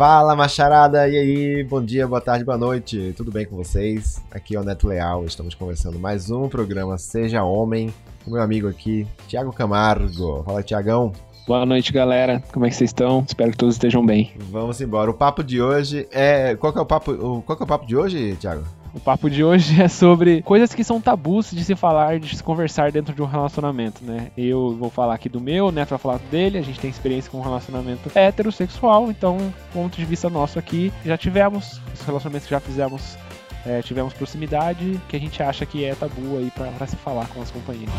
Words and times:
Fala, 0.00 0.34
macharada! 0.34 1.06
E 1.10 1.18
aí? 1.18 1.62
Bom 1.62 1.84
dia, 1.84 2.08
boa 2.08 2.22
tarde, 2.22 2.42
boa 2.42 2.56
noite. 2.56 3.12
Tudo 3.18 3.30
bem 3.30 3.44
com 3.44 3.54
vocês? 3.54 4.24
Aqui 4.30 4.56
é 4.56 4.58
o 4.58 4.64
Neto 4.64 4.88
Leal. 4.88 5.26
Estamos 5.26 5.54
conversando 5.54 5.98
mais 5.98 6.30
um 6.30 6.48
programa 6.48 6.96
Seja 6.96 7.44
Homem. 7.44 7.92
O 8.26 8.30
meu 8.30 8.40
amigo 8.40 8.66
aqui, 8.66 9.06
Thiago 9.28 9.52
Camargo. 9.52 10.42
Fala, 10.42 10.62
Tiagão. 10.62 11.12
Boa 11.46 11.66
noite, 11.66 11.92
galera. 11.92 12.42
Como 12.50 12.64
é 12.64 12.70
que 12.70 12.76
vocês 12.76 12.88
estão? 12.88 13.22
Espero 13.28 13.50
que 13.50 13.58
todos 13.58 13.74
estejam 13.74 14.02
bem. 14.02 14.32
Vamos 14.50 14.80
embora. 14.80 15.10
O 15.10 15.14
papo 15.14 15.44
de 15.44 15.60
hoje 15.60 16.08
é. 16.10 16.56
Qual 16.56 16.72
que 16.72 16.78
é 16.78 16.82
o 16.82 16.86
papo, 16.86 17.42
qual 17.42 17.54
que 17.54 17.62
é 17.62 17.66
o 17.66 17.68
papo 17.68 17.84
de 17.84 17.94
hoje, 17.94 18.36
Thiago? 18.40 18.64
O 18.92 18.98
papo 18.98 19.30
de 19.30 19.44
hoje 19.44 19.80
é 19.80 19.88
sobre 19.88 20.42
coisas 20.42 20.74
que 20.74 20.82
são 20.82 21.00
tabus 21.00 21.50
de 21.50 21.64
se 21.64 21.76
falar, 21.76 22.18
de 22.18 22.36
se 22.36 22.42
conversar 22.42 22.90
dentro 22.90 23.14
de 23.14 23.22
um 23.22 23.26
relacionamento, 23.26 24.04
né? 24.04 24.28
Eu 24.36 24.76
vou 24.76 24.90
falar 24.90 25.14
aqui 25.14 25.28
do 25.28 25.40
meu, 25.40 25.66
o 25.66 25.72
Neto 25.72 25.90
vai 25.90 25.98
falar 25.98 26.18
dele, 26.30 26.58
a 26.58 26.62
gente 26.62 26.80
tem 26.80 26.90
experiência 26.90 27.30
com 27.30 27.38
um 27.38 27.42
relacionamento 27.42 28.10
heterossexual, 28.14 29.10
então, 29.10 29.38
ponto 29.72 29.96
de 29.96 30.04
vista 30.04 30.28
nosso 30.28 30.58
aqui, 30.58 30.92
já 31.04 31.16
tivemos 31.16 31.80
os 31.94 32.02
relacionamentos 32.02 32.46
que 32.46 32.54
já 32.54 32.60
fizemos, 32.60 33.16
é, 33.64 33.80
tivemos 33.82 34.12
proximidade, 34.12 35.00
que 35.08 35.16
a 35.16 35.20
gente 35.20 35.42
acha 35.42 35.64
que 35.64 35.84
é 35.84 35.94
tabu 35.94 36.38
aí 36.38 36.50
pra 36.50 36.86
se 36.86 36.96
falar 36.96 37.26
com 37.28 37.40
as 37.40 37.50
companheiras. 37.50 37.94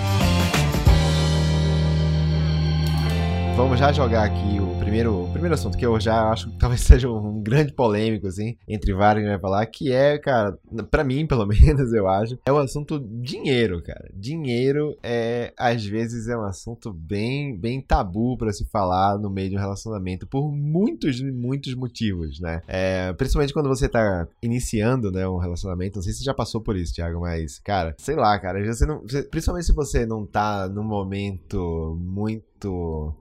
Vamos 3.62 3.78
já 3.78 3.92
jogar 3.94 4.24
aqui 4.24 4.60
o 4.60 4.76
primeiro, 4.80 5.26
o 5.26 5.32
primeiro 5.32 5.54
assunto, 5.54 5.78
que 5.78 5.86
eu 5.86 6.00
já 6.00 6.32
acho 6.32 6.50
que 6.50 6.58
talvez 6.58 6.82
seja 6.82 7.08
um 7.08 7.44
grande 7.44 7.72
polêmico, 7.72 8.26
assim, 8.26 8.58
entre 8.68 8.92
vários 8.92 9.24
que 9.24 9.30
vai 9.30 9.40
falar, 9.40 9.64
que 9.68 9.92
é, 9.92 10.18
cara, 10.18 10.58
para 10.90 11.04
mim, 11.04 11.28
pelo 11.28 11.46
menos, 11.46 11.94
eu 11.94 12.08
acho, 12.08 12.40
é 12.44 12.52
o 12.52 12.58
assunto 12.58 13.00
dinheiro, 13.00 13.80
cara. 13.84 14.10
Dinheiro 14.16 14.98
é, 15.04 15.54
às 15.56 15.86
vezes, 15.86 16.28
é 16.28 16.36
um 16.36 16.42
assunto 16.42 16.92
bem, 16.92 17.56
bem 17.56 17.80
tabu 17.80 18.36
para 18.36 18.52
se 18.52 18.66
falar 18.66 19.20
no 19.20 19.30
meio 19.30 19.52
de 19.52 19.56
um 19.56 19.60
relacionamento, 19.60 20.26
por 20.26 20.52
muitos, 20.52 21.22
muitos 21.22 21.76
motivos, 21.76 22.40
né? 22.40 22.64
É, 22.68 23.14
principalmente 23.14 23.54
quando 23.54 23.70
você 23.70 23.88
tá 23.88 24.28
iniciando, 24.42 25.12
né, 25.12 25.28
um 25.28 25.38
relacionamento, 25.38 25.98
não 25.98 26.04
sei 26.04 26.14
se 26.14 26.20
você 26.20 26.26
já 26.26 26.34
passou 26.34 26.62
por 26.62 26.76
isso, 26.76 26.96
Thiago, 26.96 27.22
mas, 27.22 27.60
cara, 27.60 27.94
sei 28.00 28.16
lá, 28.16 28.40
cara, 28.40 28.66
você 28.66 28.88
não, 28.88 29.04
principalmente 29.30 29.68
se 29.68 29.74
você 29.74 30.04
não 30.04 30.26
tá 30.26 30.68
num 30.68 30.84
momento 30.84 31.96
muito 32.02 33.16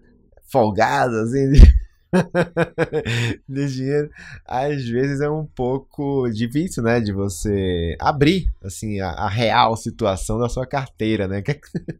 folgado, 0.50 1.16
assim, 1.16 1.52
de... 1.52 1.80
de 3.48 3.66
dinheiro, 3.72 4.10
às 4.44 4.84
vezes 4.88 5.20
é 5.20 5.30
um 5.30 5.46
pouco 5.46 6.28
difícil, 6.30 6.82
né, 6.82 7.00
de 7.00 7.12
você 7.12 7.96
abrir, 8.00 8.50
assim, 8.62 9.00
a, 9.00 9.10
a 9.10 9.28
real 9.28 9.76
situação 9.76 10.38
da 10.38 10.48
sua 10.48 10.66
carteira, 10.66 11.26
né? 11.28 11.40
O 11.40 11.42
que, 11.42 11.54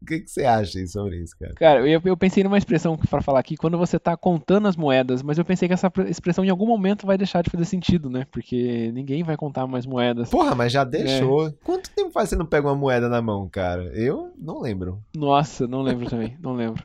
que, 0.07 0.21
que, 0.21 0.31
você 0.31 0.45
acha 0.45 0.87
sobre 0.87 1.19
isso, 1.19 1.37
cara? 1.39 1.55
Cara, 1.55 1.89
eu, 1.89 2.01
eu 2.05 2.17
pensei 2.17 2.43
numa 2.43 2.59
expressão 2.59 2.97
para 2.97 3.23
falar 3.23 3.41
aqui, 3.41 3.57
quando 3.57 3.79
você 3.79 3.99
tá 3.99 4.17
contando 4.17 4.69
as 4.69 4.77
moedas, 4.77 5.23
mas 5.23 5.39
eu 5.39 5.45
pensei 5.45 5.69
que 5.69 5.75
essa 5.75 5.91
expressão 6.09 6.45
em 6.45 6.51
algum 6.51 6.67
momento 6.67 7.07
vai 7.07 7.17
deixar 7.17 7.43
de 7.43 7.51
fazer 7.51 7.65
sentido, 7.65 8.11
né? 8.11 8.27
Porque 8.31 8.91
ninguém 8.93 9.23
vai 9.23 9.37
contar 9.37 9.67
mais 9.67 9.87
moedas. 9.87 10.29
Porra, 10.31 10.55
mas 10.55 10.73
já 10.73 10.85
deixou. 10.85 11.49
É. 11.49 11.55
Quanto 11.65 11.91
tempo 11.91 12.11
faz 12.11 12.29
você 12.29 12.37
não 12.37 12.47
pega 12.47 12.67
uma 12.67 12.75
moeda 12.75 13.09
na 13.09 13.23
mão, 13.23 13.49
cara? 13.49 13.85
Eu 13.95 14.33
não 14.39 14.61
lembro. 14.61 15.01
Nossa, 15.17 15.67
não 15.67 15.83
lembro 15.83 16.09
também, 16.09 16.37
não 16.41 16.55
lembro. 16.55 16.83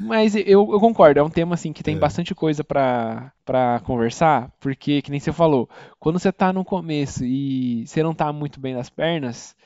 Mas 0.00 0.34
eu, 0.34 0.44
eu, 0.46 0.80
concordo, 0.80 1.20
é 1.20 1.22
um 1.22 1.30
tema 1.30 1.54
assim 1.54 1.72
que 1.72 1.82
tem 1.82 1.96
é. 1.96 1.98
bastante 1.98 2.34
coisa 2.34 2.62
para 2.62 3.32
para 3.44 3.80
conversar, 3.80 4.52
porque 4.60 5.00
que 5.00 5.10
nem 5.10 5.18
você 5.18 5.32
falou, 5.32 5.68
quando 5.98 6.18
você 6.18 6.30
tá 6.30 6.52
no 6.52 6.64
começo 6.64 7.24
e 7.24 7.86
você 7.86 8.02
não 8.02 8.14
tá 8.14 8.30
muito 8.32 8.60
bem 8.60 8.74
das 8.74 8.90
pernas, 8.90 9.56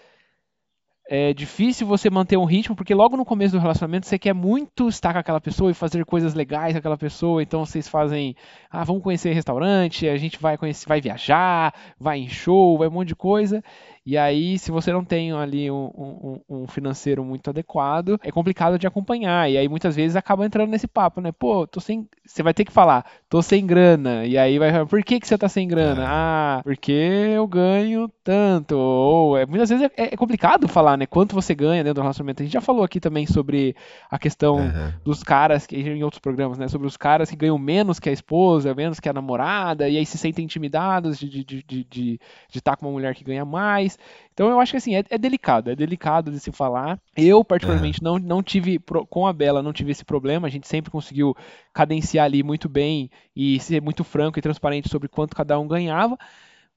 é 1.08 1.34
difícil 1.34 1.86
você 1.86 2.08
manter 2.08 2.36
um 2.36 2.44
ritmo, 2.44 2.77
porque 2.77 2.94
logo 2.94 3.16
no 3.16 3.25
começo 3.25 3.55
do 3.55 3.60
relacionamento 3.60 4.06
você 4.06 4.19
quer 4.19 4.33
muito 4.33 4.88
estar 4.88 5.12
com 5.12 5.19
aquela 5.19 5.41
pessoa 5.41 5.71
e 5.71 5.75
fazer 5.75 6.04
coisas 6.04 6.32
legais 6.32 6.72
com 6.72 6.78
aquela 6.78 6.97
pessoa, 6.97 7.42
então 7.42 7.66
vocês 7.66 7.88
fazem, 7.88 8.37
ah, 8.71 8.84
vamos 8.84 9.03
conhecer 9.03 9.32
restaurante, 9.32 10.09
a 10.09 10.16
gente 10.16 10.41
vai 10.41 10.56
conhecer, 10.56 10.88
vai 10.88 11.00
viajar, 11.00 11.75
vai 11.98 12.19
em 12.21 12.28
show, 12.28 12.78
vai 12.78 12.88
um 12.88 12.92
monte 12.92 13.09
de 13.09 13.16
coisa. 13.16 13.62
E 14.05 14.19
aí, 14.19 14.59
se 14.59 14.73
você 14.73 14.93
não 14.93 15.05
tem 15.05 15.31
ali 15.33 15.71
um, 15.71 15.85
um, 15.97 16.41
um, 16.49 16.67
financeiro 16.67 17.25
muito 17.25 17.49
adequado, 17.51 18.19
é 18.25 18.33
complicado 18.33 18.77
de 18.77 18.87
acompanhar. 18.87 19.49
E 19.49 19.57
aí, 19.57 19.69
muitas 19.69 19.95
vezes, 19.95 20.17
acaba 20.17 20.45
entrando 20.45 20.71
nesse 20.71 20.89
papo, 20.89 21.21
né? 21.21 21.31
Pô, 21.31 21.69
tô 21.69 21.79
sem. 21.79 22.09
Você 22.25 22.43
vai 22.43 22.53
ter 22.53 22.65
que 22.65 22.73
falar, 22.73 23.07
tô 23.29 23.41
sem 23.41 23.65
grana. 23.65 24.27
E 24.27 24.37
aí 24.37 24.59
vai 24.59 24.73
falar, 24.73 24.87
por 24.87 25.05
que, 25.05 25.21
que 25.21 25.27
você 25.27 25.39
tá 25.39 25.49
sem 25.49 25.69
grana? 25.69 26.03
É. 26.03 26.07
Ah, 26.09 26.61
porque 26.65 26.91
eu 26.93 27.47
ganho 27.47 28.11
tanto. 28.25 28.77
Ou 28.77 29.39
é, 29.39 29.47
muitas 29.47 29.69
vezes 29.69 29.89
é, 29.97 30.15
é, 30.15 30.17
complicado 30.17 30.67
falar, 30.67 30.97
né? 30.97 31.07
Quanto 31.07 31.34
você 31.34 31.55
ganha 31.55 31.84
dentro 31.84 31.95
do 31.95 32.03
relacionamento. 32.03 32.43
A 32.43 32.45
gente 32.45 32.55
já 32.55 32.61
falou 32.61 32.83
aqui 32.83 32.99
também 32.99 33.25
sobre 33.25 33.77
a 34.11 34.19
questão 34.19 34.57
uhum. 34.57 34.93
dos 35.05 35.23
caras, 35.23 35.65
que, 35.65 35.77
em 35.77 36.03
outros 36.03 36.21
programas, 36.21 36.59
né? 36.59 36.67
Sobre 36.67 36.89
os 36.89 36.97
caras 36.97 37.31
que 37.31 37.37
ganham 37.37 37.57
menos 37.57 38.01
que 38.01 38.09
a 38.09 38.13
esposa, 38.13 38.75
menos 38.75 38.99
que 38.99 39.09
a 39.09 39.13
namorada, 39.13 39.89
e 39.89 39.97
aí 39.97 40.05
se 40.05 40.19
sentem 40.19 40.45
intimidados 40.45 41.21
de 41.21 41.27
estar 41.27 41.45
de, 41.45 41.45
de, 41.45 41.84
de, 41.84 41.84
de, 41.84 42.21
estar 42.59 42.77
com 42.77 42.87
uma 42.87 42.93
mulher 42.93 43.15
que 43.15 43.23
ganha 43.23 43.45
mais. 43.45 43.91
Então 44.32 44.48
eu 44.48 44.58
acho 44.58 44.72
que 44.72 44.76
assim, 44.78 44.94
é, 44.94 45.04
é 45.10 45.19
delicado, 45.19 45.70
é 45.70 45.76
delicado 45.76 46.30
de 46.30 46.41
se 46.41 46.50
falar. 46.50 46.98
Eu, 47.16 47.44
particularmente, 47.44 48.00
é. 48.00 48.04
não, 48.04 48.19
não 48.19 48.42
tive, 48.42 48.78
com 49.10 49.26
a 49.26 49.32
Bela, 49.32 49.62
não 49.62 49.72
tive 49.72 49.92
esse 49.92 50.04
problema. 50.04 50.47
A 50.47 50.50
gente 50.50 50.66
sempre 50.66 50.91
conseguiu 50.91 51.36
cadenciar 51.72 52.25
ali 52.25 52.42
muito 52.42 52.69
bem 52.69 53.10
e 53.36 53.60
ser 53.60 53.82
muito 53.82 54.04
franco 54.04 54.38
e 54.38 54.42
transparente 54.42 54.88
sobre 54.88 55.08
quanto 55.08 55.36
cada 55.36 55.58
um 55.58 55.69
ganhava. 55.69 56.19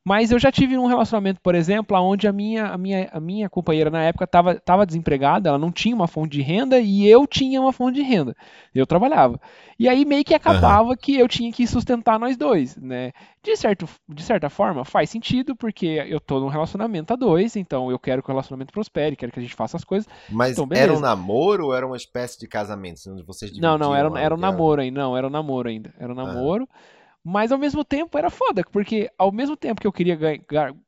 Mas 0.08 0.32
eu 0.32 0.38
já 0.38 0.52
tive 0.52 0.78
um 0.78 0.86
relacionamento, 0.86 1.42
por 1.42 1.56
exemplo, 1.56 1.98
onde 2.00 2.28
a 2.28 2.32
minha, 2.32 2.68
a 2.68 2.78
minha, 2.78 3.10
a 3.12 3.20
minha 3.20 3.50
companheira 3.50 3.90
na 3.90 4.04
época 4.04 4.26
estava 4.26 4.86
desempregada, 4.86 5.50
ela 5.50 5.58
não 5.58 5.72
tinha 5.72 5.96
uma 5.96 6.08
fonte 6.08 6.34
de 6.34 6.44
renda 6.44 6.80
e 6.80 7.08
eu 7.08 7.26
tinha 7.26 7.60
uma 7.60 7.74
fonte 7.74 7.96
de 7.96 8.04
renda. 8.04 8.38
Eu 8.74 8.86
trabalhava. 8.86 9.42
E 9.80 9.90
aí 9.90 10.06
meio 10.06 10.24
que 10.24 10.36
acabava 10.36 10.90
uhum. 10.90 10.96
que 10.96 11.18
eu 11.18 11.28
tinha 11.28 11.52
que 11.52 11.66
sustentar 11.66 12.20
nós 12.20 12.38
dois, 12.38 12.78
né? 12.78 13.14
De, 13.42 13.58
certo, 13.58 13.90
de 14.08 14.22
certa 14.22 14.48
forma, 14.48 14.86
faz 14.86 15.10
sentido, 15.10 15.56
porque 15.56 15.88
eu 16.08 16.20
tô 16.20 16.40
num 16.40 16.50
relacionamento 16.50 17.12
a 17.12 17.16
dois, 17.16 17.56
então 17.56 17.90
eu 17.90 17.98
quero 17.98 18.22
que 18.22 18.30
o 18.30 18.32
relacionamento 18.32 18.72
prospere, 18.72 19.16
quero 19.16 19.32
que 19.32 19.40
a 19.40 19.42
gente 19.42 19.56
faça 19.56 19.76
as 19.76 19.84
coisas. 19.84 20.08
Mas 20.30 20.60
então, 20.60 20.68
era 20.72 20.94
um 20.94 21.00
namoro 21.00 21.66
ou 21.66 21.74
era 21.74 21.86
uma 21.86 21.98
espécie 21.98 22.40
de 22.40 22.48
casamento? 22.48 23.02
Onde 23.08 23.24
vocês 23.24 23.58
não, 23.58 23.76
não, 23.76 23.96
era, 23.96 24.08
era 24.20 24.36
um 24.36 24.38
namoro 24.38 24.82
ainda. 24.82 25.02
Não, 25.02 25.18
era 25.18 25.26
um 25.26 25.32
namoro 25.32 25.68
ainda. 25.68 25.92
Era 26.00 26.12
um 26.12 26.16
namoro. 26.16 26.62
Uhum. 26.62 26.96
Mas 27.28 27.52
ao 27.52 27.58
mesmo 27.58 27.84
tempo 27.84 28.16
era 28.20 28.30
foda, 28.30 28.64
porque 28.72 29.10
ao 29.18 29.32
mesmo 29.32 29.58
tempo 29.58 29.82
que 29.82 29.88
eu 29.88 29.92
queria 29.92 30.16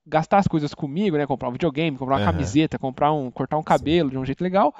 gastar 0.05 0.37
as 0.37 0.47
coisas 0.47 0.71
comigo, 0.71 1.17
né? 1.17 1.25
Comprar 1.25 1.49
um 1.49 1.51
videogame, 1.51 1.97
comprar 1.97 2.17
uma 2.17 2.19
uhum. 2.27 2.31
camiseta, 2.31 2.77
comprar 2.77 3.11
um. 3.11 3.31
cortar 3.31 3.57
um 3.57 3.63
cabelo 3.63 4.09
Sim. 4.09 4.13
de 4.13 4.19
um 4.19 4.25
jeito 4.25 4.43
legal, 4.43 4.71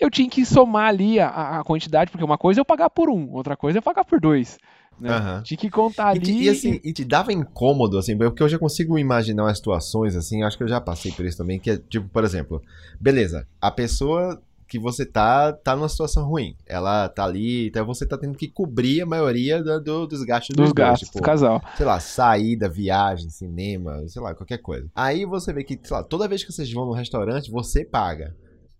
eu 0.00 0.08
tinha 0.08 0.30
que 0.30 0.46
somar 0.46 0.86
ali 0.86 1.18
a, 1.18 1.58
a, 1.58 1.64
quantidade, 1.64 2.08
porque 2.08 2.24
uma 2.24 2.38
coisa 2.38 2.60
é 2.60 2.62
eu 2.62 2.64
pagar 2.64 2.88
por 2.88 3.10
um, 3.10 3.32
outra 3.32 3.56
coisa 3.56 3.78
é 3.78 3.80
eu 3.80 3.82
pagar 3.82 4.04
por 4.04 4.20
dois. 4.20 4.58
Né? 5.00 5.10
Uhum. 5.16 5.42
Tinha 5.42 5.58
que 5.58 5.70
contar 5.70 6.10
ali. 6.10 6.20
E, 6.20 6.22
te, 6.22 6.42
e 6.44 6.48
assim, 6.48 6.80
e 6.84 6.92
te 6.92 7.04
dava 7.04 7.32
incômodo, 7.32 7.98
assim, 7.98 8.16
porque 8.16 8.40
eu 8.40 8.48
já 8.48 8.58
consigo 8.58 8.96
imaginar 8.96 9.42
umas 9.42 9.56
situações, 9.56 10.14
assim, 10.14 10.44
acho 10.44 10.56
que 10.56 10.62
eu 10.62 10.68
já 10.68 10.80
passei 10.80 11.10
por 11.10 11.24
isso 11.24 11.36
também, 11.36 11.58
que 11.58 11.70
é 11.72 11.78
tipo, 11.78 12.08
por 12.08 12.22
exemplo, 12.22 12.62
beleza, 13.00 13.44
a 13.60 13.72
pessoa 13.72 14.40
que 14.72 14.78
você 14.78 15.04
tá, 15.04 15.52
tá 15.52 15.76
numa 15.76 15.88
situação 15.88 16.24
ruim. 16.24 16.56
Ela 16.66 17.06
tá 17.06 17.24
ali, 17.24 17.68
então 17.68 17.84
você 17.84 18.06
tá 18.06 18.16
tendo 18.16 18.38
que 18.38 18.48
cobrir 18.48 19.02
a 19.02 19.06
maioria 19.06 19.62
do, 19.62 19.78
do 19.78 20.06
dos 20.06 20.24
gastos 20.24 20.56
dos, 20.56 20.64
dos 20.64 20.72
gastos 20.72 21.08
tipo, 21.10 21.18
do 21.20 21.24
casal. 21.24 21.62
Sei 21.76 21.84
lá, 21.84 22.00
saída, 22.00 22.70
viagem, 22.70 23.28
cinema, 23.28 24.02
sei 24.08 24.22
lá, 24.22 24.34
qualquer 24.34 24.56
coisa. 24.56 24.88
Aí 24.94 25.26
você 25.26 25.52
vê 25.52 25.62
que, 25.62 25.78
sei 25.82 25.94
lá, 25.94 26.02
toda 26.02 26.26
vez 26.26 26.42
que 26.42 26.50
vocês 26.50 26.72
vão 26.72 26.86
no 26.86 26.94
restaurante, 26.94 27.50
você 27.50 27.84
paga. 27.84 28.34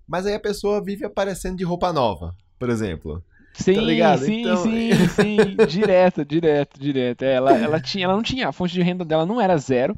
Mas 0.08 0.24
aí 0.24 0.32
a 0.32 0.40
pessoa 0.40 0.82
vive 0.82 1.04
aparecendo 1.04 1.58
de 1.58 1.64
roupa 1.64 1.92
nova, 1.92 2.34
por 2.58 2.70
exemplo. 2.70 3.22
Sim, 3.52 3.98
tá 3.98 4.16
sim, 4.16 4.40
então... 4.40 4.56
sim, 4.56 4.90
sim, 5.14 5.36
direto, 5.68 6.24
direto, 6.24 6.80
direto. 6.80 7.22
É, 7.22 7.34
ela, 7.34 7.52
ela, 7.52 7.78
tinha, 7.78 8.06
ela 8.06 8.14
não 8.14 8.22
tinha, 8.22 8.48
a 8.48 8.52
fonte 8.52 8.72
de 8.72 8.80
renda 8.80 9.04
dela 9.04 9.26
não 9.26 9.38
era 9.38 9.58
zero, 9.58 9.94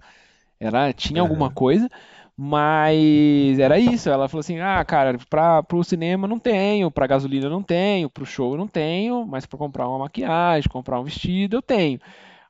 ela 0.59 0.93
tinha 0.93 1.23
uhum. 1.23 1.29
alguma 1.29 1.53
coisa, 1.53 1.89
mas 2.37 3.59
era 3.59 3.79
isso. 3.79 4.09
Ela 4.09 4.29
falou 4.29 4.41
assim: 4.41 4.59
ah, 4.59 4.85
cara, 4.85 5.17
pra, 5.29 5.63
pro 5.63 5.85
cinema 5.85 6.27
não 6.27 6.39
tenho, 6.39 6.91
pra 6.91 7.07
gasolina 7.07 7.49
não 7.49 7.63
tenho, 7.63 8.11
pro 8.11 8.27
show 8.27 8.57
não 8.57 8.67
tenho, 8.67 9.27
mas 9.27 9.47
pra 9.47 9.59
comprar 9.59 9.89
uma 9.89 10.01
maquiagem, 10.01 10.69
comprar 10.71 11.01
um 11.01 11.05
vestido 11.05 11.57
eu 11.57 11.63
tenho. 11.63 12.01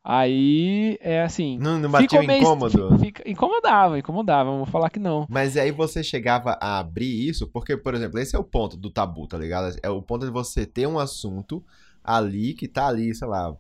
Aí 0.07 0.99
é 1.01 1.23
assim. 1.23 1.59
Não, 1.59 1.79
não 1.79 1.89
meio, 2.27 2.43
incômodo? 2.43 2.99
Fica, 2.99 3.23
incomodava, 3.27 3.99
incomodava, 3.99 4.51
vou 4.51 4.67
falar 4.67 4.91
que 4.91 4.99
não. 4.99 5.27
Mas 5.31 5.57
aí 5.57 5.71
você 5.71 6.05
chegava 6.05 6.59
a 6.61 6.79
abrir 6.79 7.27
isso, 7.27 7.47
porque, 7.49 7.75
por 7.75 7.95
exemplo, 7.95 8.19
esse 8.19 8.37
é 8.37 8.39
o 8.39 8.45
ponto 8.45 8.77
do 8.77 8.91
tabu, 8.91 9.27
tá 9.27 9.39
ligado? 9.39 9.75
É 9.83 9.89
o 9.89 10.03
ponto 10.03 10.27
de 10.27 10.31
você 10.31 10.67
ter 10.67 10.87
um 10.87 10.99
assunto 10.99 11.65
ali 12.03 12.53
que 12.53 12.69
tá 12.69 12.87
ali, 12.87 13.15
sei 13.15 13.27
lá, 13.27 13.57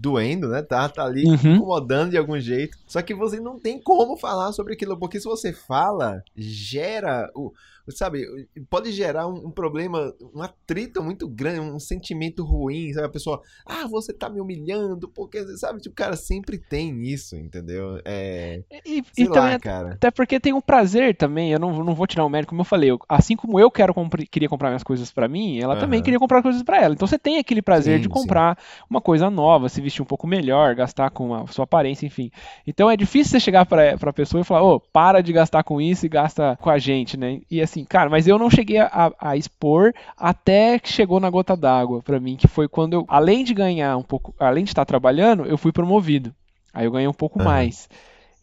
doendo, 0.00 0.48
né? 0.48 0.62
Tá, 0.62 0.88
tá 0.88 1.04
ali 1.04 1.24
uhum. 1.24 1.56
incomodando 1.56 2.10
de 2.10 2.16
algum 2.18 2.38
jeito. 2.38 2.76
Só 2.86 3.02
que 3.02 3.14
você 3.14 3.40
não 3.40 3.58
tem 3.58 3.80
como 3.80 4.16
falar 4.16 4.52
sobre 4.52 4.74
aquilo, 4.74 4.98
porque 4.98 5.20
se 5.20 5.26
você 5.26 5.52
fala, 5.52 6.22
gera 6.36 7.30
o. 7.34 7.52
Sabe, 7.90 8.22
pode 8.68 8.92
gerar 8.92 9.26
um, 9.26 9.46
um 9.46 9.50
problema, 9.50 10.12
um 10.34 10.42
atrito 10.42 11.02
muito 11.02 11.26
grande, 11.26 11.60
um 11.60 11.80
sentimento 11.80 12.44
ruim, 12.44 12.92
sabe? 12.92 13.06
A 13.06 13.10
pessoa, 13.10 13.40
ah, 13.64 13.86
você 13.88 14.12
tá 14.12 14.28
me 14.28 14.40
humilhando, 14.42 15.08
porque, 15.08 15.42
sabe, 15.56 15.80
tipo, 15.80 15.92
o 15.94 15.96
cara 15.96 16.14
sempre 16.14 16.58
tem 16.58 17.02
isso, 17.06 17.34
entendeu? 17.34 17.98
É... 18.04 18.62
E, 18.84 19.02
Sei 19.12 19.24
e 19.24 19.28
lá, 19.28 19.56
também, 19.56 19.58
cara. 19.58 19.94
até 19.96 20.10
porque 20.10 20.38
tem 20.38 20.52
um 20.52 20.60
prazer 20.60 21.16
também, 21.16 21.50
eu 21.52 21.58
não, 21.58 21.82
não 21.82 21.94
vou 21.94 22.06
tirar 22.06 22.24
o 22.24 22.28
mérito, 22.28 22.50
como 22.50 22.60
eu 22.60 22.64
falei, 22.66 22.90
eu- 22.90 22.98
assim 23.08 23.34
como 23.36 23.58
eu 23.58 23.70
quero 23.70 23.94
compri- 23.94 24.26
queria 24.26 24.48
comprar 24.48 24.68
minhas 24.68 24.82
coisas 24.82 25.10
pra 25.10 25.26
mim, 25.26 25.58
ela 25.58 25.74
também 25.76 26.00
Aham. 26.00 26.02
queria 26.02 26.18
comprar 26.18 26.42
coisas 26.42 26.62
pra 26.62 26.82
ela. 26.82 26.94
Então 26.94 27.06
você 27.08 27.18
tem 27.18 27.38
aquele 27.38 27.62
prazer 27.62 27.98
Sim, 27.98 28.02
de 28.02 28.08
sim. 28.08 28.10
comprar 28.10 28.58
uma 28.88 29.00
coisa 29.00 29.30
nova, 29.30 29.68
se 29.70 29.80
vestir 29.88 30.02
um 30.02 30.06
pouco 30.06 30.26
melhor, 30.26 30.74
gastar 30.74 31.10
com 31.10 31.34
a 31.34 31.46
sua 31.48 31.64
aparência, 31.64 32.06
enfim. 32.06 32.30
Então 32.66 32.90
é 32.90 32.96
difícil 32.96 33.32
você 33.32 33.40
chegar 33.40 33.66
pra, 33.66 33.96
pra 33.98 34.12
pessoa 34.12 34.40
e 34.40 34.44
falar, 34.44 34.62
ô, 34.62 34.78
para 34.80 35.20
de 35.22 35.32
gastar 35.32 35.62
com 35.64 35.80
isso 35.80 36.06
e 36.06 36.08
gasta 36.08 36.56
com 36.60 36.70
a 36.70 36.78
gente, 36.78 37.16
né? 37.16 37.40
E 37.50 37.60
assim, 37.60 37.84
cara, 37.84 38.08
mas 38.08 38.28
eu 38.28 38.38
não 38.38 38.50
cheguei 38.50 38.78
a, 38.78 39.12
a 39.18 39.36
expor 39.36 39.92
até 40.16 40.78
que 40.78 40.90
chegou 40.92 41.18
na 41.18 41.30
gota 41.30 41.56
d'água 41.56 42.02
pra 42.02 42.20
mim, 42.20 42.36
que 42.36 42.46
foi 42.46 42.68
quando 42.68 42.92
eu, 42.92 43.04
além 43.08 43.42
de 43.42 43.54
ganhar 43.54 43.96
um 43.96 44.02
pouco, 44.02 44.34
além 44.38 44.64
de 44.64 44.70
estar 44.70 44.84
trabalhando, 44.84 45.44
eu 45.46 45.58
fui 45.58 45.72
promovido. 45.72 46.34
Aí 46.72 46.84
eu 46.84 46.90
ganhei 46.92 47.08
um 47.08 47.12
pouco 47.12 47.38
Aham. 47.40 47.46
mais. 47.46 47.88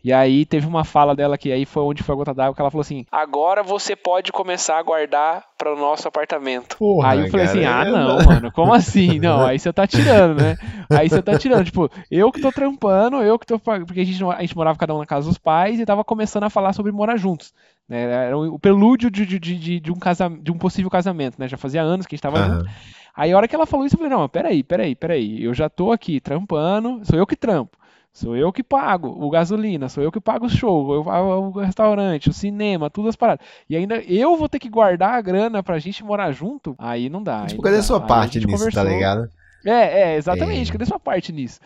E 0.06 0.14
aí 0.14 0.46
teve 0.46 0.68
uma 0.68 0.84
fala 0.84 1.16
dela 1.16 1.36
que 1.36 1.52
aí 1.52 1.66
foi 1.66 1.82
onde 1.82 2.04
foi 2.04 2.14
a 2.14 2.16
gota 2.16 2.32
d'água 2.32 2.54
que 2.54 2.62
ela 2.62 2.70
falou 2.70 2.84
assim: 2.84 3.08
"Agora 3.12 3.64
você 3.64 3.96
pode 3.96 4.32
começar 4.32 4.78
a 4.78 4.84
guardar 4.84 5.44
para 5.58 5.74
o 5.74 5.76
nosso 5.76 6.08
apartamento". 6.08 6.78
Porra, 6.78 7.10
aí 7.10 7.22
eu 7.22 7.32
falei 7.32 7.48
assim: 7.48 7.66
"Ah, 7.66 7.84
não, 7.86 8.24
mano, 8.24 8.52
como 8.52 8.72
assim? 8.72 9.18
Não, 9.18 9.44
aí 9.44 9.58
você 9.58 9.74
tá 9.74 9.88
tirando, 9.88 10.40
né? 10.40 10.58
Aí 10.92 11.10
você 11.10 11.24
tá 11.24 11.36
tirando, 11.40 11.66
tipo, 11.66 11.90
eu 12.12 12.32
que 12.32 12.40
tô 12.40 12.52
trampando, 12.52 13.24
eu 13.24 13.40
que 13.40 13.48
tô 13.48 13.58
porque 13.58 14.02
a 14.02 14.04
gente, 14.04 14.24
a 14.24 14.42
gente 14.42 14.56
morava 14.56 14.78
cada 14.78 14.94
um 14.94 15.00
na 15.00 15.08
casa 15.08 15.28
dos 15.28 15.40
pais 15.40 15.80
e 15.80 15.86
tava 15.88 16.04
começando 16.04 16.44
a 16.44 16.52
falar 16.52 16.74
sobre 16.74 16.92
morar 16.92 17.18
juntos. 17.18 17.52
Né? 17.90 18.28
Era 18.28 18.38
o 18.38 18.60
prelúdio 18.60 19.10
de, 19.10 19.26
de, 19.26 19.40
de, 19.40 19.80
de 19.80 19.92
um 19.92 19.96
casa, 19.96 20.30
de 20.30 20.52
um 20.52 20.58
possível 20.60 20.92
casamento, 20.92 21.40
né? 21.40 21.48
Já 21.48 21.58
fazia 21.58 21.82
anos 21.82 22.06
que 22.06 22.14
a 22.14 22.16
gente 22.16 22.22
tava 22.22 22.38
junto. 22.38 22.66
Aham. 22.66 22.76
Aí 23.16 23.32
a 23.32 23.38
hora 23.38 23.48
que 23.48 23.56
ela 23.56 23.66
falou 23.66 23.86
isso, 23.86 23.96
eu 23.96 24.00
falei, 24.00 24.14
não, 24.14 24.28
peraí, 24.28 24.62
peraí, 24.62 24.94
peraí, 24.94 25.42
eu 25.42 25.54
já 25.54 25.70
tô 25.70 25.92
aqui 25.92 26.20
trampando, 26.20 27.00
sou 27.06 27.18
eu 27.18 27.26
que 27.26 27.36
trampo, 27.36 27.78
sou 28.16 28.36
eu 28.36 28.52
que 28.54 28.64
pago 28.64 29.10
o 29.10 29.30
gasolina, 29.30 29.90
sou 29.90 30.02
eu 30.02 30.12
que 30.12 30.22
pago 30.22 30.46
o 30.46 30.50
show, 30.50 30.94
eu, 30.94 31.02
o 31.02 31.52
restaurante, 31.60 32.30
o 32.30 32.34
cinema, 32.34 32.90
tudo 32.90 33.10
as 33.10 33.16
paradas. 33.16 33.46
E 33.70 33.76
ainda 33.76 33.98
eu 33.98 34.38
vou 34.38 34.48
ter 34.48 34.58
que 34.58 34.70
guardar 34.70 35.16
a 35.16 35.22
grana 35.22 35.62
pra 35.62 35.78
gente 35.80 36.04
morar 36.04 36.32
junto? 36.32 36.74
Aí 36.80 37.10
não 37.10 37.22
dá. 37.22 37.46
Tipo, 37.46 37.62
cadê 37.62 37.78
a 37.78 37.84
sua 37.84 37.98
a 37.98 38.02
parte 38.02 38.40
gente 38.40 38.48
nisso, 38.48 38.64
tá 38.72 38.82
conversou. 38.82 38.84
ligado? 38.96 39.30
É, 39.66 40.14
é, 40.14 40.16
exatamente. 40.16 40.70
É. 40.70 40.72
Cadê 40.72 40.86
sua 40.86 41.00
parte 41.00 41.34
nisso? 41.34 41.60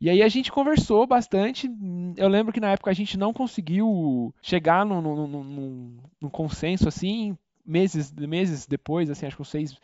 E 0.00 0.10
aí 0.10 0.22
a 0.22 0.28
gente 0.28 0.52
conversou 0.52 1.06
bastante. 1.06 1.70
Eu 2.16 2.28
lembro 2.28 2.52
que 2.52 2.60
na 2.60 2.72
época 2.72 2.90
a 2.90 2.94
gente 2.94 3.16
não 3.16 3.32
conseguiu 3.32 4.34
chegar 4.42 4.84
num, 4.84 5.00
num, 5.00 5.26
num- 5.26 5.44
num- 5.44 5.96
num 6.20 6.28
consenso 6.28 6.86
assim, 6.86 7.34
meses, 7.64 8.12
meses 8.12 8.66
depois, 8.66 9.08
assim, 9.08 9.24
acho 9.24 9.36
que 9.36 9.40
uns 9.42 9.48
seis, 9.48 9.74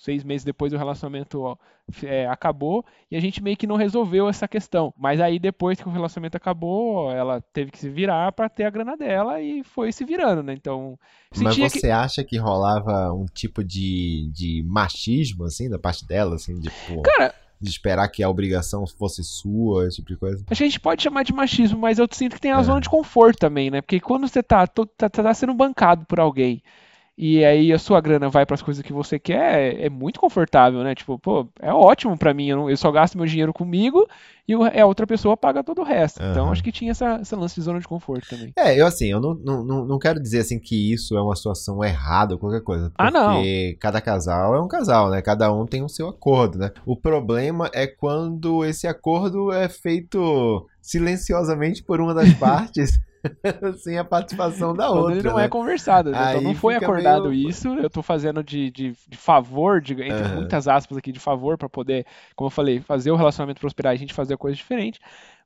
seis 0.00 0.24
meses 0.24 0.44
depois 0.44 0.72
o 0.72 0.76
relacionamento 0.76 1.40
ó, 1.42 1.56
é, 2.02 2.26
acabou 2.26 2.84
e 3.10 3.16
a 3.16 3.20
gente 3.20 3.42
meio 3.42 3.56
que 3.56 3.66
não 3.66 3.76
resolveu 3.76 4.28
essa 4.28 4.48
questão. 4.48 4.94
Mas 4.96 5.20
aí 5.20 5.38
depois 5.38 5.80
que 5.80 5.88
o 5.88 5.92
relacionamento 5.92 6.36
acabou, 6.36 7.10
ela 7.12 7.40
teve 7.52 7.70
que 7.70 7.78
se 7.78 7.88
virar 7.88 8.32
pra 8.32 8.48
ter 8.48 8.64
a 8.64 8.70
grana 8.70 8.96
dela 8.96 9.40
e 9.40 9.62
foi 9.62 9.92
se 9.92 10.04
virando, 10.04 10.42
né? 10.42 10.52
Então, 10.54 10.98
Mas 11.30 11.54
sentia 11.54 11.70
que 11.70 11.80
você 11.80 11.90
acha 11.90 12.24
que 12.24 12.36
rolava 12.38 13.12
um 13.12 13.26
tipo 13.26 13.62
de, 13.62 14.30
de 14.32 14.62
machismo, 14.66 15.44
assim, 15.44 15.68
da 15.68 15.78
parte 15.78 16.06
dela, 16.06 16.36
assim, 16.36 16.58
de, 16.58 16.70
pô, 16.70 17.02
Cara, 17.02 17.34
de 17.60 17.68
esperar 17.68 18.08
que 18.08 18.22
a 18.22 18.28
obrigação 18.28 18.86
fosse 18.86 19.22
sua, 19.22 19.86
esse 19.86 19.96
tipo 19.96 20.08
de 20.08 20.16
coisa? 20.16 20.44
Acho 20.48 20.58
que 20.58 20.64
a 20.64 20.66
gente 20.66 20.80
pode 20.80 21.02
chamar 21.02 21.24
de 21.24 21.32
machismo, 21.32 21.78
mas 21.78 21.98
eu 21.98 22.08
sinto 22.10 22.36
que 22.36 22.40
tem 22.40 22.52
a 22.52 22.60
É. 22.60 22.62
zona 22.62 22.80
de 22.80 22.88
conforto 22.88 23.38
também, 23.38 23.70
né? 23.70 23.82
Porque 23.82 24.00
quando 24.00 24.26
você 24.26 24.42
tá, 24.42 24.66
tá, 24.66 25.10
tá 25.10 25.34
sendo 25.34 25.52
bancado 25.52 26.06
por 26.06 26.18
alguém 26.18 26.62
e 27.22 27.44
aí 27.44 27.70
a 27.70 27.78
sua 27.78 28.00
grana 28.00 28.30
vai 28.30 28.46
para 28.46 28.54
as 28.54 28.62
coisas 28.62 28.82
que 28.82 28.94
você 28.94 29.18
quer, 29.18 29.74
é, 29.76 29.86
é 29.86 29.90
muito 29.90 30.18
confortável, 30.18 30.82
né? 30.82 30.94
Tipo, 30.94 31.18
pô, 31.18 31.46
é 31.60 31.70
ótimo 31.70 32.16
pra 32.16 32.32
mim, 32.32 32.48
eu, 32.48 32.56
não- 32.56 32.70
eu 32.70 32.76
só 32.78 32.90
gasto 32.90 33.18
meu 33.18 33.26
dinheiro 33.26 33.52
comigo 33.52 34.06
e 34.48 34.54
a 34.54 34.86
outra 34.86 35.06
pessoa 35.06 35.36
paga 35.36 35.62
todo 35.62 35.82
o 35.82 35.84
resto. 35.84 36.18
Então 36.30 36.44
Aham. 36.44 36.52
acho 36.52 36.64
que 36.64 36.72
tinha 36.72 36.92
essa, 36.92 37.18
essa 37.20 37.36
lance 37.36 37.54
de 37.56 37.60
zona 37.60 37.78
de 37.78 37.86
conforto 37.86 38.26
também. 38.30 38.52
É, 38.56 38.80
eu 38.80 38.86
assim, 38.86 39.08
eu 39.08 39.20
não, 39.20 39.34
não, 39.34 39.84
não, 39.84 39.98
quero 39.98 40.20
dizer 40.20 40.40
assim 40.40 40.58
que 40.58 40.92
isso 40.92 41.14
é 41.16 41.20
uma 41.22 41.36
situação 41.36 41.84
errada 41.84 42.34
ou 42.34 42.40
qualquer 42.40 42.62
coisa. 42.62 42.90
Ah, 42.96 43.10
não. 43.10 43.34
Porque 43.34 43.76
cada 43.80 44.00
casal 44.00 44.54
é 44.54 44.60
um 44.60 44.66
casal, 44.66 45.10
né? 45.10 45.20
Cada 45.20 45.52
um 45.52 45.66
tem 45.66 45.82
o 45.82 45.88
seu 45.88 46.08
acordo, 46.08 46.58
né? 46.58 46.70
O 46.86 46.96
problema 46.96 47.70
é 47.74 47.86
quando 47.86 48.64
esse 48.64 48.86
acordo 48.86 49.52
é 49.52 49.68
feito 49.68 50.66
silenciosamente 50.80 51.82
por 51.82 52.00
uma 52.00 52.14
das 52.14 52.32
partes, 52.40 52.98
sem 53.78 53.98
a 53.98 54.04
participação 54.04 54.74
da 54.74 54.86
Quando 54.88 54.98
outra. 54.98 55.14
ele 55.18 55.28
não 55.28 55.36
né? 55.36 55.44
é 55.44 55.48
conversado, 55.48 56.10
né? 56.10 56.30
Então 56.30 56.40
não 56.40 56.54
foi 56.54 56.74
acordado 56.76 57.28
meio- 57.30 57.48
isso, 57.48 57.68
eu 57.68 57.90
tô 57.90 58.02
fazendo 58.02 58.42
de, 58.42 58.70
de, 58.70 58.94
de 59.08 59.16
favor, 59.16 59.80
de, 59.80 59.92
entre 59.94 60.12
Aham. 60.24 60.34
muitas 60.36 60.66
aspas 60.68 60.96
aqui, 60.98 61.12
de 61.12 61.20
favor, 61.20 61.56
pra 61.58 61.68
poder, 61.68 62.06
como 62.34 62.46
eu 62.46 62.50
falei, 62.50 62.80
fazer 62.80 63.10
o 63.10 63.16
relacionamento 63.16 63.60
prosperar 63.60 63.92
e 63.92 63.96
a 63.96 63.98
gente 63.98 64.14
fazer 64.14 64.36
coisa 64.36 64.56
diferente. 64.56 64.98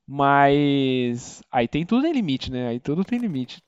Mas 0.07 1.41
aí 1.51 1.67
tem 1.67 1.85
tudo 1.85 2.05
em 2.07 2.13
limite, 2.13 2.51
né? 2.51 2.67
Aí 2.69 2.79
tudo 2.79 3.03
tem 3.03 3.19
limite. 3.19 3.61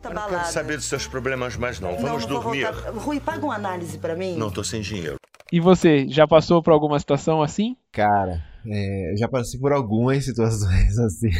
Tá 0.00 0.08
Eu 0.08 0.14
não 0.14 0.28
quero 0.28 0.46
saber 0.46 0.76
dos 0.76 0.86
seus 0.86 1.06
problemas 1.06 1.56
mais 1.56 1.78
não. 1.78 1.92
Não, 1.92 1.98
Vamos 1.98 2.26
não 2.26 2.40
dormir. 2.40 2.64
voltar. 2.64 2.90
Rui, 2.92 3.20
paga 3.20 3.44
uma 3.44 3.54
análise 3.54 3.98
pra 3.98 4.16
mim. 4.16 4.36
Não 4.36 4.50
tô 4.50 4.64
sem 4.64 4.80
dinheiro. 4.80 5.16
E 5.52 5.60
você, 5.60 6.08
já 6.08 6.26
passou 6.26 6.62
por 6.62 6.72
alguma 6.72 6.98
situação 6.98 7.42
assim? 7.42 7.76
Cara, 7.92 8.42
é, 8.66 9.14
já 9.16 9.28
passei 9.28 9.58
por 9.58 9.72
algumas 9.72 10.24
situações 10.24 10.98
assim. 11.00 11.30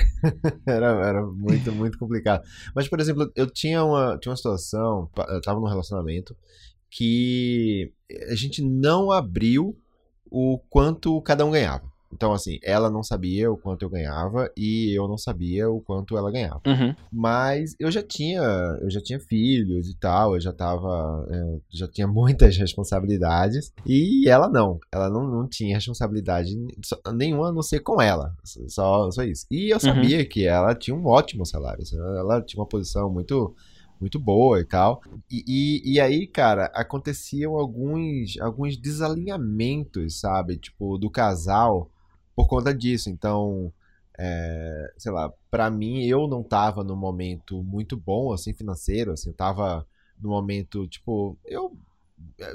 era, 0.67 0.87
era 1.07 1.27
muito, 1.27 1.73
muito 1.73 1.99
complicado. 1.99 2.43
Mas, 2.75 2.89
por 2.89 3.01
exemplo, 3.01 3.31
eu 3.35 3.51
tinha 3.51 3.85
uma, 3.85 4.19
tinha 4.19 4.31
uma 4.31 4.37
situação, 4.37 5.11
eu 5.29 5.41
tava 5.41 5.61
num 5.61 5.69
relacionamento 5.69 6.37
que 6.91 7.93
a 8.29 8.35
gente 8.35 8.63
não 8.63 9.11
abriu 9.11 9.77
o 10.31 10.59
quanto 10.69 11.21
cada 11.23 11.45
um 11.45 11.51
ganhava. 11.51 11.90
Então, 12.13 12.33
assim, 12.33 12.59
ela 12.63 12.91
não 12.91 13.03
sabia 13.03 13.51
o 13.51 13.57
quanto 13.57 13.83
eu 13.83 13.89
ganhava 13.89 14.51
e 14.57 14.93
eu 14.97 15.07
não 15.07 15.17
sabia 15.17 15.71
o 15.71 15.81
quanto 15.81 16.17
ela 16.17 16.31
ganhava. 16.31 16.61
Uhum. 16.67 16.95
Mas 17.11 17.77
eu 17.79 17.91
já 17.91 18.03
tinha, 18.03 18.43
eu 18.81 18.91
já 18.91 19.01
tinha 19.01 19.21
filhos 19.21 19.89
e 19.89 19.97
tal, 19.97 20.35
eu 20.35 20.41
já 20.41 20.53
tava, 20.53 21.27
é, 21.31 21.59
já 21.71 21.87
tinha 21.87 22.07
muitas 22.09 22.57
responsabilidades 22.57 23.73
e 23.87 24.29
ela 24.29 24.49
não, 24.49 24.81
ela 24.91 25.09
não, 25.09 25.27
não 25.27 25.49
tinha 25.49 25.77
responsabilidade 25.77 26.57
nenhuma 27.15 27.49
a 27.49 27.53
não 27.53 27.63
ser 27.63 27.81
com 27.81 28.03
ela, 28.03 28.35
só, 28.45 29.11
só 29.11 29.23
isso. 29.23 29.47
E 29.51 29.71
eu 29.71 29.79
sabia 29.79 30.25
que 30.27 30.47
ela 30.47 30.75
tinha 30.75 30.97
um 30.97 31.07
ótimo 31.07 31.47
salário, 31.47 31.83
assim, 31.83 31.97
ela 31.97 32.43
tinha 32.43 32.61
uma 32.61 32.69
posição 32.69 33.11
muito 33.11 33.55
muito 34.01 34.19
boa 34.19 34.59
e 34.59 34.65
tal. 34.65 35.03
E, 35.31 35.45
e, 35.47 35.93
e 35.93 36.01
aí, 36.01 36.27
cara, 36.27 36.71
aconteciam 36.75 37.55
alguns, 37.55 38.41
alguns 38.41 38.75
desalinhamentos, 38.79 40.19
sabe? 40.19 40.57
Tipo, 40.57 40.97
do 40.97 41.11
casal 41.11 41.91
por 42.41 42.49
conta 42.49 42.75
disso. 42.75 43.11
Então, 43.11 43.71
é, 44.19 44.93
sei 44.97 45.13
lá, 45.13 45.33
pra 45.51 45.71
mim 45.71 46.05
eu 46.05 46.27
não 46.27 46.43
tava 46.43 46.83
num 46.83 46.97
momento 46.97 47.63
muito 47.63 47.97
bom, 47.97 48.33
assim, 48.33 48.55
financeiro, 48.55 49.13
assim, 49.13 49.29
eu 49.31 49.35
tava 49.35 49.87
no 50.19 50.31
momento, 50.31 50.87
tipo, 50.89 51.37
eu 51.45 51.77
é, 52.39 52.55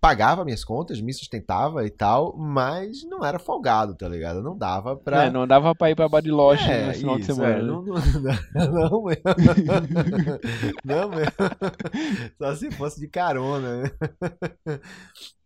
pagava 0.00 0.44
minhas 0.44 0.64
contas, 0.64 1.00
me 1.00 1.12
sustentava 1.12 1.86
e 1.86 1.90
tal, 1.90 2.36
mas 2.36 3.02
não 3.04 3.24
era 3.24 3.38
folgado, 3.38 3.94
tá 3.94 4.08
ligado? 4.08 4.42
Não 4.42 4.56
dava 4.56 4.96
pra... 4.96 5.24
É, 5.24 5.30
não 5.30 5.46
dava 5.46 5.74
pra 5.74 5.90
ir 5.90 5.94
pra 5.96 6.08
Bariloche 6.08 6.70
É, 6.70 6.86
no 6.88 6.94
final 6.94 7.16
de 7.16 7.22
isso, 7.22 7.34
semana. 7.34 7.54
é, 7.58 7.62
não, 7.62 7.82
não, 7.82 7.94
não 8.90 9.02
mesmo. 9.04 9.22
Não 10.84 11.08
mesmo. 11.10 11.32
Só 12.38 12.54
se 12.54 12.70
fosse 12.72 13.00
de 13.00 13.08
carona, 13.08 13.82
né? 13.82 13.90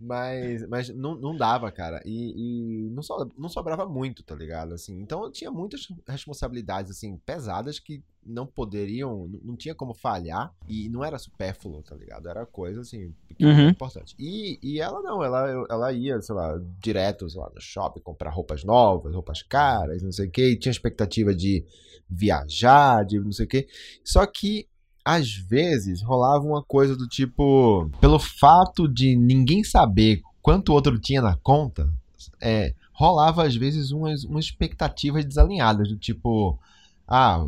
Mas, 0.01 0.67
mas 0.69 0.89
não, 0.91 1.15
não 1.15 1.37
dava, 1.37 1.71
cara. 1.71 2.01
E, 2.05 2.87
e 2.87 2.91
não, 2.91 3.03
so, 3.03 3.31
não 3.39 3.49
sobrava 3.49 3.87
muito, 3.87 4.23
tá 4.23 4.35
ligado? 4.35 4.75
Assim, 4.75 5.01
então 5.01 5.25
eu 5.25 5.31
tinha 5.31 5.51
muitas 5.51 5.87
responsabilidades, 6.09 6.91
assim, 6.91 7.17
pesadas 7.25 7.79
que 7.79 8.03
não 8.27 8.47
poderiam, 8.47 9.29
não- 9.43 9.57
tinha 9.57 9.75
como 9.75 9.95
falhar. 9.95 10.53
E 10.69 10.89
não 10.89 11.05
era 11.05 11.19
supérfluo, 11.19 11.83
tá 11.83 11.95
ligado? 11.95 12.29
Era 12.29 12.45
coisa, 12.47 12.81
assim, 12.81 13.13
Uhum. 13.41 13.69
importante. 13.71 14.15
E, 14.19 14.59
e 14.63 14.81
ela 14.81 15.01
não, 15.03 15.23
ela, 15.23 15.67
ela 15.71 15.93
ia, 15.93 16.21
sei 16.23 16.35
lá, 16.35 16.61
direto, 16.81 17.29
sei 17.29 17.41
lá, 17.41 17.51
no 17.55 17.61
shopping 17.61 18.01
comprar 18.01 18.31
roupas 18.31 18.65
novas, 18.65 19.15
roupas 19.15 19.43
caras, 19.43 20.03
não 20.03 20.13
sei 20.13 20.27
o 20.29 20.31
que, 20.31 20.51
e 20.51 20.59
tinha 20.59 20.73
expectativa 20.73 21.35
de 21.35 21.65
viajar, 22.09 23.05
de 23.05 23.19
não 23.21 23.33
sei 23.33 23.45
o 23.45 23.49
que. 23.49 23.67
Só 24.05 24.25
que 24.27 24.67
às 25.05 25.35
vezes 25.35 26.03
rolava 26.03 26.45
uma 26.45 26.63
coisa 26.63 26.97
do 26.97 27.07
tipo, 27.07 27.91
pelo 28.01 28.19
fato 28.19 28.89
de 28.89 29.15
ninguém 29.17 29.63
saber 29.63 30.23
quanto 30.41 30.71
o 30.71 30.75
outro 30.75 30.99
tinha 30.99 31.21
na 31.21 31.37
conta, 31.37 31.93
é, 32.41 32.75
rolava 32.93 33.45
às 33.45 33.55
vezes 33.55 33.91
umas, 33.91 34.25
umas 34.25 34.47
expectativas 34.47 35.25
desalinhadas, 35.25 35.89
do 35.89 35.97
tipo, 35.99 36.59
ah, 37.07 37.45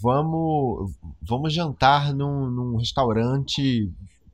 vamos, 0.00 0.92
vamos 1.22 1.52
jantar 1.52 2.12
num, 2.14 2.50
num 2.50 2.76
restaurante 2.76 3.90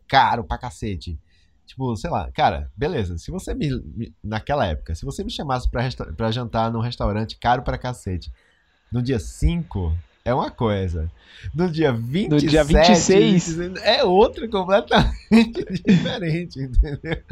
caro 0.09 0.45
pra 0.45 0.59
cacete. 0.59 1.19
Tipo, 1.67 1.97
sei 1.97 2.11
lá, 2.11 2.31
cara, 2.33 2.71
beleza. 2.77 3.17
Se 3.19 3.31
você 3.31 3.55
me, 3.55 3.71
me- 3.97 4.13
naquela 4.23 4.67
época, 4.67 4.95
se 4.95 5.05
você 5.05 5.25
me 5.25 5.31
chamasse 5.31 5.69
pra, 5.71 5.89
pra 6.17 6.31
jantar 6.31 6.71
num 6.71 6.81
restaurante 6.81 7.37
caro 7.39 7.63
pra 7.63 7.79
cacete, 7.79 8.31
no 8.93 9.03
dia 9.03 9.19
5 9.19 9.97
é 10.25 10.33
uma 10.35 10.51
coisa. 10.51 11.11
No 11.55 11.71
dia 11.71 11.93
27, 11.93 12.47
dia 12.49 12.65
26. 12.65 13.57
26, 13.57 13.83
é 13.83 14.05
outra 14.05 14.47
completamente 14.49 15.65
diferente, 15.87 16.61
entendeu? 16.61 17.23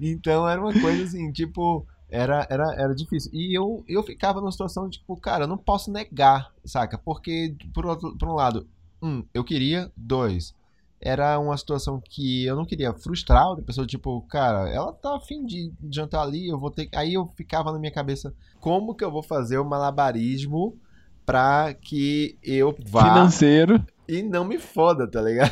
Então 0.00 0.48
era 0.48 0.60
uma 0.60 0.72
coisa 0.72 1.02
assim, 1.04 1.30
tipo, 1.32 1.84
Era, 2.14 2.46
era, 2.48 2.72
era 2.74 2.94
difícil. 2.94 3.28
E 3.34 3.52
eu, 3.52 3.82
eu 3.88 4.00
ficava 4.04 4.40
numa 4.40 4.52
situação 4.52 4.88
de, 4.88 4.98
tipo, 4.98 5.16
cara, 5.16 5.44
eu 5.44 5.48
não 5.48 5.58
posso 5.58 5.90
negar, 5.90 6.52
saca? 6.64 6.96
Porque, 6.96 7.56
por, 7.74 7.84
outro, 7.84 8.16
por 8.16 8.28
um 8.28 8.34
lado, 8.34 8.68
um, 9.02 9.24
eu 9.34 9.42
queria, 9.42 9.90
dois, 9.96 10.54
era 11.00 11.36
uma 11.40 11.56
situação 11.56 12.00
que 12.00 12.46
eu 12.46 12.54
não 12.54 12.64
queria 12.64 12.92
frustrar 12.92 13.48
outra 13.48 13.64
pessoa, 13.64 13.84
tipo, 13.84 14.22
cara, 14.28 14.70
ela 14.70 14.92
tá 14.92 15.16
afim 15.16 15.44
de 15.44 15.72
jantar 15.90 16.22
ali, 16.22 16.46
eu 16.46 16.58
vou 16.58 16.70
ter. 16.70 16.88
Aí 16.94 17.14
eu 17.14 17.26
ficava 17.36 17.72
na 17.72 17.80
minha 17.80 17.92
cabeça, 17.92 18.32
como 18.60 18.94
que 18.94 19.02
eu 19.02 19.10
vou 19.10 19.22
fazer 19.22 19.58
o 19.58 19.64
malabarismo 19.64 20.78
pra 21.26 21.74
que 21.74 22.38
eu 22.44 22.76
vá 22.86 23.12
Financeiro. 23.12 23.84
E 24.08 24.22
não 24.22 24.44
me 24.44 24.58
foda, 24.58 25.06
tá 25.10 25.20
ligado? 25.20 25.50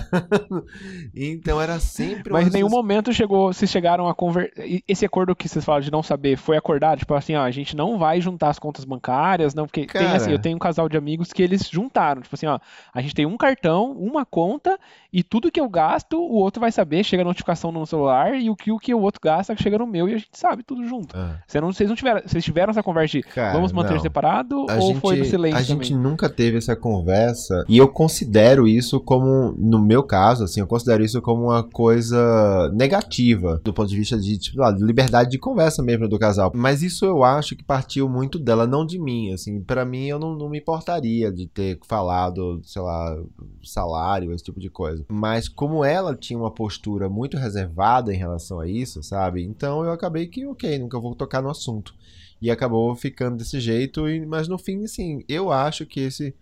então 1.15 1.61
era 1.61 1.79
sempre 1.81 2.33
Mas 2.33 2.49
em 2.49 2.51
nenhum 2.51 2.69
momento 2.69 3.13
chegou, 3.13 3.53
vocês 3.53 3.71
chegaram 3.71 4.09
a 4.09 4.15
conversar. 4.15 4.53
Esse 4.87 5.05
acordo 5.05 5.35
que 5.35 5.49
vocês 5.49 5.65
falam 5.65 5.81
de 5.81 5.91
não 5.91 6.03
saber 6.03 6.37
foi 6.37 6.57
acordado? 6.57 6.99
Tipo 6.99 7.15
assim, 7.15 7.35
ó, 7.35 7.43
a 7.43 7.51
gente 7.51 7.77
não 7.77 7.99
vai 7.99 8.21
juntar 8.21 8.51
as 8.51 8.59
contas 8.59 8.85
bancárias, 8.85 9.55
não, 9.55 9.67
porque 9.67 9.87
tem 9.87 10.03
Cara. 10.03 10.17
assim, 10.17 10.31
eu 10.33 10.39
tenho 10.39 10.57
um 10.57 10.59
casal 10.59 10.89
de 10.89 10.97
amigos 10.97 11.33
que 11.33 11.43
eles 11.43 11.69
juntaram, 11.69 12.23
tipo 12.23 12.35
assim, 12.35 12.47
ó, 12.47 12.59
a 12.93 13.01
gente 13.01 13.15
tem 13.15 13.27
um 13.27 13.37
cartão, 13.37 13.93
uma 13.93 14.25
conta 14.25 14.79
e 15.13 15.23
tudo 15.23 15.51
que 15.51 15.61
eu 15.61 15.69
gasto, 15.69 16.19
o 16.19 16.35
outro 16.35 16.61
vai 16.61 16.73
saber, 16.73 17.05
chega 17.05 17.23
a 17.23 17.25
notificação 17.25 17.71
no 17.73 17.87
celular 17.87 18.35
e 18.35 18.51
o 18.51 18.57
que 18.57 18.71
o 18.73 18.79
que 18.79 18.95
o 18.95 19.01
outro 19.01 19.21
gasta 19.23 19.57
chega 19.57 19.79
no 19.79 19.87
meu 19.87 20.09
e 20.09 20.15
a 20.15 20.19
gente 20.19 20.31
sabe 20.33 20.63
tudo 20.63 20.87
junto. 20.87 21.17
Ah, 21.17 21.39
Você 21.47 21.61
não, 21.61 21.73
vocês 21.73 21.89
não 21.89 21.97
tiveram, 21.97 22.23
vocês 22.27 22.45
tiveram 22.45 22.71
essa 22.71 22.83
conversa 22.83 23.19
de 23.19 23.23
cara, 23.23 23.53
vamos 23.53 23.73
manter 23.73 23.95
não. 23.95 24.01
separado 24.01 24.67
A 24.69 24.75
ou 24.77 24.81
gente, 24.89 25.01
foi 25.01 25.17
no 25.17 25.25
silêncio 25.25 25.59
a 25.59 25.63
também? 25.63 25.85
gente 25.87 25.95
nunca 25.95 26.29
teve 26.29 26.59
essa 26.59 26.75
conversa 26.77 27.65
e 27.69 27.79
eu 27.79 27.89
considero 27.89 28.42
isso 28.67 29.01
como, 29.01 29.55
no 29.59 29.81
meu 29.81 30.03
caso, 30.03 30.45
assim, 30.45 30.61
eu 30.61 30.67
considero 30.67 31.05
isso 31.05 31.21
como 31.21 31.45
uma 31.45 31.63
coisa 31.63 32.71
negativa 32.75 33.61
do 33.65 33.73
ponto 33.73 33.89
de 33.89 33.97
vista 33.97 34.19
de, 34.19 34.39
tipo, 34.39 34.59
lá, 34.59 34.73
de 34.73 34.85
liberdade 34.85 35.31
de 35.31 35.39
conversa 35.39 35.83
mesmo 35.83 36.09
do 36.09 36.19
casal. 36.19 36.53
Mas 36.55 36.83
isso 36.83 37.05
eu 37.05 37.25
acho 37.25 37.57
que 37.57 37.65
partiu 37.65 38.09
muito 38.09 38.39
dela, 38.39 38.67
não 38.67 38.85
de 38.85 38.99
mim, 38.99 39.33
assim. 39.33 39.61
Pra 39.61 39.85
mim, 39.85 40.07
eu 40.07 40.19
não, 40.19 40.37
não 40.37 40.49
me 40.49 40.59
importaria 40.59 41.33
de 41.33 41.47
ter 41.47 41.79
falado, 41.87 42.61
sei 42.65 42.83
lá, 42.83 43.17
salário, 43.63 44.33
esse 44.33 44.45
tipo 44.45 44.61
de 44.61 44.71
coisa. 44.71 45.05
Mas 45.09 45.49
como 45.49 45.85
ela 45.85 46.15
tinha 46.15 46.39
uma 46.39 46.51
postura 46.51 47.09
muito 47.09 47.37
reservada 47.37 48.13
em 48.13 48.19
relação 48.19 48.61
a 48.61 48.69
isso, 48.69 49.03
sabe? 49.03 49.43
Então 49.45 49.85
eu 49.85 49.93
acabei 49.93 50.27
que, 50.27 50.47
ok, 50.47 50.79
nunca 50.79 50.99
vou 51.01 51.15
tocar 51.15 51.43
no 51.43 51.51
assunto. 51.51 51.95
E 52.41 52.51
acabou 52.51 52.95
ficando 52.97 53.37
desse 53.37 53.61
jeito, 53.61 54.03
mas 54.27 54.49
no 54.49 54.59
fim, 54.59 54.83
assim, 54.83 55.23
eu 55.29 55.53
acho 55.53 55.87
que 55.87 56.01
esse 56.01 56.35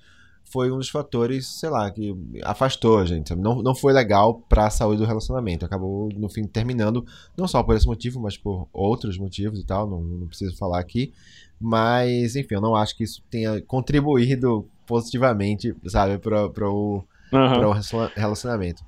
foi 0.52 0.70
um 0.70 0.78
dos 0.78 0.88
fatores, 0.88 1.46
sei 1.46 1.68
lá, 1.70 1.90
que 1.90 2.14
afastou 2.42 2.98
a 2.98 3.04
gente. 3.04 3.28
sabe? 3.28 3.40
Não, 3.40 3.62
não 3.62 3.74
foi 3.74 3.92
legal 3.92 4.34
pra 4.48 4.68
saúde 4.70 4.98
do 5.00 5.06
relacionamento. 5.06 5.64
Acabou, 5.64 6.08
no 6.14 6.28
fim, 6.28 6.44
terminando, 6.44 7.04
não 7.36 7.46
só 7.46 7.62
por 7.62 7.76
esse 7.76 7.86
motivo, 7.86 8.20
mas 8.20 8.36
por 8.36 8.66
outros 8.72 9.16
motivos 9.16 9.60
e 9.60 9.64
tal, 9.64 9.88
não, 9.88 10.02
não 10.02 10.26
preciso 10.26 10.56
falar 10.56 10.80
aqui. 10.80 11.12
Mas, 11.60 12.36
enfim, 12.36 12.54
eu 12.54 12.60
não 12.60 12.74
acho 12.74 12.96
que 12.96 13.04
isso 13.04 13.22
tenha 13.30 13.60
contribuído 13.62 14.66
positivamente, 14.86 15.74
sabe, 15.86 16.18
para 16.18 16.46
o 16.46 17.04
para 17.30 17.58
relaciona- 17.60 18.10
relacionamento. 18.16 18.82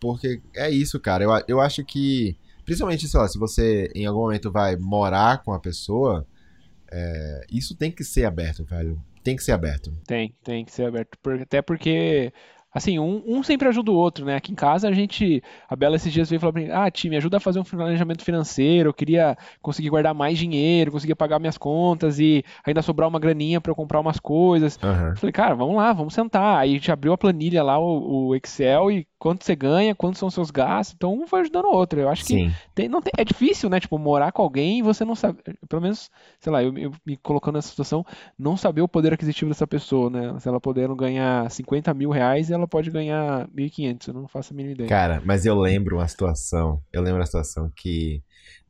Porque 0.00 0.40
é 0.54 0.70
isso, 0.70 1.00
cara. 1.00 1.24
Eu, 1.24 1.32
a- 1.32 1.42
eu 1.48 1.60
acho 1.60 1.84
que, 1.84 2.36
principalmente, 2.64 3.08
sei 3.08 3.18
lá, 3.18 3.26
se 3.26 3.36
você 3.38 3.90
em 3.94 4.06
algum 4.06 4.20
momento 4.20 4.52
vai 4.52 4.76
morar 4.76 5.42
com 5.42 5.52
a 5.52 5.58
pessoa, 5.58 6.24
é, 6.92 7.44
isso 7.50 7.74
tem 7.74 7.90
que 7.90 8.04
ser 8.04 8.24
aberto, 8.24 8.64
velho. 8.64 9.00
Tem 9.28 9.36
que 9.36 9.44
ser 9.44 9.52
aberto. 9.52 9.92
Tem, 10.06 10.34
tem 10.42 10.64
que 10.64 10.72
ser 10.72 10.86
aberto. 10.86 11.18
Até 11.42 11.60
porque, 11.60 12.32
assim, 12.72 12.98
um, 12.98 13.22
um 13.26 13.42
sempre 13.42 13.68
ajuda 13.68 13.90
o 13.90 13.94
outro, 13.94 14.24
né? 14.24 14.36
Aqui 14.36 14.52
em 14.52 14.54
casa 14.54 14.88
a 14.88 14.92
gente. 14.92 15.42
A 15.68 15.76
Bela 15.76 15.96
esses 15.96 16.10
dias 16.10 16.30
veio 16.30 16.40
falar 16.40 16.54
pra 16.54 16.62
mim: 16.62 16.70
Ah, 16.70 16.90
Ti, 16.90 17.10
me 17.10 17.16
ajuda 17.18 17.36
a 17.36 17.40
fazer 17.40 17.58
um 17.58 17.62
planejamento 17.64 18.24
financeiro. 18.24 18.88
Eu 18.88 18.94
queria 18.94 19.36
conseguir 19.60 19.90
guardar 19.90 20.14
mais 20.14 20.38
dinheiro, 20.38 20.90
conseguir 20.90 21.14
pagar 21.14 21.38
minhas 21.38 21.58
contas 21.58 22.18
e 22.18 22.42
ainda 22.64 22.80
sobrar 22.80 23.06
uma 23.06 23.20
graninha 23.20 23.60
pra 23.60 23.70
eu 23.70 23.76
comprar 23.76 24.00
umas 24.00 24.18
coisas. 24.18 24.78
Eu 25.10 25.16
falei, 25.16 25.32
cara, 25.32 25.54
vamos 25.54 25.76
lá, 25.76 25.92
vamos 25.92 26.14
sentar. 26.14 26.60
Aí 26.60 26.70
a 26.70 26.74
gente 26.74 26.90
abriu 26.90 27.12
a 27.12 27.18
planilha 27.18 27.62
lá, 27.62 27.78
o, 27.78 28.28
o 28.28 28.34
Excel, 28.34 28.90
e 28.90 29.06
quanto 29.18 29.44
você 29.44 29.56
ganha, 29.56 29.94
quantos 29.94 30.18
são 30.18 30.28
os 30.28 30.34
seus 30.34 30.50
gastos. 30.50 30.94
Então 30.94 31.12
um 31.12 31.26
vai 31.26 31.40
ajudando 31.40 31.66
o 31.66 31.72
outro. 31.74 32.00
Eu 32.00 32.08
acho 32.08 32.22
que 32.24 32.34
Sim. 32.34 32.52
tem, 32.74 32.88
não 32.88 33.02
tem- 33.02 33.12
é 33.16 33.24
difícil, 33.24 33.68
né? 33.68 33.80
Tipo, 33.80 33.98
morar 33.98 34.32
com 34.32 34.42
alguém 34.42 34.78
e 34.78 34.82
você 34.82 35.04
não 35.04 35.14
sabe, 35.14 35.38
pelo 35.68 35.82
menos, 35.82 36.10
sei 36.40 36.52
lá, 36.52 36.62
eu, 36.62 36.76
eu 36.78 36.92
me 37.04 37.16
colocando 37.16 37.56
nessa 37.56 37.68
situação, 37.68 38.04
não 38.38 38.56
saber 38.56 38.82
o 38.82 38.88
poder 38.88 39.12
aquisitivo 39.12 39.50
dessa 39.50 39.66
pessoa, 39.66 40.08
né? 40.08 40.38
Se 40.38 40.48
ela 40.48 40.60
puder 40.60 40.88
ganhar 40.94 41.50
50 41.50 41.92
mil 41.92 42.10
reais, 42.10 42.50
ela 42.50 42.66
pode 42.66 42.90
ganhar 42.90 43.48
1.500, 43.52 44.08
eu 44.08 44.14
não 44.14 44.28
faço 44.28 44.52
a 44.52 44.56
mínima 44.56 44.74
ideia. 44.74 44.88
Cara, 44.88 45.20
mas 45.24 45.44
eu 45.44 45.58
lembro 45.58 45.96
uma 45.96 46.08
situação. 46.08 46.80
Eu 46.92 47.02
lembro 47.02 47.18
uma 47.20 47.26
situação 47.26 47.70
que 47.74 48.22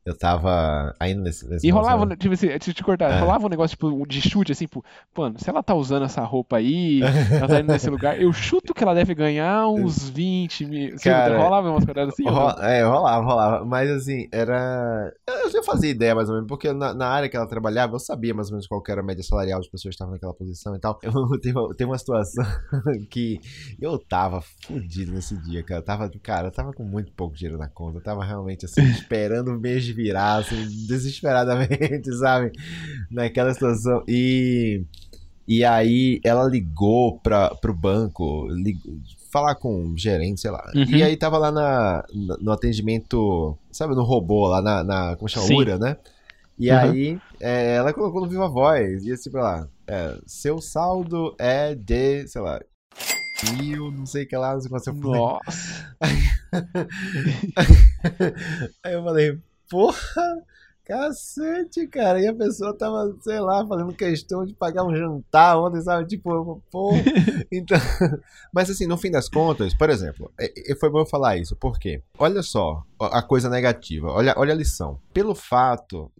eu 0.05 0.17
tava 0.17 0.93
ainda 0.99 1.21
nesse. 1.21 1.47
nesse 1.47 1.65
E 1.67 1.69
rolava, 1.69 1.89
relacionamento. 1.91 2.21
tipo 2.21 2.33
assim, 2.33 2.47
deixa 2.47 2.69
eu 2.69 2.73
te 2.73 2.83
cortar, 2.83 3.11
É. 3.11 3.19
rolava 3.19 3.45
um 3.45 3.49
negócio 3.49 3.75
tipo 3.77 4.05
de 4.07 4.21
chute, 4.21 4.51
assim, 4.51 4.65
tipo, 4.65 4.83
mano, 5.17 5.35
se 5.39 5.49
ela 5.49 5.61
tá 5.63 5.73
usando 5.75 6.03
essa 6.05 6.21
roupa 6.23 6.57
aí, 6.57 7.01
ela 7.01 7.47
tá 7.47 7.59
indo 7.59 7.71
nesse 7.71 7.89
lugar, 7.91 8.19
eu 8.21 8.31
chuto 8.33 8.73
que 8.73 8.83
ela 8.83 8.93
deve 8.93 9.13
ganhar 9.15 9.67
uns 9.67 10.09
20 10.09 10.65
mil. 10.65 10.95
Cara, 11.03 11.37
rolava 11.37 11.69
umas 11.69 11.85
paradas 11.85 12.13
assim? 12.13 12.23
Ro- 12.27 12.49
É, 12.61 12.83
rolava, 12.83 13.25
rolava. 13.25 13.65
Mas 13.65 13.89
assim, 13.89 14.27
era. 14.31 15.11
Eu 15.27 15.49
já 15.51 15.63
fazia 15.63 15.89
ideia 15.89 16.15
mais 16.15 16.29
ou 16.29 16.35
menos, 16.35 16.47
porque 16.47 16.71
na, 16.73 16.93
na 16.93 17.07
área 17.07 17.29
que 17.29 17.35
ela 17.37 17.47
trabalhava, 17.47 17.95
eu 17.95 17.99
sabia 17.99 18.33
mais 18.33 18.47
ou 18.47 18.53
menos 18.53 18.67
qual 18.67 18.81
era 18.87 19.01
a 19.01 19.03
média 19.03 19.23
salarial 19.23 19.59
das 19.59 19.69
pessoas 19.69 19.91
que 19.91 19.95
estavam 19.95 20.13
naquela 20.13 20.33
posição 20.33 20.75
e 20.75 20.79
tal. 20.79 20.99
Eu 21.49 21.73
teve 21.75 21.85
uma 21.85 21.97
situação 21.97 22.43
que 23.09 23.39
eu 23.81 23.97
tava 23.97 24.41
fudido 24.65 25.11
nesse 25.11 25.35
dia, 25.37 25.63
cara. 25.63 25.79
Eu 25.81 25.85
tava, 25.85 26.11
cara, 26.21 26.47
eu 26.47 26.51
tava 26.51 26.73
com 26.73 26.83
muito 26.83 27.11
pouco 27.13 27.35
dinheiro 27.35 27.57
na 27.57 27.67
conta. 27.67 27.97
Eu 27.97 28.03
tava 28.03 28.23
realmente 28.23 28.65
assim, 28.65 28.81
esperando 28.83 29.49
o 29.51 29.59
mês 29.93 30.07
virar, 30.07 30.37
assim, 30.37 30.55
desesperadamente, 30.87 32.11
sabe? 32.17 32.51
Naquela 33.11 33.53
situação. 33.53 34.03
E. 34.07 34.83
E 35.47 35.65
aí 35.65 36.21
ela 36.23 36.47
ligou 36.47 37.17
pra, 37.19 37.49
pro 37.55 37.73
banco, 37.73 38.47
ligou, 38.51 38.99
falar 39.31 39.55
com 39.55 39.87
o 39.87 39.97
gerente, 39.97 40.41
sei 40.41 40.51
lá. 40.51 40.63
Uhum. 40.75 40.83
E 40.95 41.01
aí 41.01 41.17
tava 41.17 41.39
lá 41.39 41.51
na, 41.51 42.05
na- 42.13 42.37
no 42.39 42.51
atendimento, 42.51 43.57
sabe, 43.71 43.95
no 43.95 44.03
robô, 44.03 44.47
lá 44.47 44.61
na, 44.61 44.83
na 44.83 45.15
como 45.15 45.27
chama, 45.27 45.47
Sim. 45.47 45.55
URA, 45.57 45.79
né? 45.79 45.97
E 46.57 46.69
Uhum. 46.69 46.77
aí 46.77 47.19
é, 47.39 47.75
ela 47.77 47.91
colocou 47.93 48.21
no 48.21 48.29
Viva 48.29 48.47
Voz, 48.47 49.03
e 49.05 49.11
assim, 49.11 49.31
pra 49.31 49.41
lá, 49.41 49.67
é, 49.87 50.19
seu 50.27 50.61
saldo 50.61 51.35
é 51.39 51.73
de, 51.73 52.27
sei 52.27 52.41
lá, 52.41 52.61
mil, 53.57 53.89
não 53.89 54.05
sei 54.05 54.25
o 54.25 54.27
que 54.27 54.37
lá, 54.37 54.53
não 54.53 54.61
sei 54.61 54.69
quanto 54.69 54.87
eu 54.89 54.93
falei. 54.93 55.19
Nossa. 55.19 55.95
Aí 58.83 58.93
eu 58.93 59.03
falei, 59.03 59.37
porra, 59.69 60.43
cacete, 60.83 61.85
cara. 61.87 62.19
E 62.19 62.27
a 62.27 62.33
pessoa 62.33 62.75
tava, 62.75 63.15
sei 63.21 63.39
lá, 63.39 63.65
fazendo 63.65 63.93
questão 63.93 64.43
de 64.43 64.53
pagar 64.53 64.83
um 64.83 64.95
jantar 64.95 65.57
ontem, 65.59 65.81
sabe? 65.81 66.07
Tipo, 66.07 66.61
pô. 66.71 66.91
Então. 67.51 67.77
Mas 68.53 68.69
assim, 68.69 68.85
no 68.85 68.97
fim 68.97 69.09
das 69.09 69.27
contas, 69.29 69.73
por 69.73 69.89
exemplo, 69.89 70.31
é- 70.39 70.71
é- 70.71 70.75
foi 70.75 70.89
bom 70.89 70.99
eu 70.99 71.05
falar 71.05 71.37
isso, 71.37 71.55
porque, 71.55 72.01
olha 72.17 72.43
só 72.43 72.83
a 72.99 73.21
coisa 73.23 73.49
negativa, 73.49 74.07
olha, 74.07 74.33
olha 74.37 74.53
a 74.53 74.55
lição. 74.57 74.99
Pelo 75.13 75.33
fato 75.33 76.11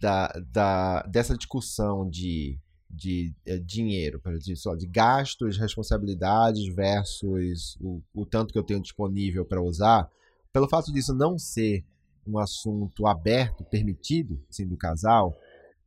da, 0.00 0.28
da, 0.52 1.02
dessa 1.02 1.36
discussão 1.36 2.08
de. 2.08 2.58
De 2.96 3.34
eh, 3.44 3.58
dinheiro, 3.58 4.22
sei 4.40 4.54
lá, 4.70 4.76
de 4.78 4.86
gastos, 4.86 5.58
responsabilidades 5.58 6.72
versus 6.72 7.76
o, 7.80 8.00
o 8.14 8.24
tanto 8.24 8.52
que 8.52 8.58
eu 8.58 8.62
tenho 8.62 8.80
disponível 8.80 9.44
para 9.44 9.60
usar, 9.60 10.08
pelo 10.52 10.68
fato 10.68 10.92
disso 10.92 11.12
não 11.12 11.36
ser 11.36 11.84
um 12.26 12.38
assunto 12.38 13.06
aberto, 13.06 13.64
permitido, 13.64 14.40
assim, 14.48 14.66
do 14.66 14.76
casal, 14.76 15.34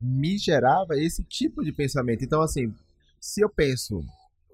me 0.00 0.38
gerava 0.38 0.96
esse 0.96 1.24
tipo 1.24 1.64
de 1.64 1.72
pensamento. 1.72 2.24
Então, 2.24 2.40
assim, 2.40 2.72
se 3.20 3.40
eu 3.40 3.48
penso, 3.48 4.00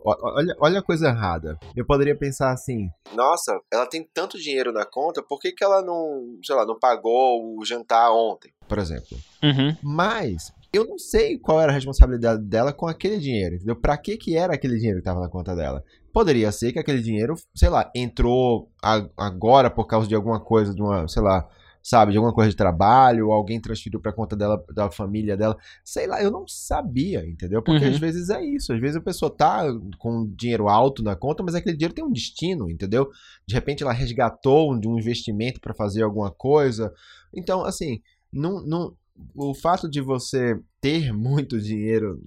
olha, 0.05 0.57
olha 0.59 0.79
a 0.81 0.83
coisa 0.83 1.09
errada, 1.09 1.59
eu 1.77 1.85
poderia 1.85 2.17
pensar 2.17 2.53
assim, 2.53 2.89
nossa, 3.15 3.59
ela 3.73 3.87
tem 3.87 4.09
tanto 4.13 4.39
dinheiro 4.39 4.73
na 4.73 4.85
conta, 4.85 5.23
por 5.23 5.39
que, 5.39 5.53
que 5.53 5.65
ela 5.65 5.83
não, 5.83 6.39
sei 6.43 6.55
lá, 6.55 6.67
não 6.67 6.79
pagou 6.79 7.59
o 7.59 7.65
jantar 7.65 8.11
ontem, 8.13 8.53
por 8.69 8.79
exemplo? 8.79 9.19
Uhum. 9.43 9.77
Mas 9.83 10.53
eu 10.73 10.85
não 10.85 10.99
sei 10.99 11.39
qual 11.39 11.61
era 11.61 11.71
a 11.71 11.75
responsabilidade 11.75 12.43
dela 12.43 12.73
com 12.73 12.87
aquele 12.87 13.19
dinheiro, 13.19 13.57
entendeu? 13.57 13.77
Pra 13.77 13.97
que 13.97 14.17
que 14.17 14.37
era 14.37 14.55
aquele 14.55 14.77
dinheiro 14.77 14.99
que 14.99 15.05
tava 15.05 15.21
na 15.21 15.29
conta 15.29 15.55
dela? 15.55 15.85
Poderia 16.13 16.51
ser 16.53 16.73
que 16.73 16.79
aquele 16.79 17.03
dinheiro, 17.03 17.35
sei 17.55 17.69
lá, 17.69 17.91
entrou 17.95 18.71
agora 19.17 19.71
por 19.71 19.87
causa 19.87 20.07
de 20.07 20.15
alguma 20.15 20.41
coisa, 20.41 20.75
de 20.75 20.81
uma, 20.81 21.09
sei 21.09 21.23
lá, 21.23 21.49
sabe, 21.85 22.13
de 22.13 22.17
alguma 22.19 22.33
coisa 22.35 22.49
de 22.51 22.57
trabalho, 22.57 23.27
ou 23.29 23.33
alguém 23.35 23.61
transferiu 23.61 24.01
pra 24.01 24.11
conta 24.11 24.35
dela, 24.35 24.65
da 24.75 24.91
família 24.91 25.37
dela. 25.37 25.55
Sei 25.85 26.07
lá, 26.07 26.23
eu 26.23 26.31
não 26.31 26.49
sabia, 26.49 27.25
entendeu? 27.29 27.63
Porque 27.63 27.85
Uhum. 27.85 27.91
às 27.91 27.99
vezes 27.99 28.31
é 28.31 28.43
isso. 28.43 28.73
Às 28.73 28.81
vezes 28.81 28.97
a 28.97 29.03
pessoa 29.03 29.31
tá 29.31 29.65
com 29.99 30.27
dinheiro 30.35 30.67
alto 30.67 31.03
na 31.03 31.15
conta, 31.15 31.43
mas 31.43 31.55
aquele 31.55 31.77
dinheiro 31.77 31.95
tem 31.95 32.03
um 32.05 32.11
destino, 32.11 32.71
entendeu? 32.71 33.11
De 33.47 33.55
repente 33.55 33.83
ela 33.83 33.93
resgatou 33.93 34.81
de 34.81 34.89
um 34.89 34.99
investimento 34.99 35.61
pra 35.61 35.75
fazer 35.75 36.03
alguma 36.03 36.31
coisa. 36.31 36.91
Então, 37.35 37.63
assim, 37.65 38.01
não, 38.33 38.65
não, 38.67 38.97
o 39.35 39.55
fato 39.55 39.89
de 39.89 40.01
você 40.01 40.59
ter 40.81 41.13
muito 41.13 41.61
dinheiro 41.61 42.21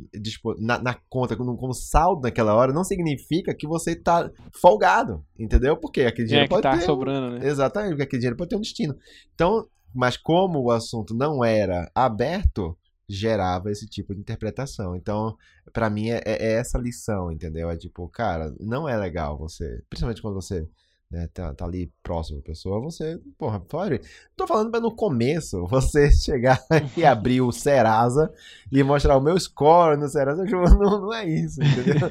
na, 0.58 0.82
na 0.82 0.98
conta 1.10 1.36
como, 1.36 1.58
como 1.58 1.74
saldo 1.74 2.22
naquela 2.22 2.56
hora 2.56 2.74
não 2.74 2.84
significa 2.84 3.53
que 3.53 3.67
você 3.67 3.96
tá 3.96 4.32
folgado, 4.53 5.24
entendeu? 5.38 5.77
Porque 5.77 6.01
aquele 6.01 6.27
dinheiro 6.27 6.46
É 6.46 6.48
que 6.48 6.53
pode 6.53 6.63
tá 6.63 6.77
ter 6.77 6.86
sobrando, 6.86 7.38
né? 7.38 7.48
Exatamente, 7.48 7.91
porque 7.91 8.03
aquele 8.03 8.20
dinheiro 8.20 8.38
pode 8.38 8.50
ter 8.50 8.56
um 8.56 8.62
destino. 8.62 8.96
Então, 9.34 9.67
mas 9.94 10.17
como 10.17 10.62
o 10.62 10.72
assunto 10.72 11.13
não 11.13 11.44
era 11.44 11.89
aberto, 11.94 12.77
gerava 13.10 13.72
esse 13.72 13.88
tipo 13.88 14.13
de 14.13 14.22
interpretação. 14.22 14.96
Então, 14.96 15.36
pra 15.72 15.89
mim, 15.89 16.10
é, 16.10 16.22
é 16.25 16.53
essa 16.53 16.77
lição, 16.77 17.32
entendeu? 17.32 17.70
É 17.70 17.77
tipo, 17.77 18.08
cara, 18.10 18.53
não 18.60 18.88
é 18.88 18.98
legal 18.98 19.38
você, 19.38 19.82
principalmente 19.89 20.22
quando 20.22 20.36
você 20.36 20.67
né, 21.10 21.28
tá, 21.34 21.54
tá 21.54 21.66
ali 21.66 21.92
próximo 22.04 22.38
da 22.38 22.44
pessoa, 22.44 22.82
você, 22.82 23.20
porra, 23.38 23.62
fora. 23.70 24.00
Tô 24.36 24.46
falando 24.46 24.72
pra 24.72 24.80
no 24.80 24.94
começo 24.96 25.66
você 25.68 26.12
chegar 26.12 26.60
e 26.96 27.06
abrir 27.06 27.42
o 27.42 27.52
Serasa 27.52 28.32
e 28.72 28.84
mostrar 28.84 29.18
o 29.18 29.22
meu 29.22 29.40
score 29.40 29.98
no 29.98 30.08
Serasa, 30.08 30.44
não, 30.46 31.02
não 31.02 31.14
é 31.14 31.28
isso, 31.28 31.62
entendeu? 31.62 32.10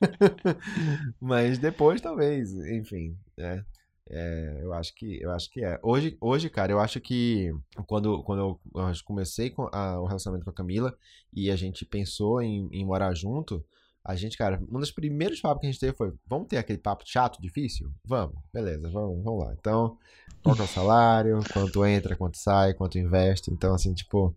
Mas 1.20 1.58
depois 1.58 2.00
talvez, 2.00 2.52
enfim, 2.54 3.16
né? 3.36 3.64
É, 4.08 4.60
eu 4.62 4.72
acho 4.72 4.94
que 4.94 5.20
eu 5.20 5.32
acho 5.32 5.50
que 5.50 5.64
é. 5.64 5.80
Hoje, 5.82 6.16
hoje, 6.20 6.48
cara, 6.48 6.70
eu 6.70 6.78
acho 6.78 7.00
que 7.00 7.52
quando, 7.88 8.22
quando 8.22 8.38
eu, 8.38 8.60
eu 8.80 8.92
comecei 9.04 9.50
com 9.50 9.68
a, 9.72 10.00
o 10.00 10.06
relacionamento 10.06 10.44
com 10.44 10.50
a 10.50 10.54
Camila 10.54 10.96
e 11.32 11.50
a 11.50 11.56
gente 11.56 11.84
pensou 11.84 12.40
em, 12.40 12.68
em 12.70 12.84
morar 12.84 13.12
junto, 13.14 13.64
a 14.06 14.14
gente, 14.14 14.38
cara, 14.38 14.60
um 14.70 14.78
dos 14.78 14.92
primeiros 14.92 15.40
papos 15.40 15.60
que 15.60 15.66
a 15.66 15.70
gente 15.70 15.80
teve 15.80 15.96
foi: 15.96 16.12
vamos 16.28 16.46
ter 16.46 16.58
aquele 16.58 16.78
papo 16.78 17.02
chato, 17.04 17.42
difícil? 17.42 17.90
Vamos, 18.04 18.36
beleza, 18.52 18.88
vamos, 18.88 19.22
vamos 19.24 19.44
lá. 19.44 19.52
Então, 19.58 19.98
qual 20.44 20.56
é 20.56 20.62
o 20.62 20.66
salário, 20.66 21.40
quanto 21.52 21.84
entra, 21.84 22.14
quanto 22.14 22.38
sai, 22.38 22.72
quanto 22.72 22.98
investe. 22.98 23.50
Então, 23.50 23.74
assim, 23.74 23.92
tipo, 23.92 24.34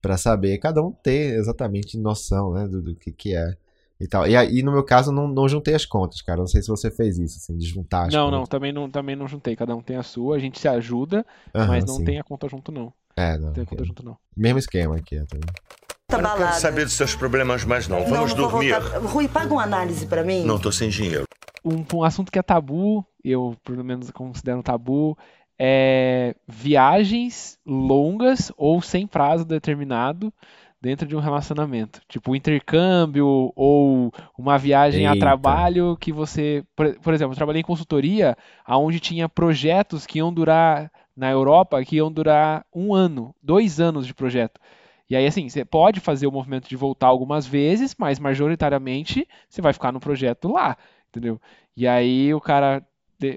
para 0.00 0.16
saber, 0.16 0.56
cada 0.58 0.82
um 0.82 0.90
ter 0.90 1.34
exatamente 1.34 1.98
noção, 1.98 2.54
né, 2.54 2.66
do, 2.66 2.80
do 2.80 2.94
que, 2.94 3.12
que 3.12 3.36
é 3.36 3.56
e 4.00 4.08
tal. 4.08 4.26
E 4.26 4.34
aí, 4.34 4.62
no 4.62 4.72
meu 4.72 4.82
caso, 4.82 5.12
não, 5.12 5.28
não 5.28 5.46
juntei 5.46 5.74
as 5.74 5.84
contas, 5.84 6.22
cara. 6.22 6.38
Não 6.40 6.46
sei 6.46 6.62
se 6.62 6.68
você 6.68 6.90
fez 6.90 7.18
isso, 7.18 7.36
assim, 7.36 7.58
de 7.58 7.66
juntar 7.66 8.06
as 8.06 8.14
Não, 8.14 8.26
contas. 8.26 8.40
não, 8.40 8.46
também 8.46 8.72
não, 8.72 8.90
também 8.90 9.14
não 9.14 9.28
juntei. 9.28 9.54
Cada 9.54 9.76
um 9.76 9.82
tem 9.82 9.96
a 9.96 10.02
sua, 10.02 10.36
a 10.36 10.38
gente 10.38 10.58
se 10.58 10.66
ajuda, 10.66 11.26
Aham, 11.54 11.68
mas 11.68 11.84
não 11.84 11.98
sim. 11.98 12.04
tem 12.04 12.18
a 12.18 12.24
conta 12.24 12.48
junto, 12.48 12.72
não. 12.72 12.90
É, 13.14 13.36
não. 13.36 13.48
Não 13.48 13.52
tem 13.52 13.62
a 13.62 13.66
conta 13.66 13.84
junto, 13.84 14.02
não. 14.02 14.16
Mesmo 14.34 14.58
esquema 14.58 14.96
aqui? 14.96 15.16
Tá 15.26 15.36
Eu 16.12 16.22
não 16.22 16.36
quero 16.36 16.54
saber 16.54 16.84
dos 16.84 16.94
seus 16.94 17.14
problemas 17.14 17.64
mais 17.64 17.88
não. 17.88 18.00
Não, 18.00 18.06
Vamos 18.06 18.30
não 18.34 18.36
vou 18.36 18.50
dormir. 18.50 18.72
voltar. 18.72 18.98
Rui, 18.98 19.28
paga 19.28 19.52
uma 19.52 19.62
análise 19.62 20.06
pra 20.06 20.22
mim. 20.24 20.44
Não 20.44 20.58
tô 20.58 20.70
sem 20.72 20.88
dinheiro. 20.88 21.24
Um, 21.64 21.84
um 21.94 22.04
assunto 22.04 22.32
que 22.32 22.38
é 22.38 22.42
tabu, 22.42 23.04
eu 23.24 23.56
pelo 23.64 23.84
menos 23.84 24.10
considero 24.10 24.58
um 24.58 24.62
tabu, 24.62 25.16
é 25.58 26.34
viagens 26.48 27.58
longas 27.66 28.50
ou 28.56 28.80
sem 28.80 29.06
prazo 29.06 29.44
determinado 29.44 30.32
dentro 30.80 31.06
de 31.06 31.14
um 31.14 31.20
relacionamento. 31.20 32.00
Tipo, 32.08 32.34
intercâmbio 32.34 33.52
ou 33.54 34.10
uma 34.38 34.56
viagem 34.56 35.06
a 35.06 35.12
Eita. 35.12 35.20
trabalho 35.20 35.96
que 36.00 36.12
você. 36.12 36.64
Por, 36.74 36.98
por 37.00 37.12
exemplo, 37.12 37.32
eu 37.32 37.36
trabalhei 37.36 37.60
em 37.60 37.64
consultoria 37.64 38.36
onde 38.66 38.98
tinha 38.98 39.28
projetos 39.28 40.06
que 40.06 40.18
iam 40.18 40.32
durar 40.32 40.90
na 41.14 41.30
Europa 41.30 41.84
que 41.84 41.96
iam 41.96 42.10
durar 42.10 42.64
um 42.74 42.94
ano, 42.94 43.34
dois 43.42 43.78
anos 43.78 44.06
de 44.06 44.14
projeto. 44.14 44.58
E 45.10 45.16
aí, 45.16 45.26
assim, 45.26 45.48
você 45.48 45.64
pode 45.64 46.00
fazer 46.00 46.26
o 46.28 46.32
movimento 46.32 46.68
de 46.68 46.76
voltar 46.76 47.08
algumas 47.08 47.46
vezes, 47.46 47.94
mas 47.98 48.18
majoritariamente 48.20 49.26
você 49.48 49.60
vai 49.60 49.72
ficar 49.72 49.92
no 49.92 50.00
projeto 50.00 50.48
lá, 50.48 50.76
entendeu? 51.08 51.40
E 51.76 51.86
aí 51.88 52.32
o 52.32 52.40
cara, 52.40 52.86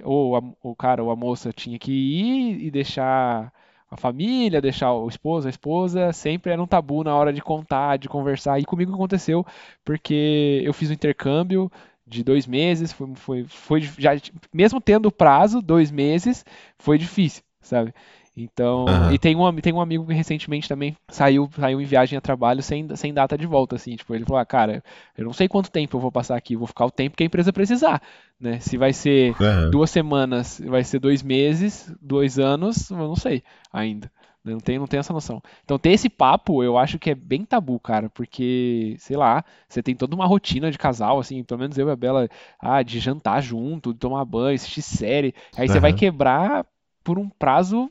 ou 0.04 0.36
a, 0.38 0.42
o 0.62 0.76
cara 0.76 1.04
ou 1.04 1.12
a 1.12 1.16
moça 1.16 1.52
tinha 1.52 1.80
que 1.80 1.92
ir 1.92 2.64
e 2.66 2.72
deixar 2.72 3.52
a 3.90 3.98
família, 3.98 4.62
deixar 4.62 4.94
o 4.94 5.08
esposo, 5.08 5.48
a 5.48 5.50
esposa, 5.50 6.12
sempre 6.14 6.52
era 6.52 6.62
um 6.62 6.68
tabu 6.68 7.04
na 7.04 7.16
hora 7.16 7.32
de 7.34 7.42
contar, 7.42 7.98
de 7.98 8.10
conversar. 8.10 8.60
E 8.60 8.66
comigo 8.66 8.94
aconteceu 8.94 9.46
porque 9.84 10.62
eu 10.64 10.74
fiz 10.74 10.90
um 10.90 10.94
intercâmbio 10.94 11.72
de 12.06 12.24
dois 12.24 12.46
meses, 12.48 12.92
foi, 12.92 13.16
foi, 13.16 13.44
foi 13.46 13.82
já, 13.82 14.12
mesmo 14.54 14.82
tendo 14.82 15.12
prazo, 15.12 15.62
dois 15.62 15.90
meses, 15.92 16.46
foi 16.78 16.98
difícil, 16.98 17.44
sabe? 17.62 17.94
Então, 18.36 18.88
Aham. 18.88 19.14
e 19.14 19.20
tem 19.20 19.36
um, 19.36 19.56
tem 19.58 19.72
um 19.74 19.80
amigo 19.82 20.08
que 20.08 20.14
recentemente 20.14 20.68
também 20.68 20.98
saiu, 21.08 21.48
saiu 21.56 21.80
em 21.80 21.86
viagem 21.86 22.18
a 22.18 22.22
trabalho 22.22 22.64
sem, 22.64 22.96
sem 22.96 23.14
data 23.14 23.38
de 23.38 23.46
volta, 23.46 23.76
assim, 23.76 23.96
tipo, 23.96 24.16
ele 24.16 24.26
falou, 24.26 24.40
ah, 24.42 24.46
cara, 24.46 24.84
eu 25.16 25.24
não 25.26 25.34
sei 25.34 25.48
quanto 25.48 25.70
tempo 25.70 25.96
eu 25.98 26.02
vou 26.02 26.12
passar 26.12 26.36
aqui, 26.36 26.56
vou 26.56 26.66
ficar 26.66 26.86
o 26.86 26.92
tempo 26.92 27.16
que 27.16 27.22
a 27.24 27.28
empresa 27.28 27.54
precisar, 27.54 28.02
né? 28.40 28.60
Se 28.60 28.76
vai 28.76 28.92
ser 28.92 29.36
Aham. 29.40 29.70
duas 29.70 29.92
semanas, 29.92 30.60
vai 30.66 30.84
ser 30.84 30.98
dois 31.00 31.22
meses, 31.22 31.94
dois 32.02 32.40
anos, 32.40 32.90
eu 32.90 32.98
não 32.98 33.16
sei 33.16 33.44
ainda. 33.72 34.12
né? 34.44 34.52
Não 34.54 34.60
tenho, 34.60 34.80
não 34.80 34.88
tenho 34.88 35.00
essa 35.02 35.14
noção. 35.14 35.40
Então, 35.64 35.78
ter 35.78 35.92
esse 35.92 36.10
papo, 36.10 36.64
eu 36.64 36.76
acho 36.76 36.98
que 36.98 37.12
é 37.12 37.16
bem 37.16 37.46
tabu, 37.46 37.80
cara, 37.80 38.10
porque, 38.10 38.96
sei 38.98 39.16
lá, 39.16 39.46
você 39.70 39.84
tem 39.84 39.96
toda 39.96 40.16
uma 40.16 40.26
rotina 40.26 40.72
de 40.72 40.78
casal, 40.80 41.20
assim, 41.20 41.44
pelo 41.44 41.60
menos 41.60 41.78
eu 41.78 41.88
e 41.88 41.92
a 41.92 41.96
Bela, 41.96 42.28
ah, 42.60 42.82
de 42.82 43.00
jantar 43.00 43.42
junto, 43.44 43.94
de 43.94 44.00
tomar 44.00 44.26
banho, 44.26 44.56
assistir 44.56 44.82
série. 44.82 45.36
Aí 45.56 45.68
você 45.70 45.80
vai 45.80 45.94
quebrar 45.94 46.66
por 47.04 47.20
um 47.20 47.30
prazo 47.30 47.90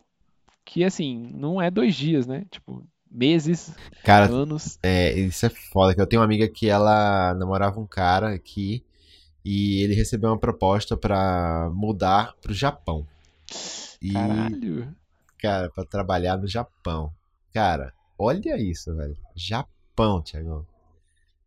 que, 0.64 0.84
assim, 0.84 1.30
não 1.34 1.60
é 1.60 1.70
dois 1.70 1.94
dias, 1.94 2.26
né? 2.26 2.44
Tipo, 2.50 2.86
meses, 3.10 3.74
Cara, 4.04 4.26
anos. 4.30 4.78
é, 4.82 5.12
isso 5.12 5.44
é 5.46 5.50
foda, 5.50 5.94
que 5.94 6.00
eu 6.00 6.06
tenho 6.06 6.20
uma 6.20 6.26
amiga 6.26 6.48
que 6.48 6.68
ela 6.68 7.34
namorava 7.34 7.78
um 7.78 7.86
cara 7.86 8.34
aqui 8.34 8.84
e 9.44 9.82
ele 9.82 9.94
recebeu 9.94 10.30
uma 10.30 10.38
proposta 10.38 10.96
pra 10.96 11.70
mudar 11.74 12.34
pro 12.40 12.54
Japão. 12.54 13.06
E, 14.00 14.12
Caralho. 14.12 14.94
cara, 15.38 15.70
pra 15.70 15.84
trabalhar 15.84 16.36
no 16.36 16.46
Japão. 16.46 17.12
Cara, 17.52 17.92
olha 18.18 18.56
isso, 18.56 18.94
velho. 18.96 19.16
Japão, 19.36 20.22
Thiago. 20.22 20.66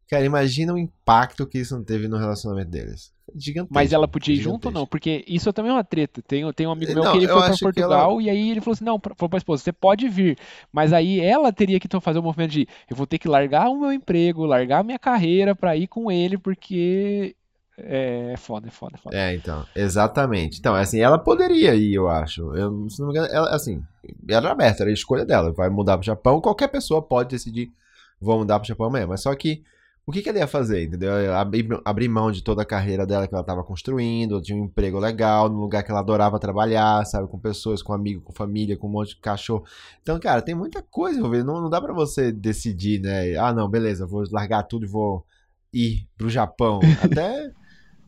Cara, 0.09 0.23
imagina 0.23 0.73
o 0.73 0.77
impacto 0.77 1.47
que 1.47 1.57
isso 1.57 1.75
não 1.75 1.83
teve 1.83 2.07
no 2.07 2.17
relacionamento 2.17 2.69
deles. 2.69 3.13
Gigantesco. 3.35 3.73
Mas 3.73 3.91
ela 3.91 4.07
podia 4.07 4.35
ir 4.35 4.37
junto 4.37 4.65
ou 4.67 4.71
não? 4.71 4.81
gigantesco. 4.81 4.91
Porque 4.91 5.25
isso 5.27 5.51
também 5.51 5.71
é 5.71 5.73
uma 5.73 5.83
treta. 5.83 6.21
Tem, 6.21 6.51
tem 6.53 6.67
um 6.67 6.71
amigo 6.71 6.93
meu 6.93 7.03
Não, 7.03 7.11
que 7.11 7.17
ele 7.17 7.27
foi 7.27 7.41
pra 7.41 7.57
Portugal 7.57 8.21
e 8.21 8.29
aí 8.29 8.51
ele 8.51 8.61
falou 8.61 8.73
assim: 8.73 8.85
não, 8.85 8.99
falou 8.99 9.29
pra 9.29 9.37
esposa, 9.37 9.63
você 9.63 9.73
pode 9.73 10.07
vir. 10.07 10.37
Mas 10.71 10.93
aí 10.93 11.19
ela 11.19 11.51
teria 11.51 11.79
que 11.79 11.87
então 11.87 11.99
fazer 11.99 12.19
o 12.19 12.23
movimento 12.23 12.51
de 12.51 12.67
eu 12.89 12.95
vou 12.95 13.07
ter 13.07 13.17
que 13.17 13.27
largar 13.27 13.69
o 13.69 13.79
meu 13.79 13.91
emprego, 13.91 14.45
largar 14.45 14.81
a 14.81 14.83
minha 14.83 14.99
carreira 14.99 15.55
pra 15.55 15.75
ir 15.75 15.87
com 15.87 16.11
ele, 16.11 16.37
porque 16.37 17.35
é, 17.77 18.31
é 18.33 18.37
foda, 18.37 18.67
é 18.67 18.71
foda, 18.71 18.95
é 18.95 18.99
foda. 18.99 19.17
É, 19.17 19.35
então, 19.35 19.65
exatamente. 19.75 20.59
Então, 20.59 20.73
assim, 20.75 20.99
ela 20.99 21.17
poderia 21.17 21.75
ir, 21.75 21.93
eu 21.93 22.07
acho. 22.07 22.55
Eu, 22.55 22.89
se 22.89 22.99
não 22.99 23.07
me 23.07 23.13
engano, 23.13 23.33
ela, 23.33 23.49
assim, 23.53 23.83
era 24.29 24.51
aberta, 24.51 24.83
era 24.83 24.89
a 24.89 24.93
escolha 24.93 25.25
dela. 25.25 25.51
Vai 25.51 25.69
mudar 25.69 25.97
pro 25.97 26.05
Japão, 26.05 26.39
qualquer 26.39 26.69
pessoa 26.69 27.01
pode 27.01 27.29
decidir, 27.29 27.71
vou 28.19 28.39
mudar 28.39 28.59
pro 28.59 28.67
Japão 28.67 28.87
amanhã. 28.87 29.07
Mas 29.07 29.21
só 29.21 29.35
que, 29.35 29.63
o 30.07 30.11
que, 30.11 30.21
que 30.21 30.29
ela 30.29 30.37
ia 30.37 30.47
fazer, 30.47 30.83
entendeu? 30.83 31.11
Abrir, 31.83 32.07
mão 32.07 32.31
de 32.31 32.43
toda 32.43 32.61
a 32.61 32.65
carreira 32.65 33.07
dela 33.07 33.27
que 33.27 33.33
ela 33.33 33.43
tava 33.43 33.63
construindo, 33.63 34.39
de 34.39 34.53
um 34.53 34.65
emprego 34.65 34.99
legal, 34.99 35.49
num 35.49 35.59
lugar 35.59 35.83
que 35.83 35.89
ela 35.89 35.99
adorava 35.99 36.39
trabalhar, 36.39 37.03
sabe? 37.05 37.27
Com 37.27 37.39
pessoas, 37.39 37.81
com 37.81 37.91
amigos, 37.91 38.23
com 38.23 38.31
família, 38.31 38.77
com 38.77 38.87
um 38.87 38.91
monte 38.91 39.15
de 39.15 39.21
cachorro. 39.21 39.65
Então, 40.03 40.19
cara, 40.19 40.43
tem 40.43 40.53
muita 40.53 40.83
coisa 40.83 41.17
envolvida. 41.17 41.43
Não, 41.43 41.59
não 41.59 41.69
dá 41.71 41.81
pra 41.81 41.91
você 41.91 42.31
decidir, 42.31 43.01
né? 43.01 43.35
Ah, 43.35 43.51
não, 43.51 43.67
beleza, 43.67 44.05
vou 44.05 44.23
largar 44.31 44.61
tudo 44.63 44.85
e 44.85 44.89
vou 44.89 45.25
ir 45.73 46.07
pro 46.15 46.29
Japão. 46.29 46.79
Até. 47.03 47.51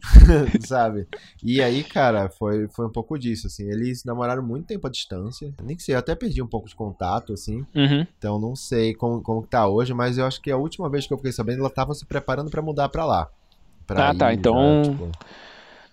sabe? 0.66 1.08
E 1.44 1.62
aí, 1.62 1.84
cara, 1.84 2.30
foi, 2.30 2.68
foi 2.70 2.86
um 2.86 2.92
pouco 2.92 3.18
disso, 3.18 3.48
assim. 3.48 3.70
Eles 3.70 4.04
namoraram 4.04 4.44
muito 4.44 4.68
tempo 4.68 4.88
à 4.88 4.90
distância. 4.90 5.54
Nem 5.64 5.78
sei, 5.78 5.96
eu 5.96 6.00
até 6.00 6.16
perdi 6.16 6.42
um 6.42 6.48
pouco 6.48 6.68
de 6.68 6.76
contato, 6.76 7.34
assim. 7.34 7.66
Uhum. 7.76 8.06
Então 8.18 8.40
não 8.40 8.56
sei 8.56 8.94
como, 8.94 9.22
como 9.22 9.44
que 9.44 9.50
tá 9.50 9.68
hoje, 9.68 9.94
mas 9.94 10.18
eu 10.18 10.26
acho 10.26 10.42
que 10.42 10.52
a 10.52 10.58
última 10.58 10.90
vez 10.90 11.06
que 11.08 11.14
eu 11.14 11.18
fiquei 11.18 11.32
sabendo, 11.32 11.60
ela 11.60 11.70
tava 11.70 11.94
se 11.94 12.06
preparando 12.06 12.50
pra 12.52 12.62
mudar 12.62 12.90
pra 12.90 13.06
lá. 13.06 13.30
Pra 13.86 14.10
Ah, 14.10 14.16
tá, 14.16 14.34
ir 14.34 14.38
então- 14.38 14.84
já, 14.84 14.92
tipo, 14.92 15.12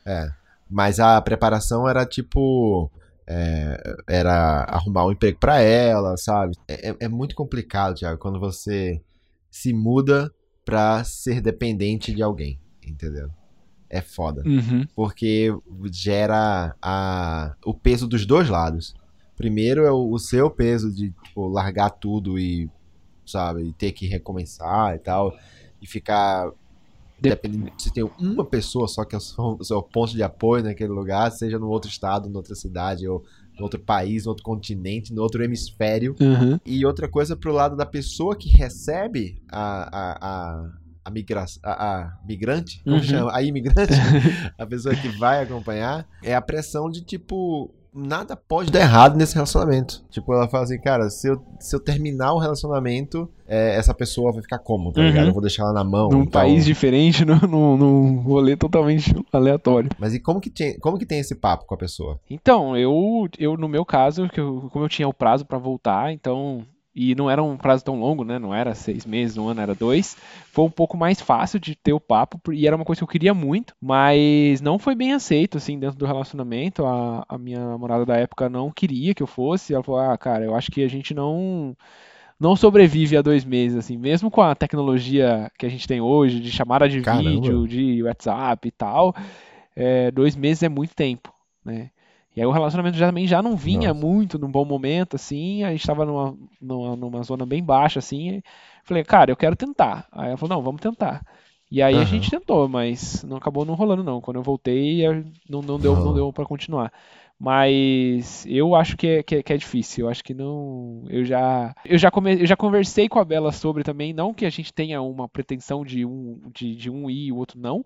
é. 0.06 0.28
Mas 0.70 0.98
a 0.98 1.20
preparação 1.20 1.88
era 1.88 2.04
tipo. 2.04 2.90
é, 3.26 3.80
era 4.08 4.64
arrumar 4.68 5.06
um 5.06 5.12
emprego 5.12 5.38
pra 5.38 5.58
ela, 5.60 6.14
sabe? 6.16 6.54
É, 6.68 6.90
é- 6.90 6.96
é 7.00 7.08
muito 7.08 7.34
complicado, 7.34 7.94
Thiago, 7.94 8.18
quando 8.18 8.38
você 8.38 9.00
se 9.50 9.72
muda 9.72 10.30
pra 10.64 11.02
ser 11.04 11.40
dependente 11.40 12.12
de 12.12 12.22
alguém, 12.22 12.58
entendeu? 12.86 13.30
É 13.96 14.00
foda 14.00 14.42
Uhum. 14.44 14.84
porque 14.96 15.50
gera 15.92 16.74
a, 16.82 17.54
o 17.64 17.72
peso 17.72 18.08
dos 18.08 18.26
dois 18.26 18.48
lados. 18.48 18.94
Primeiro 19.36 19.84
é 19.84 19.90
o, 19.92 20.10
o 20.10 20.18
seu 20.18 20.50
peso 20.50 20.92
de 20.92 21.10
tipo, 21.10 21.46
largar 21.48 21.90
tudo 21.90 22.38
e, 22.38 22.68
sabe, 23.26 23.62
e 23.68 23.72
ter 23.72 23.92
que 23.92 24.06
recomeçar 24.06 24.94
e 24.94 24.98
tal, 24.98 25.32
e 25.80 25.86
ficar. 25.86 26.50
De- 27.20 27.30
Dependendo, 27.30 27.70
você 27.78 27.90
tem 27.90 28.02
uma 28.18 28.44
pessoa 28.44 28.88
só 28.88 29.04
que 29.04 29.14
é 29.14 29.18
o 29.18 29.20
seu, 29.20 29.44
o 29.60 29.64
seu 29.64 29.80
ponto 29.82 30.12
de 30.12 30.22
apoio 30.22 30.64
naquele 30.64 30.92
lugar, 30.92 31.30
seja 31.30 31.58
no 31.58 31.68
outro 31.68 31.88
estado, 31.88 32.28
em 32.28 32.34
outra 32.36 32.54
cidade, 32.56 33.06
ou 33.08 33.24
no 33.56 33.62
outro 33.62 33.78
país, 33.80 34.24
no 34.24 34.30
outro 34.30 34.44
continente, 34.44 35.14
no 35.14 35.22
outro 35.22 35.42
hemisfério. 35.42 36.16
Uhum. 36.20 36.58
E 36.66 36.84
outra 36.84 37.08
coisa 37.08 37.36
pro 37.36 37.52
lado 37.52 37.76
da 37.76 37.86
pessoa 37.86 38.34
que 38.36 38.48
recebe 38.50 39.40
a, 39.48 39.88
a, 39.96 40.18
a, 40.20 40.70
a, 41.04 41.10
migra 41.10 41.44
a, 41.62 41.70
a 42.02 42.18
migrante, 42.26 42.82
como 42.84 42.96
Uhum. 42.96 43.02
chama? 43.02 43.36
A 43.36 43.42
imigrante, 43.42 43.92
a 44.58 44.66
pessoa 44.66 44.94
que 44.94 45.08
vai 45.08 45.42
acompanhar, 45.42 46.06
é 46.22 46.34
a 46.34 46.40
pressão 46.40 46.88
de 46.90 47.02
tipo, 47.02 47.70
nada 47.96 48.34
pode 48.36 48.72
dar 48.72 48.80
errado 48.80 49.16
nesse 49.16 49.34
relacionamento. 49.34 50.04
Tipo, 50.10 50.32
ela 50.34 50.48
fala 50.48 50.64
assim, 50.64 50.80
cara, 50.80 51.08
se 51.10 51.28
eu, 51.28 51.40
se 51.60 51.76
eu 51.76 51.78
terminar 51.80 52.32
o 52.32 52.38
relacionamento, 52.38 53.30
é, 53.46 53.76
essa 53.76 53.94
pessoa 53.94 54.32
vai 54.32 54.42
ficar 54.42 54.58
como, 54.58 54.90
tá 54.92 55.00
Uhum. 55.00 55.06
ligado? 55.06 55.26
Eu 55.28 55.32
vou 55.32 55.40
deixar 55.42 55.62
ela 55.64 55.72
na 55.72 55.84
mão. 55.84 56.08
Num 56.08 56.22
então- 56.22 56.40
país 56.40 56.64
diferente, 56.64 57.24
num, 57.24 57.38
num, 57.46 57.76
num 57.76 58.20
rolê 58.22 58.56
totalmente 58.56 59.14
aleatório. 59.32 59.90
Mas 59.98 60.12
e 60.14 60.18
como 60.18 60.40
que, 60.40 60.50
tem, 60.50 60.76
como 60.80 60.98
que 60.98 61.06
tem 61.06 61.20
esse 61.20 61.34
papo 61.36 61.66
com 61.66 61.74
a 61.74 61.78
pessoa? 61.78 62.18
Então, 62.28 62.76
eu, 62.76 63.28
eu 63.38 63.56
no 63.56 63.68
meu 63.68 63.84
caso, 63.84 64.28
eu- 64.36 64.68
como 64.72 64.84
eu 64.84 64.88
tinha 64.88 65.06
o 65.06 65.14
prazo 65.14 65.44
pra 65.44 65.58
voltar, 65.58 66.12
então. 66.12 66.64
E 66.94 67.14
não 67.16 67.28
era 67.28 67.42
um 67.42 67.56
prazo 67.56 67.84
tão 67.84 67.98
longo, 67.98 68.22
né? 68.22 68.38
Não 68.38 68.54
era 68.54 68.72
seis 68.72 69.04
meses, 69.04 69.36
um 69.36 69.48
ano, 69.48 69.60
era 69.60 69.74
dois. 69.74 70.16
Foi 70.52 70.64
um 70.64 70.70
pouco 70.70 70.96
mais 70.96 71.20
fácil 71.20 71.58
de 71.58 71.74
ter 71.74 71.92
o 71.92 71.98
papo, 71.98 72.40
e 72.52 72.68
era 72.68 72.76
uma 72.76 72.84
coisa 72.84 73.00
que 73.00 73.04
eu 73.04 73.08
queria 73.08 73.34
muito, 73.34 73.74
mas 73.80 74.60
não 74.60 74.78
foi 74.78 74.94
bem 74.94 75.12
aceito, 75.12 75.58
assim, 75.58 75.76
dentro 75.76 75.98
do 75.98 76.06
relacionamento. 76.06 76.86
A, 76.86 77.24
a 77.28 77.36
minha 77.36 77.58
namorada 77.58 78.06
da 78.06 78.16
época 78.16 78.48
não 78.48 78.70
queria 78.70 79.12
que 79.12 79.22
eu 79.22 79.26
fosse. 79.26 79.74
Ela 79.74 79.82
falou: 79.82 80.00
Ah, 80.00 80.16
cara, 80.16 80.44
eu 80.44 80.54
acho 80.54 80.70
que 80.70 80.84
a 80.84 80.88
gente 80.88 81.12
não. 81.12 81.76
Não 82.38 82.56
sobrevive 82.56 83.16
a 83.16 83.22
dois 83.22 83.44
meses, 83.44 83.78
assim, 83.78 83.96
mesmo 83.96 84.28
com 84.28 84.42
a 84.42 84.56
tecnologia 84.56 85.50
que 85.56 85.64
a 85.64 85.68
gente 85.68 85.86
tem 85.86 86.00
hoje, 86.00 86.40
de 86.40 86.50
chamada 86.50 86.88
de 86.88 87.00
Caramba. 87.00 87.30
vídeo, 87.30 87.66
de 87.66 88.02
WhatsApp 88.02 88.66
e 88.66 88.70
tal, 88.72 89.14
é, 89.74 90.10
dois 90.10 90.34
meses 90.34 90.62
é 90.64 90.68
muito 90.68 90.94
tempo, 90.94 91.32
né? 91.64 91.90
E 92.36 92.40
aí 92.40 92.46
o 92.46 92.50
relacionamento 92.50 92.96
já, 92.96 93.06
também 93.06 93.26
já 93.26 93.42
não 93.42 93.56
vinha 93.56 93.94
Nossa. 93.94 93.94
muito 93.94 94.38
num 94.38 94.50
bom 94.50 94.64
momento, 94.64 95.16
assim, 95.16 95.62
a 95.62 95.70
gente 95.70 95.86
tava 95.86 96.04
numa, 96.04 96.36
numa, 96.60 96.96
numa 96.96 97.22
zona 97.22 97.46
bem 97.46 97.62
baixa, 97.62 98.00
assim, 98.00 98.36
e 98.38 98.42
falei, 98.84 99.04
cara, 99.04 99.30
eu 99.30 99.36
quero 99.36 99.54
tentar. 99.56 100.08
Aí 100.12 100.28
ela 100.28 100.36
falou, 100.36 100.56
não, 100.56 100.62
vamos 100.62 100.80
tentar. 100.80 101.24
E 101.70 101.82
aí 101.82 102.00
a 102.02 102.04
Aham. 102.04 102.04
gente 102.04 102.30
tentou, 102.30 102.68
mas 102.68 103.22
não 103.24 103.36
acabou 103.36 103.64
não 103.64 103.74
rolando, 103.74 104.02
não. 104.04 104.20
Quando 104.20 104.36
eu 104.36 104.42
voltei, 104.42 105.02
não, 105.48 105.62
não 105.62 105.80
deu, 105.80 106.00
não 106.02 106.12
Não. 106.12 106.14
deu 106.14 106.32
para 106.32 106.44
continuar. 106.46 106.92
Mas 107.38 108.46
eu 108.46 108.74
acho 108.74 108.96
que 108.96 109.06
é, 109.06 109.22
que 109.22 109.36
é, 109.36 109.42
que 109.42 109.52
é 109.52 109.56
difícil. 109.56 110.06
Eu 110.06 110.10
acho 110.10 110.22
que 110.22 110.32
não. 110.32 111.04
Eu 111.08 111.24
já, 111.24 111.74
eu 111.84 111.98
já, 111.98 112.10
come, 112.10 112.40
eu 112.40 112.46
já 112.46 112.56
conversei 112.56 113.08
com 113.08 113.18
a 113.18 113.24
Bela 113.24 113.50
sobre 113.52 113.82
também. 113.82 114.12
Não 114.12 114.32
que 114.32 114.46
a 114.46 114.50
gente 114.50 114.72
tenha 114.72 115.02
uma 115.02 115.28
pretensão 115.28 115.84
de 115.84 116.04
um, 116.04 116.40
de, 116.54 116.76
de 116.76 116.90
um 116.90 117.10
ir 117.10 117.26
e 117.26 117.32
o 117.32 117.36
outro 117.36 117.58
não. 117.58 117.84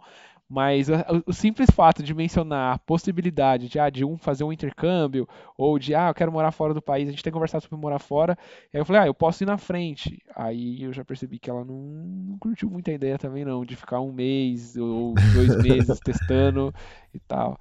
Mas 0.49 0.89
a- 0.91 1.05
o, 1.27 1.31
o 1.31 1.33
simples 1.33 1.69
fato 1.71 2.03
de 2.03 2.15
mencionar 2.15 2.75
a 2.75 2.79
possibilidade 2.79 3.69
de, 3.69 3.79
ah, 3.79 3.91
de 3.91 4.05
um 4.05 4.17
fazer 4.17 4.45
um 4.45 4.53
intercâmbio, 4.53 5.29
ou 5.57 5.79
de, 5.79 5.95
ah, 5.95 6.09
eu 6.09 6.15
quero 6.15 6.33
morar 6.33 6.53
fora 6.53 6.73
do 6.73 6.81
país, 6.83 7.07
a 7.09 7.11
gente 7.11 7.23
tem 7.23 7.33
conversado 7.33 7.63
sobre 7.63 7.77
morar 7.77 7.99
fora. 7.99 8.37
Aí 8.73 8.81
eu 8.81 8.85
falei, 8.85 9.03
ah, 9.03 9.07
eu 9.07 9.15
posso 9.15 9.43
ir 9.45 9.47
na 9.47 9.59
frente. 9.59 10.23
Aí 10.35 10.83
eu 10.83 10.93
já 10.93 11.05
percebi 11.05 11.39
que 11.39 11.51
ela 11.51 11.65
não, 11.65 11.75
não 11.77 12.39
curtiu 12.39 12.71
muito 12.71 12.91
a 12.91 12.95
ideia 12.95 13.19
também, 13.19 13.45
não, 13.45 13.65
de 13.65 13.77
ficar 13.77 14.01
um 14.01 14.13
mês 14.13 14.77
ou 14.77 15.21
dois 15.29 15.55
meses 15.57 16.01
testando 16.01 16.75
e 17.13 17.19
tal. 17.21 17.59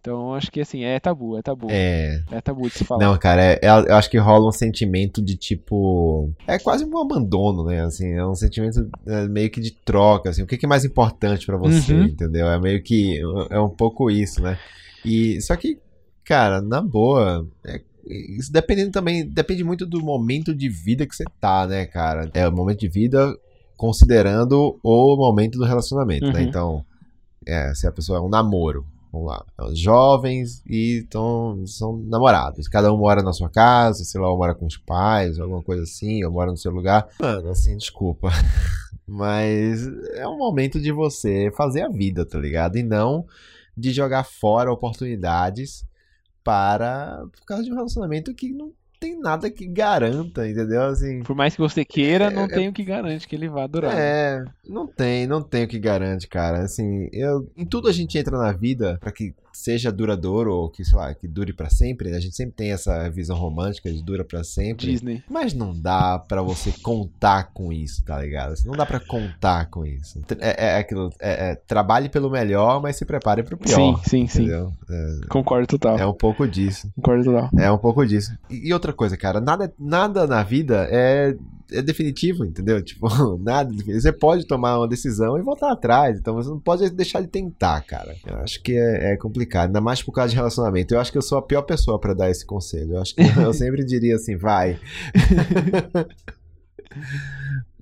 Então 0.00 0.34
acho 0.34 0.50
que 0.50 0.60
assim, 0.60 0.84
é 0.84 1.00
tabu, 1.00 1.36
é 1.38 1.42
tabu. 1.42 1.66
É. 1.70 2.22
É 2.30 2.40
tabu 2.40 2.68
de 2.68 2.74
se 2.74 2.84
falar. 2.84 3.04
Não, 3.04 3.16
cara, 3.18 3.42
é- 3.42 3.58
é- 3.62 3.68
eu 3.68 3.94
acho 3.96 4.10
que 4.10 4.18
rola 4.18 4.48
um 4.48 4.52
sentimento 4.52 5.22
de 5.22 5.34
tipo. 5.36 6.30
É 6.46 6.58
quase 6.58 6.84
um 6.84 6.98
abandono, 6.98 7.64
né? 7.64 7.80
Assim, 7.82 8.12
é 8.12 8.26
um 8.26 8.34
sentimento 8.34 8.88
é, 9.06 9.26
meio 9.28 9.50
que 9.50 9.60
de 9.60 9.70
troca, 9.70 10.28
assim. 10.30 10.42
O 10.42 10.46
que 10.46 10.64
é 10.64 10.68
mais 10.68 10.84
importante 10.84 11.46
pra 11.46 11.56
você, 11.56 11.94
Uhum. 11.94 12.04
entendeu? 12.04 12.48
É 12.48 12.60
meio 12.60 12.82
que. 12.82 13.18
É 13.50 13.58
um 13.58 13.70
pouco 13.70 14.10
isso, 14.10 14.42
né? 14.42 14.58
E. 15.04 15.40
Só 15.40 15.56
que, 15.56 15.78
cara, 16.24 16.60
na 16.60 16.80
boa. 16.82 17.46
é- 17.64 17.80
isso 18.36 18.52
dependendo 18.52 18.90
também. 18.90 19.24
Depende 19.26 19.62
muito 19.64 19.86
do 19.86 20.02
momento 20.04 20.54
de 20.54 20.68
vida 20.68 21.06
que 21.06 21.14
você 21.16 21.24
tá, 21.40 21.66
né, 21.66 21.86
cara? 21.86 22.28
É 22.34 22.46
o 22.46 22.52
momento 22.52 22.80
de 22.80 22.88
vida 22.88 23.32
considerando 23.76 24.78
o 24.82 25.16
momento 25.16 25.58
do 25.58 25.64
relacionamento, 25.64 26.26
né? 26.32 26.40
Uhum. 26.42 26.46
Então. 26.46 26.84
É, 27.44 27.74
se 27.74 27.88
a 27.88 27.92
pessoa 27.92 28.18
é 28.18 28.20
um 28.20 28.28
namoro. 28.28 28.86
Vamos 29.12 29.26
lá. 29.26 29.44
Os 29.60 29.78
jovens 29.78 30.62
e 30.66 31.06
tão, 31.10 31.66
são 31.66 31.98
namorados. 31.98 32.66
Cada 32.66 32.92
um 32.92 32.96
mora 32.96 33.22
na 33.22 33.32
sua 33.32 33.50
casa, 33.50 34.04
sei 34.04 34.20
lá, 34.20 34.30
ou 34.30 34.38
mora 34.38 34.54
com 34.54 34.64
os 34.64 34.78
pais, 34.78 35.38
alguma 35.38 35.62
coisa 35.62 35.82
assim, 35.82 36.24
ou 36.24 36.32
mora 36.32 36.50
no 36.50 36.56
seu 36.56 36.72
lugar. 36.72 37.06
Mano, 37.20 37.50
assim, 37.50 37.76
desculpa. 37.76 38.30
Mas 39.06 39.86
é 40.14 40.26
um 40.26 40.38
momento 40.38 40.80
de 40.80 40.90
você 40.90 41.52
fazer 41.54 41.82
a 41.82 41.88
vida, 41.90 42.24
tá 42.24 42.38
ligado? 42.38 42.78
E 42.78 42.82
não 42.82 43.26
de 43.76 43.90
jogar 43.90 44.24
fora 44.24 44.72
oportunidades 44.72 45.84
para 46.44 47.24
por 47.32 47.46
causa 47.46 47.64
de 47.64 47.72
um 47.72 47.74
relacionamento 47.74 48.34
que 48.34 48.52
não 48.52 48.72
tem 49.02 49.18
nada 49.20 49.50
que 49.50 49.66
garanta, 49.66 50.48
entendeu? 50.48 50.82
Assim, 50.84 51.22
Por 51.22 51.34
mais 51.36 51.54
que 51.54 51.60
você 51.60 51.84
queira, 51.84 52.26
É, 52.26 52.30
não 52.30 52.44
é- 52.44 52.48
tem 52.48 52.68
o 52.68 52.72
que 52.72 52.84
garante 52.84 53.26
que 53.26 53.34
ele 53.34 53.48
vá 53.48 53.66
durar. 53.66 53.92
é, 53.98 54.44
não 54.68 54.86
tem, 54.86 55.26
não 55.26 55.42
tem 55.42 55.64
o 55.64 55.68
que 55.68 55.78
garante, 55.78 56.28
cara. 56.28 56.62
Assim, 56.62 57.08
eu, 57.12 57.50
em 57.56 57.64
tudo 57.66 57.88
a 57.88 57.92
gente 57.92 58.16
entra 58.16 58.38
na 58.38 58.52
vida 58.52 58.96
pra 59.00 59.10
que 59.12 59.34
seja 59.52 59.92
duradouro 59.92 60.54
ou 60.54 60.68
que, 60.70 60.84
sei 60.84 60.96
lá, 60.96 61.14
que 61.14 61.26
dure 61.28 61.52
pra 61.52 61.68
sempre. 61.70 62.14
A 62.14 62.20
gente 62.20 62.34
sempre 62.36 62.54
tem 62.54 62.72
essa 62.72 63.08
visão 63.10 63.36
romântica 63.36 63.90
de 63.90 64.02
dura 64.02 64.24
pra 64.24 64.42
sempre. 64.44 64.86
Disney. 64.86 65.22
Mas 65.30 65.52
não 65.54 65.78
dá 65.78 66.18
pra 66.18 66.42
você 66.42 66.72
contar 66.82 67.50
com 67.52 67.72
isso, 67.72 68.04
tá 68.04 68.18
ligado? 68.20 68.52
Assim, 68.52 68.68
Não 68.68 68.76
dá 68.76 68.86
pra 68.86 69.00
contar 69.00 69.66
com 69.70 69.84
isso. 69.86 70.20
É, 70.40 70.66
é 70.74 70.78
aquilo, 70.78 71.10
é- 71.20 71.50
é, 71.50 71.54
trabalhe 71.54 72.08
pelo 72.08 72.30
melhor, 72.30 72.80
mas 72.80 72.96
se 72.96 73.04
prepare 73.04 73.42
pro 73.42 73.56
pior. 73.56 73.74
Sim, 73.74 73.96
sim, 74.08 74.26
sim. 74.26 74.42
entendeu? 74.42 74.72
Concordo 75.28 75.66
total. 75.66 75.98
É 75.98 76.06
um 76.06 76.12
pouco 76.14 76.46
disso. 76.46 76.90
Concordo 76.96 77.24
total. 77.24 77.50
É 77.58 77.70
um 77.70 77.78
pouco 77.78 78.04
disso. 78.06 78.32
E, 78.50 78.68
e 78.68 78.72
outra 78.72 78.92
coisa, 78.92 79.16
cara, 79.16 79.40
nada, 79.40 79.72
nada 79.78 80.26
na 80.26 80.42
vida 80.42 80.86
é, 80.90 81.34
é 81.72 81.82
definitivo, 81.82 82.44
entendeu? 82.44 82.82
Tipo, 82.92 83.08
nada 83.38 83.70
é 83.70 83.72
definitivo. 83.72 84.00
Você 84.00 84.12
pode 84.12 84.46
tomar 84.46 84.78
uma 84.78 84.88
decisão 84.88 85.38
e 85.38 85.42
voltar 85.42 85.72
atrás. 85.72 86.18
Então 86.18 86.34
você 86.34 86.48
não 86.48 86.60
pode 86.60 86.88
deixar 86.90 87.20
de 87.20 87.28
tentar, 87.28 87.80
cara. 87.82 88.14
Eu 88.26 88.36
acho 88.38 88.62
que 88.62 88.76
é, 88.76 89.12
é 89.12 89.16
complicado, 89.16 89.66
ainda 89.66 89.80
mais 89.80 90.02
por 90.02 90.12
causa 90.12 90.30
de 90.30 90.36
relacionamento. 90.36 90.94
Eu 90.94 91.00
acho 91.00 91.10
que 91.10 91.18
eu 91.18 91.22
sou 91.22 91.38
a 91.38 91.42
pior 91.42 91.62
pessoa 91.62 91.98
pra 91.98 92.14
dar 92.14 92.30
esse 92.30 92.44
conselho. 92.44 92.94
Eu 92.94 93.02
acho 93.02 93.14
que 93.14 93.22
eu 93.40 93.52
sempre 93.52 93.84
diria 93.84 94.16
assim, 94.16 94.36
vai. 94.36 94.78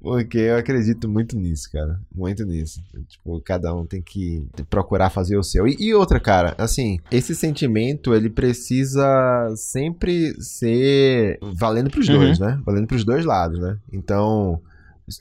Porque 0.03 0.39
eu 0.39 0.57
acredito 0.57 1.09
muito 1.09 1.37
nisso, 1.37 1.71
cara. 1.71 2.01
Muito 2.15 2.45
nisso. 2.47 2.83
Tipo, 3.09 3.41
cada 3.43 3.75
um 3.75 3.85
tem 3.85 4.01
que 4.01 4.47
procurar 4.71 5.11
fazer 5.11 5.37
o 5.37 5.43
seu. 5.43 5.67
E, 5.69 5.77
e 5.79 5.95
outra, 5.95 6.19
cara, 6.19 6.55
assim, 6.57 6.99
esse 7.11 7.35
sentimento, 7.35 8.15
ele 8.15 8.31
precisa 8.31 9.53
sempre 9.57 10.35
ser 10.43 11.39
valendo 11.55 11.91
pros 11.91 12.09
Uhum. 12.09 12.19
dois, 12.19 12.39
né? 12.39 12.59
Valendo 12.65 12.87
pros 12.87 13.05
dois 13.05 13.25
lados, 13.25 13.59
né? 13.59 13.77
Então, 13.93 14.61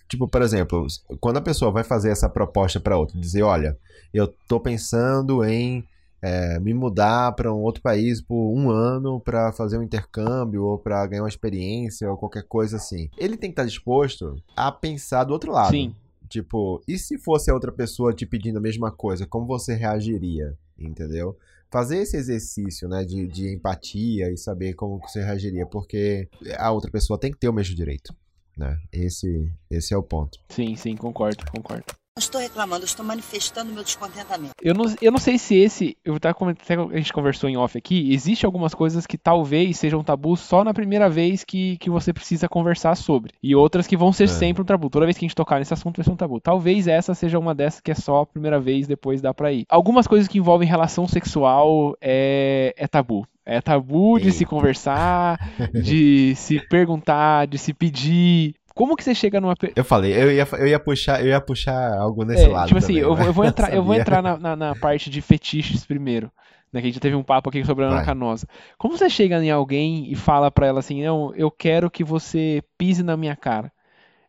tipo, 0.07 0.27
por 0.27 0.41
exemplo, 0.41 0.87
quando 1.19 1.37
a 1.37 1.41
pessoa 1.41 1.71
vai 1.71 1.83
fazer 1.83 2.09
essa 2.09 2.29
proposta 2.29 2.79
pra 2.79 2.97
outra, 2.97 3.19
dizer, 3.19 3.41
olha, 3.43 3.77
eu 4.13 4.27
tô 4.47 4.59
pensando 4.59 5.43
em 5.43 5.83
é, 6.21 6.59
me 6.59 6.73
mudar 6.73 7.31
para 7.33 7.53
um 7.53 7.61
outro 7.61 7.81
país 7.81 8.21
por 8.21 8.53
um 8.53 8.69
ano 8.69 9.19
para 9.19 9.51
fazer 9.51 9.77
um 9.77 9.83
intercâmbio 9.83 10.63
ou 10.63 10.77
para 10.77 11.05
ganhar 11.07 11.23
uma 11.23 11.29
experiência 11.29 12.09
ou 12.09 12.17
qualquer 12.17 12.43
coisa 12.43 12.77
assim. 12.77 13.09
Ele 13.17 13.37
tem 13.37 13.49
que 13.49 13.53
estar 13.53 13.65
disposto 13.65 14.35
a 14.55 14.71
pensar 14.71 15.23
do 15.23 15.33
outro 15.33 15.51
lado. 15.51 15.71
Sim. 15.71 15.95
Tipo, 16.27 16.81
e 16.87 16.97
se 16.97 17.17
fosse 17.17 17.49
a 17.49 17.53
outra 17.53 17.71
pessoa 17.71 18.13
te 18.13 18.25
pedindo 18.25 18.57
a 18.57 18.61
mesma 18.61 18.91
coisa, 18.91 19.25
como 19.25 19.47
você 19.47 19.73
reagiria? 19.73 20.55
Entendeu? 20.77 21.35
Fazer 21.71 21.97
esse 21.97 22.17
exercício, 22.17 22.87
né, 22.87 23.03
de, 23.03 23.27
de 23.27 23.53
empatia 23.53 24.31
e 24.31 24.37
saber 24.37 24.73
como 24.73 24.99
você 24.99 25.23
reagiria, 25.23 25.65
porque 25.65 26.27
a 26.57 26.71
outra 26.71 26.89
pessoa 26.91 27.19
tem 27.19 27.31
que 27.31 27.37
ter 27.37 27.49
o 27.49 27.53
mesmo 27.53 27.75
direito, 27.75 28.15
né? 28.57 28.79
Esse, 28.91 29.51
esse 29.69 29.93
é 29.93 29.97
o 29.97 30.03
ponto. 30.03 30.39
Sim, 30.49 30.75
sim, 30.75 30.95
concordo, 30.95 31.43
concordo. 31.51 31.85
Não 32.19 32.21
estou 32.21 32.41
reclamando, 32.41 32.83
estou 32.83 33.05
manifestando 33.05 33.71
meu 33.71 33.81
descontentamento. 33.81 34.51
Eu 34.61 34.73
não, 34.73 34.93
eu 35.01 35.09
não 35.09 35.19
sei 35.19 35.37
se 35.37 35.55
esse. 35.55 35.97
Eu 36.03 36.19
tava 36.19 36.33
comentando, 36.35 36.91
a 36.91 36.97
gente 36.97 37.13
conversou 37.13 37.49
em 37.49 37.55
off 37.55 37.77
aqui. 37.77 38.13
Existe 38.13 38.45
algumas 38.45 38.73
coisas 38.73 39.07
que 39.07 39.17
talvez 39.17 39.77
sejam 39.79 40.03
tabu 40.03 40.35
só 40.35 40.65
na 40.65 40.73
primeira 40.73 41.09
vez 41.09 41.45
que, 41.45 41.77
que 41.77 41.89
você 41.89 42.11
precisa 42.11 42.49
conversar 42.49 42.95
sobre. 42.95 43.31
E 43.41 43.55
outras 43.55 43.87
que 43.87 43.95
vão 43.95 44.11
ser 44.11 44.25
É. 44.25 44.27
sempre 44.27 44.61
um 44.61 44.65
tabu. 44.65 44.89
Toda 44.89 45.05
vez 45.05 45.17
que 45.17 45.23
a 45.23 45.27
gente 45.29 45.35
tocar 45.35 45.59
nesse 45.59 45.73
assunto 45.73 45.95
vai 45.95 46.03
ser 46.03 46.11
um 46.11 46.17
tabu. 46.17 46.41
Talvez 46.41 46.89
essa 46.89 47.13
seja 47.15 47.39
uma 47.39 47.55
dessas 47.55 47.79
que 47.79 47.89
é 47.91 47.95
só 47.95 48.23
a 48.23 48.25
primeira 48.25 48.59
vez, 48.59 48.85
depois 48.85 49.21
dá 49.21 49.33
pra 49.33 49.53
ir. 49.53 49.63
Algumas 49.69 50.05
coisas 50.05 50.27
que 50.27 50.39
envolvem 50.39 50.67
relação 50.67 51.07
sexual 51.07 51.95
é, 52.01 52.73
é 52.75 52.85
tabu. 52.85 53.25
É 53.45 53.61
tabu 53.61 54.19
de 54.19 54.31
se 54.31 54.43
Eita. 54.43 54.49
conversar, 54.49 55.39
de 55.73 56.35
se 56.35 56.59
perguntar, 56.67 57.47
de 57.47 57.57
se 57.57 57.73
pedir. 57.73 58.53
Como 58.79 58.95
que 58.95 59.03
você 59.03 59.13
chega 59.13 59.41
numa. 59.41 59.55
Eu 59.75 59.83
falei, 59.83 60.13
eu 60.13 60.31
ia, 60.31 60.47
eu 60.57 60.67
ia 60.67 60.79
puxar, 60.79 61.19
eu 61.21 61.27
ia 61.27 61.41
puxar 61.41 61.97
algo 61.99 62.23
nesse 62.23 62.45
É, 62.45 62.47
lado. 62.47 62.67
tipo 62.67 62.77
assim, 62.77 62.93
também, 62.93 63.01
eu, 63.01 63.09
vou- 63.09 63.17
mas 63.17 63.27
eu 63.27 63.33
vou 63.33 63.43
entrar, 63.45 63.73
eu 63.75 63.83
vou 63.83 63.93
entrar 63.93 64.21
na, 64.23 64.37
na, 64.37 64.55
na 64.55 64.73
parte 64.73 65.09
de 65.09 65.19
fetiches 65.21 65.85
primeiro. 65.85 66.31
Né, 66.71 66.79
que 66.79 66.87
a 66.87 66.89
gente 66.89 66.99
teve 67.01 67.13
um 67.13 67.23
papo 67.23 67.49
aqui 67.49 67.61
sobre 67.65 67.83
a 67.83 67.87
Ana 67.87 67.97
Vai. 67.97 68.05
Canosa. 68.05 68.47
Como 68.77 68.97
você 68.97 69.09
chega 69.09 69.43
em 69.43 69.51
alguém 69.51 70.09
e 70.09 70.15
fala 70.15 70.49
pra 70.49 70.65
ela 70.67 70.79
assim, 70.79 71.03
não, 71.03 71.35
eu 71.35 71.51
quero 71.51 71.91
que 71.91 72.05
você 72.05 72.63
pise 72.77 73.03
na 73.03 73.17
minha 73.17 73.35
cara. 73.35 73.69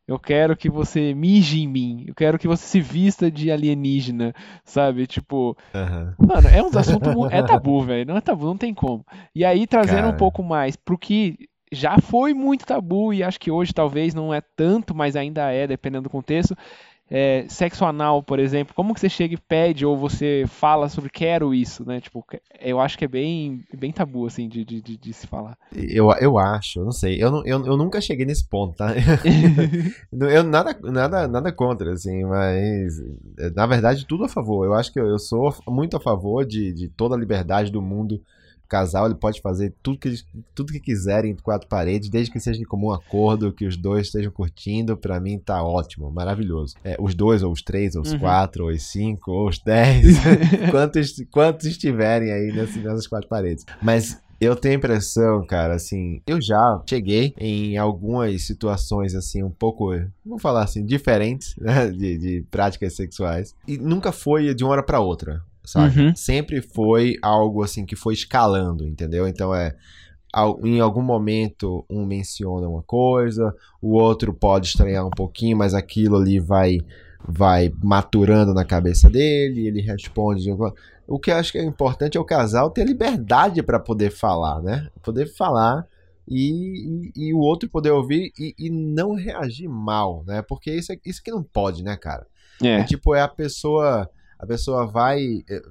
Eu 0.09 0.19
quero 0.19 0.57
que 0.57 0.69
você 0.69 1.15
mije 1.15 1.61
em 1.61 1.69
mim. 1.69 2.05
Eu 2.09 2.15
quero 2.17 2.37
que 2.41 2.49
você 2.49 2.65
se 2.67 2.81
vista 2.81 3.31
de 3.31 3.53
alienígena, 3.53 4.35
sabe? 4.65 5.07
Tipo, 5.07 5.57
Aham. 5.73 6.15
Mano, 6.19 6.49
é 6.49 6.61
um 6.61 6.77
assunto. 6.77 7.29
É 7.31 7.41
tabu, 7.43 7.83
velho. 7.83 8.07
Não 8.09 8.17
é 8.17 8.21
tabu, 8.21 8.47
não 8.47 8.57
tem 8.57 8.75
como. 8.75 9.07
E 9.33 9.45
aí, 9.45 9.65
trazendo 9.65 10.01
um 10.09 10.11
Cara. 10.11 10.17
pouco 10.17 10.43
mais 10.43 10.75
pro 10.75 10.99
que 10.99 11.37
já 11.73 11.99
foi 11.99 12.35
muito 12.35 12.67
tabu, 12.67 13.13
e 13.13 13.23
acho 13.23 13.39
que 13.39 13.51
hoje 13.51 13.73
talvez 13.73 14.15
não 14.15 14.33
é 14.35 14.41
tanto, 14.41 14.95
mas 14.95 15.17
ainda 15.17 15.51
é, 15.53 15.67
dependendo 15.67 16.05
do 16.05 16.11
contexto. 16.11 16.57
é, 17.11 17.45
sexo 17.49 17.85
anal, 17.85 18.23
por 18.23 18.39
exemplo, 18.39 18.73
como 18.73 18.95
que 18.95 19.01
você 19.01 19.09
chega 19.09 19.35
e 19.35 19.37
pede 19.37 19.85
ou 19.85 19.97
você 19.97 20.45
fala 20.47 20.89
sobre 20.89 21.11
quero 21.11 21.53
isso, 21.53 21.85
né? 21.85 22.01
Tipo, 22.01 22.25
eu 22.61 22.79
acho 22.79 22.97
que 22.97 23.05
é 23.05 23.09
bem, 23.09 23.65
bem 23.77 23.91
tabu, 23.91 24.27
assim, 24.27 24.49
de, 24.49 24.65
de, 24.65 24.81
de, 24.81 24.97
de 24.97 25.13
se 25.13 25.27
falar. 25.27 25.59
Eu, 25.75 26.09
eu 26.21 26.39
acho, 26.39 26.85
não 26.85 26.93
sei. 26.93 27.21
Eu, 27.21 27.43
eu, 27.45 27.67
eu 27.67 27.77
nunca 27.77 28.01
cheguei 28.01 28.25
nesse 28.25 28.49
ponto, 28.49 28.77
tá? 28.77 28.95
eu 30.13 30.45
nada, 30.45 30.79
nada, 30.85 31.27
nada 31.27 31.53
contra, 31.53 31.93
assim, 31.93 32.25
mas 32.25 32.95
na 33.57 33.67
verdade 33.67 34.07
tudo 34.07 34.25
a 34.25 34.29
favor. 34.29 34.65
Eu 34.65 34.75
acho 34.75 34.93
que 34.93 35.01
eu, 35.01 35.07
eu 35.09 35.19
sou 35.19 35.53
muito 35.67 35.97
a 35.97 36.01
favor 36.01 36.47
de, 36.47 36.73
de 36.73 36.89
toda 36.89 37.17
a 37.17 37.19
liberdade 37.19 37.73
do 37.73 37.83
mundo 37.83 38.23
casal 38.71 39.07
ele 39.07 39.17
pode 39.17 39.41
fazer 39.41 39.75
tudo 39.83 39.99
que, 39.99 40.15
tudo 40.55 40.73
que 40.73 40.81
quiser 40.81 41.25
entre 41.25 41.43
quatro 41.43 41.69
paredes, 41.69 42.09
desde 42.09 42.31
que 42.31 42.39
seja 42.39 42.59
de 42.59 42.65
comum 42.65 42.93
acordo, 42.93 43.53
que 43.53 43.67
os 43.67 43.77
dois 43.77 44.07
estejam 44.07 44.31
curtindo, 44.31 44.97
para 44.97 45.21
mim 45.21 45.39
tá 45.39 45.63
ótimo, 45.63 46.11
maravilhoso. 46.11 46.77
É, 46.85 46.97
os 46.99 47.15
dois, 47.15 47.43
ou 47.43 47.53
os 47.53 47.63
três, 47.63 47.97
ou 47.97 48.03
os 48.03 48.13
uhum. 48.13 48.21
quatro, 48.21 48.65
ou 48.65 48.71
os 48.71 48.85
cinco, 48.85 49.33
ou 49.33 49.49
os 49.49 49.59
dez, 49.59 50.17
quantos, 50.71 51.13
quantos 51.31 51.67
estiverem 51.67 52.31
aí 52.31 52.53
nessas, 52.53 52.83
nessas 52.83 53.07
quatro 53.07 53.29
paredes. 53.29 53.67
Mas 53.83 54.19
eu 54.41 54.57
tenho 54.57 54.75
a 54.75 54.79
impressão, 54.79 55.45
cara, 55.45 55.75
assim, 55.75 56.23
eu 56.27 56.41
já 56.41 56.83
cheguei 56.89 57.35
em 57.37 57.77
algumas 57.77 58.47
situações, 58.47 59.15
assim, 59.15 59.43
um 59.43 59.51
pouco, 59.51 59.91
vamos 60.25 60.41
falar 60.41 60.63
assim, 60.63 60.85
diferentes, 60.85 61.55
né, 61.59 61.91
de, 61.91 62.17
de 62.17 62.45
práticas 62.51 62.95
sexuais. 62.95 63.55
E 63.69 63.77
nunca 63.77 64.13
foi 64.13 64.55
de 64.55 64.65
uma 64.65 64.73
hora 64.73 64.83
para 64.83 65.01
outra 65.01 65.43
sabe? 65.71 66.01
Uhum. 66.01 66.17
Sempre 66.17 66.61
foi 66.61 67.17
algo 67.23 67.63
assim 67.63 67.85
que 67.87 67.97
foi 67.97 68.15
escalando, 68.15 68.87
entendeu? 68.87 69.27
Então 69.29 69.55
é 69.55 69.75
em 70.63 70.79
algum 70.79 71.03
momento 71.03 71.85
um 71.91 72.07
menciona 72.07 72.69
uma 72.69 72.83
coisa, 72.83 73.53
o 73.83 73.95
outro 73.95 74.33
pode 74.33 74.69
estranhar 74.69 75.05
um 75.05 75.11
pouquinho, 75.11 75.57
mas 75.57 75.75
aquilo 75.75 76.17
ali 76.17 76.39
vai 76.39 76.79
vai 77.27 77.71
maturando 77.83 78.55
na 78.55 78.65
cabeça 78.65 79.11
dele, 79.11 79.67
ele 79.67 79.81
responde. 79.81 80.51
O 81.07 81.19
que 81.19 81.31
eu 81.31 81.37
acho 81.37 81.53
que 81.53 81.59
é 81.59 81.65
importante 81.65 82.17
é 82.17 82.21
o 82.21 82.25
casal 82.25 82.71
ter 82.71 82.85
liberdade 82.85 83.63
para 83.63 83.79
poder 83.79 84.11
falar, 84.11 84.63
né? 84.63 84.89
Poder 85.03 85.27
falar 85.27 85.87
e, 86.27 87.11
e, 87.17 87.29
e, 87.29 87.35
o 87.35 87.39
outro 87.39 87.69
poder 87.69 87.91
ouvir 87.91 88.33
e, 88.39 88.55
e, 88.57 88.71
não 88.71 89.15
reagir 89.15 89.69
mal, 89.69 90.23
né? 90.27 90.41
Porque 90.41 90.71
isso, 90.73 90.93
é, 90.93 90.99
isso 91.05 91.23
que 91.23 91.31
não 91.31 91.43
pode, 91.43 91.83
né, 91.83 91.97
cara? 91.97 92.27
É. 92.63 92.81
é 92.81 92.85
tipo, 92.85 93.15
é 93.15 93.21
a 93.21 93.29
pessoa 93.29 94.09
a 94.41 94.47
pessoa 94.47 94.87
vai, 94.87 95.45
eh, 95.49 95.63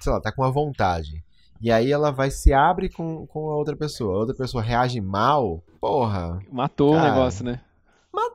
sei 0.00 0.12
lá, 0.12 0.20
tá 0.20 0.32
com 0.32 0.42
uma 0.42 0.50
vontade. 0.50 1.22
E 1.60 1.70
aí 1.70 1.92
ela 1.92 2.10
vai 2.10 2.30
se 2.30 2.52
abre 2.52 2.88
com, 2.88 3.26
com 3.26 3.50
a 3.50 3.56
outra 3.56 3.76
pessoa. 3.76 4.14
A 4.14 4.18
outra 4.18 4.34
pessoa 4.34 4.62
reage 4.62 5.00
mal, 5.00 5.62
porra. 5.80 6.38
Matou 6.50 6.94
cara, 6.94 7.04
o 7.04 7.10
negócio, 7.10 7.44
né? 7.44 7.60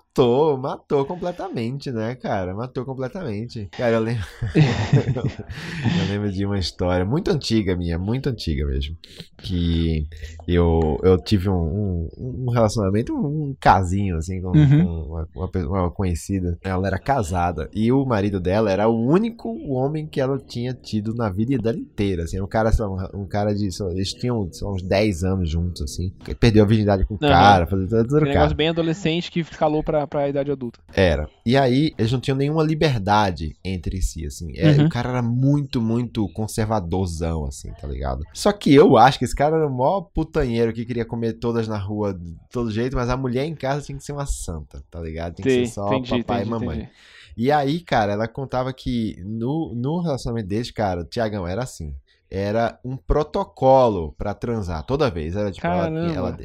Matou, 0.09 0.57
matou 0.57 1.05
completamente, 1.05 1.91
né, 1.91 2.15
cara? 2.15 2.53
Matou 2.55 2.83
completamente. 2.83 3.69
Cara, 3.77 3.91
eu 3.91 3.99
lembro. 3.99 4.25
eu 4.55 6.09
lembro 6.09 6.31
de 6.31 6.45
uma 6.45 6.57
história 6.57 7.05
muito 7.05 7.29
antiga 7.29 7.75
minha, 7.75 7.97
muito 7.97 8.27
antiga 8.27 8.65
mesmo. 8.65 8.97
Que 9.37 10.07
eu, 10.47 10.99
eu 11.03 11.17
tive 11.17 11.47
um, 11.47 11.53
um, 11.53 12.45
um 12.47 12.51
relacionamento, 12.51 13.15
um, 13.15 13.55
casinho, 13.61 14.17
assim, 14.17 14.41
com, 14.41 14.49
uhum. 14.49 15.25
com 15.31 15.39
uma, 15.39 15.49
uma, 15.67 15.91
conhecida. 15.91 16.57
Ela 16.63 16.87
era 16.87 16.97
casada. 16.97 17.69
E 17.71 17.91
o 17.91 18.03
marido 18.03 18.39
dela 18.39 18.71
era 18.71 18.89
o 18.89 18.99
único 18.99 19.55
homem 19.71 20.07
que 20.07 20.19
ela 20.19 20.39
tinha 20.39 20.73
tido 20.73 21.13
na 21.13 21.29
vida 21.29 21.55
dela 21.57 21.77
inteira. 21.77 22.23
Assim, 22.23 22.41
um 22.41 22.47
cara, 22.47 22.71
um, 23.13 23.27
cara 23.27 23.53
de. 23.53 23.69
Eles 23.91 24.11
tinham 24.13 24.41
uns 24.41 24.81
10 24.81 25.23
anos 25.23 25.49
juntos, 25.49 25.83
assim. 25.83 26.11
Perdeu 26.39 26.63
a 26.63 26.67
virgindade 26.67 27.05
com 27.05 27.13
o 27.13 27.19
cara, 27.19 27.67
fazer 27.67 27.87
tudo, 27.87 28.07
tudo 28.07 28.21
um 28.21 28.25
negócio 28.25 28.55
bem 28.55 28.69
adolescente 28.69 29.31
que 29.31 29.39
escalou 29.39 29.83
pra 30.07 30.19
pra 30.19 30.29
idade 30.29 30.51
adulta. 30.51 30.79
Era. 30.93 31.29
E 31.45 31.55
aí, 31.55 31.93
eles 31.97 32.11
não 32.11 32.19
tinham 32.19 32.37
nenhuma 32.37 32.63
liberdade 32.63 33.55
entre 33.63 34.01
si, 34.01 34.25
assim. 34.25 34.51
É, 34.57 34.71
uhum. 34.71 34.85
O 34.85 34.89
cara 34.89 35.09
era 35.09 35.21
muito, 35.21 35.81
muito 35.81 36.27
conservadorzão, 36.33 37.45
assim, 37.45 37.71
tá 37.79 37.87
ligado? 37.87 38.23
Só 38.33 38.51
que 38.51 38.73
eu 38.73 38.97
acho 38.97 39.17
que 39.17 39.25
esse 39.25 39.35
cara 39.35 39.55
era 39.55 39.67
o 39.67 39.75
maior 39.75 40.01
putanheiro 40.01 40.73
que 40.73 40.85
queria 40.85 41.05
comer 41.05 41.33
todas 41.33 41.67
na 41.67 41.77
rua 41.77 42.13
de 42.13 42.35
todo 42.51 42.71
jeito, 42.71 42.95
mas 42.95 43.09
a 43.09 43.15
mulher 43.15 43.45
em 43.45 43.55
casa 43.55 43.85
tinha 43.85 43.97
que 43.97 44.03
ser 44.03 44.11
uma 44.11 44.25
santa, 44.25 44.83
tá 44.91 44.99
ligado? 44.99 45.35
Tem 45.35 45.43
que 45.43 45.51
Sim, 45.51 45.65
ser 45.65 45.73
só 45.73 45.87
entendi, 45.87 46.23
papai 46.23 46.41
entendi, 46.41 46.47
e 46.47 46.59
mamãe. 46.59 46.77
Entendi. 46.77 46.91
E 47.37 47.51
aí, 47.51 47.79
cara, 47.79 48.11
ela 48.11 48.27
contava 48.27 48.73
que 48.73 49.15
no, 49.23 49.73
no 49.73 50.01
relacionamento 50.01 50.49
deles, 50.49 50.71
cara, 50.71 51.01
o 51.01 51.05
Tiagão 51.05 51.47
era 51.47 51.63
assim. 51.63 51.95
Era 52.29 52.77
um 52.83 52.97
protocolo 52.97 54.13
para 54.17 54.33
transar 54.33 54.83
toda 54.83 55.09
vez. 55.09 55.35
Era 55.35 55.49
tipo, 55.49 55.65
ela, 55.65 55.87
ela, 55.87 56.37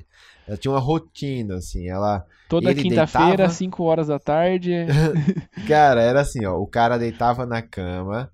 ela 0.47 0.57
tinha 0.57 0.73
uma 0.73 0.81
rotina, 0.81 1.57
assim, 1.57 1.89
ela... 1.89 2.25
Toda 2.55 2.75
quinta-feira, 2.75 3.49
5 3.49 3.83
horas 3.85 4.09
da 4.09 4.19
tarde. 4.19 4.73
cara, 5.67 6.03
era 6.03 6.21
assim, 6.21 6.45
ó, 6.45 6.57
o 6.59 6.67
cara 6.67 6.99
deitava 6.99 7.47
na 7.47 7.63
cama, 7.63 8.31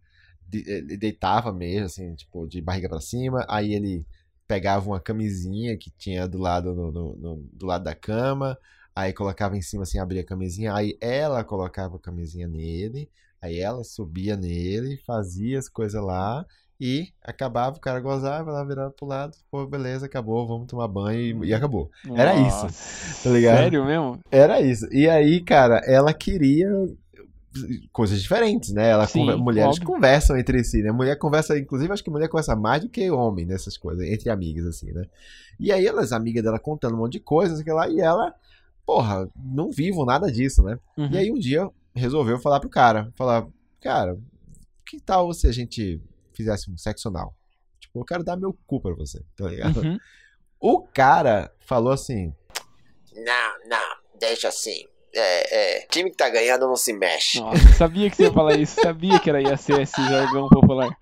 de, 0.49 0.97
deitava 0.97 1.53
mesmo, 1.53 1.87
assim, 1.87 2.15
tipo, 2.15 2.47
de 2.47 2.61
barriga 2.61 2.89
para 2.89 3.01
cima, 3.01 3.45
aí 3.49 3.73
ele 3.73 4.05
pegava 4.47 4.87
uma 4.89 5.01
camisinha 5.01 5.77
que 5.77 5.91
tinha 5.91 6.27
do 6.27 6.39
lado, 6.39 6.75
no, 6.75 6.91
no, 6.91 7.17
no, 7.17 7.37
do 7.53 7.67
lado 7.67 7.85
da 7.85 7.95
cama, 7.95 8.59
aí 8.95 9.13
colocava 9.13 9.57
em 9.57 9.63
cima, 9.63 9.85
assim, 9.85 9.99
abria 9.99 10.23
a 10.23 10.27
camisinha, 10.27 10.75
aí 10.75 10.97
ela 11.01 11.45
colocava 11.45 11.97
a 11.97 12.01
camisinha 12.01 12.49
nele, 12.49 13.09
aí 13.41 13.59
ela 13.59 13.85
subia 13.85 14.37
nele, 14.37 14.97
fazia 15.07 15.59
as 15.59 15.69
coisas 15.69 16.03
lá, 16.03 16.45
e 16.81 17.13
acabava, 17.23 17.77
o 17.77 17.81
cara 17.81 18.01
gozava, 18.01 18.51
ela 18.51 18.65
virava 18.65 18.91
pro 18.91 19.07
lado, 19.07 19.37
pô, 19.51 19.67
beleza, 19.67 20.07
acabou, 20.07 20.47
vamos 20.47 20.67
tomar 20.67 20.89
banho 20.89 21.45
e, 21.45 21.49
e 21.49 21.55
acabou. 21.55 21.91
Era 22.15 22.35
Nossa, 22.35 22.69
isso, 22.69 23.23
tá 23.23 23.31
ligado? 23.31 23.59
Sério 23.59 23.85
mesmo? 23.85 24.19
Era 24.31 24.63
isso. 24.63 24.89
E 24.91 25.07
aí, 25.07 25.43
cara, 25.43 25.83
ela 25.85 26.15
queria 26.15 26.69
coisas 27.93 28.23
diferentes, 28.23 28.73
né? 28.73 28.91
Ela 28.91 29.07
Sim, 29.07 29.37
mulheres 29.37 29.77
óbvio. 29.77 29.87
conversam 29.87 30.39
entre 30.39 30.65
si, 30.65 30.83
né? 30.83 30.91
Mulher 30.91 31.17
conversa, 31.17 31.59
inclusive, 31.59 31.93
acho 31.93 32.03
que 32.03 32.11
mulher 32.11 32.29
conversa 32.29 32.57
mais 32.57 32.81
do 32.81 32.89
que 32.89 33.11
homem 33.11 33.45
nessas 33.45 33.77
coisas, 33.77 34.07
entre 34.07 34.31
amigas, 34.31 34.65
assim, 34.65 34.91
né? 34.93 35.05
E 35.59 35.71
aí, 35.71 35.87
elas, 35.87 36.13
amigas 36.13 36.43
dela 36.43 36.59
contando 36.59 36.95
um 36.95 36.99
monte 36.99 37.13
de 37.13 37.21
coisas, 37.21 37.63
que 37.63 37.71
lá, 37.71 37.91
e 37.91 38.01
ela, 38.01 38.35
porra, 38.87 39.29
não 39.37 39.71
vivo 39.71 40.07
nada 40.07 40.33
disso, 40.33 40.63
né? 40.63 40.79
Uhum. 40.97 41.11
E 41.11 41.19
aí, 41.19 41.31
um 41.31 41.39
dia, 41.39 41.69
resolveu 41.95 42.39
falar 42.39 42.61
pro 42.61 42.71
cara, 42.71 43.13
falar, 43.17 43.47
cara, 43.83 44.17
que 44.87 44.99
tal 44.99 45.33
se 45.35 45.47
a 45.47 45.53
gente 45.53 46.01
fizesse 46.35 46.71
um 46.71 46.77
sexo 46.77 47.09
anal. 47.09 47.35
Tipo, 47.79 48.01
eu 48.01 48.05
quero 48.05 48.25
dar 48.25 48.37
meu 48.37 48.57
cu 48.67 48.81
pra 48.81 48.95
você, 48.95 49.23
tá 49.37 49.49
ligado? 49.49 49.81
Uhum. 49.81 49.99
O 50.63 50.83
cara 50.83 51.51
falou 51.61 51.91
assim: 51.91 52.35
Não, 53.15 53.53
não, 53.67 53.97
deixa 54.21 54.49
assim. 54.49 54.85
É, 55.13 55.79
é, 55.79 55.87
time 55.91 56.11
que 56.11 56.17
tá 56.17 56.29
ganhando 56.29 56.69
não 56.69 56.77
se 56.77 56.93
mexe. 56.93 57.41
Nossa, 57.41 57.73
sabia 57.73 58.11
que 58.11 58.17
você 58.17 58.25
ia 58.25 58.33
falar 58.33 58.59
isso, 58.59 58.79
sabia 58.81 59.19
que 59.19 59.31
era 59.31 59.41
ia 59.41 59.57
ser 59.57 59.81
esse 59.81 59.97
jargão 60.07 60.51
popular. 60.51 60.91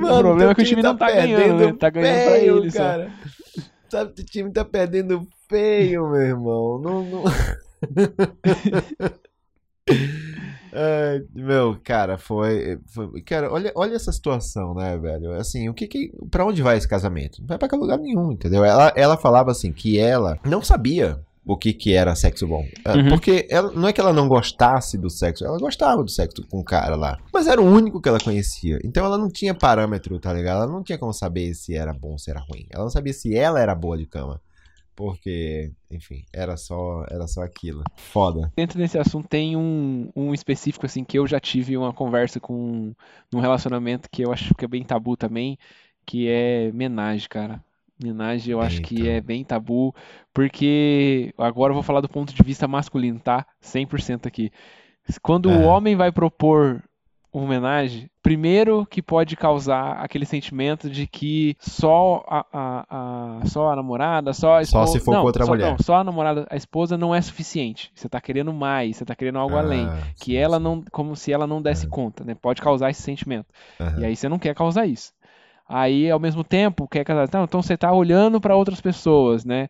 Mano, 0.00 0.18
o 0.18 0.22
problema 0.22 0.52
é 0.52 0.54
que 0.54 0.62
o 0.62 0.64
time 0.64 0.82
tá 0.82 0.88
não 0.88 0.98
tá 0.98 1.10
ganhando, 1.10 1.66
né? 1.66 1.76
Tá 1.78 1.90
ganhando 1.90 2.30
feio, 2.30 2.56
pra 2.56 2.64
ele, 2.64 2.72
cara. 2.72 3.12
Sabe, 3.88 4.20
o 4.20 4.24
time 4.24 4.52
tá 4.52 4.64
perdendo 4.64 5.26
feio, 5.48 6.08
meu 6.10 6.20
irmão. 6.20 6.78
Não, 6.78 7.02
não... 7.02 7.24
É, 10.76 11.22
meu, 11.32 11.78
cara, 11.84 12.18
foi, 12.18 12.80
foi, 12.86 13.22
Cara, 13.22 13.52
olha, 13.52 13.72
olha 13.76 13.94
essa 13.94 14.10
situação, 14.10 14.74
né, 14.74 14.98
velho? 14.98 15.32
Assim, 15.32 15.68
o 15.68 15.74
que 15.74 15.86
que. 15.86 16.12
Pra 16.30 16.44
onde 16.44 16.62
vai 16.62 16.76
esse 16.76 16.88
casamento? 16.88 17.40
Não 17.40 17.46
vai 17.46 17.58
pra 17.58 17.78
lugar 17.78 17.98
nenhum, 17.98 18.32
entendeu? 18.32 18.64
Ela, 18.64 18.92
ela 18.96 19.16
falava 19.16 19.52
assim 19.52 19.72
que 19.72 19.98
ela 19.98 20.38
não 20.44 20.62
sabia 20.62 21.20
o 21.46 21.56
que 21.56 21.72
que 21.72 21.92
era 21.92 22.14
sexo 22.16 22.48
bom. 22.48 22.66
É, 22.84 22.92
uhum. 22.92 23.08
Porque 23.10 23.46
ela, 23.50 23.70
não 23.70 23.86
é 23.86 23.92
que 23.92 24.00
ela 24.00 24.12
não 24.12 24.26
gostasse 24.26 24.96
do 24.98 25.10
sexo, 25.10 25.44
ela 25.44 25.58
gostava 25.58 26.02
do 26.02 26.10
sexo 26.10 26.42
com 26.48 26.58
o 26.58 26.64
cara 26.64 26.96
lá. 26.96 27.18
Mas 27.32 27.46
era 27.46 27.60
o 27.60 27.64
único 27.64 28.00
que 28.00 28.08
ela 28.08 28.18
conhecia. 28.18 28.78
Então 28.82 29.04
ela 29.04 29.18
não 29.18 29.28
tinha 29.28 29.54
parâmetro, 29.54 30.18
tá 30.18 30.32
ligado? 30.32 30.62
Ela 30.62 30.72
não 30.72 30.82
tinha 30.82 30.98
como 30.98 31.12
saber 31.12 31.54
se 31.54 31.76
era 31.76 31.92
bom 31.92 32.12
ou 32.12 32.18
se 32.18 32.30
era 32.30 32.40
ruim. 32.40 32.66
Ela 32.70 32.84
não 32.84 32.90
sabia 32.90 33.12
se 33.12 33.36
ela 33.36 33.60
era 33.60 33.74
boa 33.74 33.96
de 33.96 34.06
cama 34.06 34.40
porque, 34.94 35.72
enfim, 35.90 36.24
era 36.32 36.56
só, 36.56 37.04
era 37.10 37.26
só 37.26 37.42
aquilo. 37.42 37.82
Foda. 37.96 38.52
Dentro 38.56 38.78
desse 38.78 38.98
assunto 38.98 39.28
tem 39.28 39.56
um, 39.56 40.10
um 40.14 40.32
específico, 40.32 40.86
assim, 40.86 41.04
que 41.04 41.18
eu 41.18 41.26
já 41.26 41.40
tive 41.40 41.76
uma 41.76 41.92
conversa 41.92 42.38
com 42.38 42.94
num 43.32 43.40
relacionamento 43.40 44.08
que 44.10 44.22
eu 44.22 44.32
acho 44.32 44.54
que 44.54 44.64
é 44.64 44.68
bem 44.68 44.84
tabu 44.84 45.16
também, 45.16 45.58
que 46.06 46.28
é 46.28 46.70
menagem, 46.72 47.28
cara. 47.28 47.62
Menagem 48.02 48.52
eu 48.52 48.60
acho 48.60 48.82
que 48.82 49.08
é 49.08 49.20
bem 49.20 49.44
tabu, 49.44 49.94
porque 50.32 51.32
agora 51.38 51.70
eu 51.70 51.74
vou 51.74 51.82
falar 51.82 52.00
do 52.00 52.08
ponto 52.08 52.34
de 52.34 52.42
vista 52.42 52.66
masculino, 52.66 53.20
tá? 53.20 53.46
100% 53.62 54.26
aqui. 54.26 54.50
Quando 55.22 55.50
é. 55.50 55.56
o 55.56 55.62
homem 55.62 55.94
vai 55.94 56.10
propor 56.10 56.82
uma 57.32 57.44
homenagem, 57.44 58.10
primeiro 58.24 58.86
que 58.86 59.02
pode 59.02 59.36
causar 59.36 59.98
aquele 60.02 60.24
sentimento 60.24 60.88
de 60.88 61.06
que 61.06 61.54
só 61.60 62.24
a, 62.26 62.46
a, 62.50 62.86
a 63.42 63.46
só 63.46 63.70
a 63.70 63.76
namorada, 63.76 64.32
só 64.32 64.56
a 64.56 64.62
esposa. 64.62 64.86
Só 64.86 64.92
se 64.98 65.04
for 65.04 65.12
não, 65.12 65.20
com 65.20 65.26
outra 65.26 65.44
só, 65.44 65.52
mulher. 65.52 65.70
Não, 65.70 65.78
só 65.78 65.96
a 65.96 66.04
namorada, 66.04 66.46
a 66.50 66.56
esposa 66.56 66.96
não 66.96 67.14
é 67.14 67.20
suficiente. 67.20 67.92
Você 67.94 68.08
tá 68.08 68.18
querendo 68.22 68.50
mais, 68.50 68.96
você 68.96 69.04
tá 69.04 69.14
querendo 69.14 69.38
algo 69.38 69.54
ah, 69.54 69.60
além. 69.60 69.86
Que 70.16 70.32
sim, 70.32 70.36
ela 70.36 70.58
não. 70.58 70.82
Como 70.90 71.14
se 71.14 71.34
ela 71.34 71.46
não 71.46 71.60
desse 71.60 71.86
conta, 71.86 72.24
né? 72.24 72.34
Pode 72.34 72.62
causar 72.62 72.88
esse 72.88 73.02
sentimento. 73.02 73.46
Uhum. 73.78 74.00
E 74.00 74.04
aí 74.06 74.16
você 74.16 74.26
não 74.26 74.38
quer 74.38 74.54
causar 74.54 74.86
isso. 74.86 75.12
Aí, 75.68 76.10
ao 76.10 76.18
mesmo 76.18 76.42
tempo, 76.42 76.88
quer 76.88 77.04
casar. 77.04 77.24
Então, 77.24 77.44
então 77.44 77.62
você 77.62 77.76
tá 77.76 77.92
olhando 77.92 78.40
para 78.40 78.56
outras 78.56 78.80
pessoas, 78.80 79.44
né? 79.44 79.68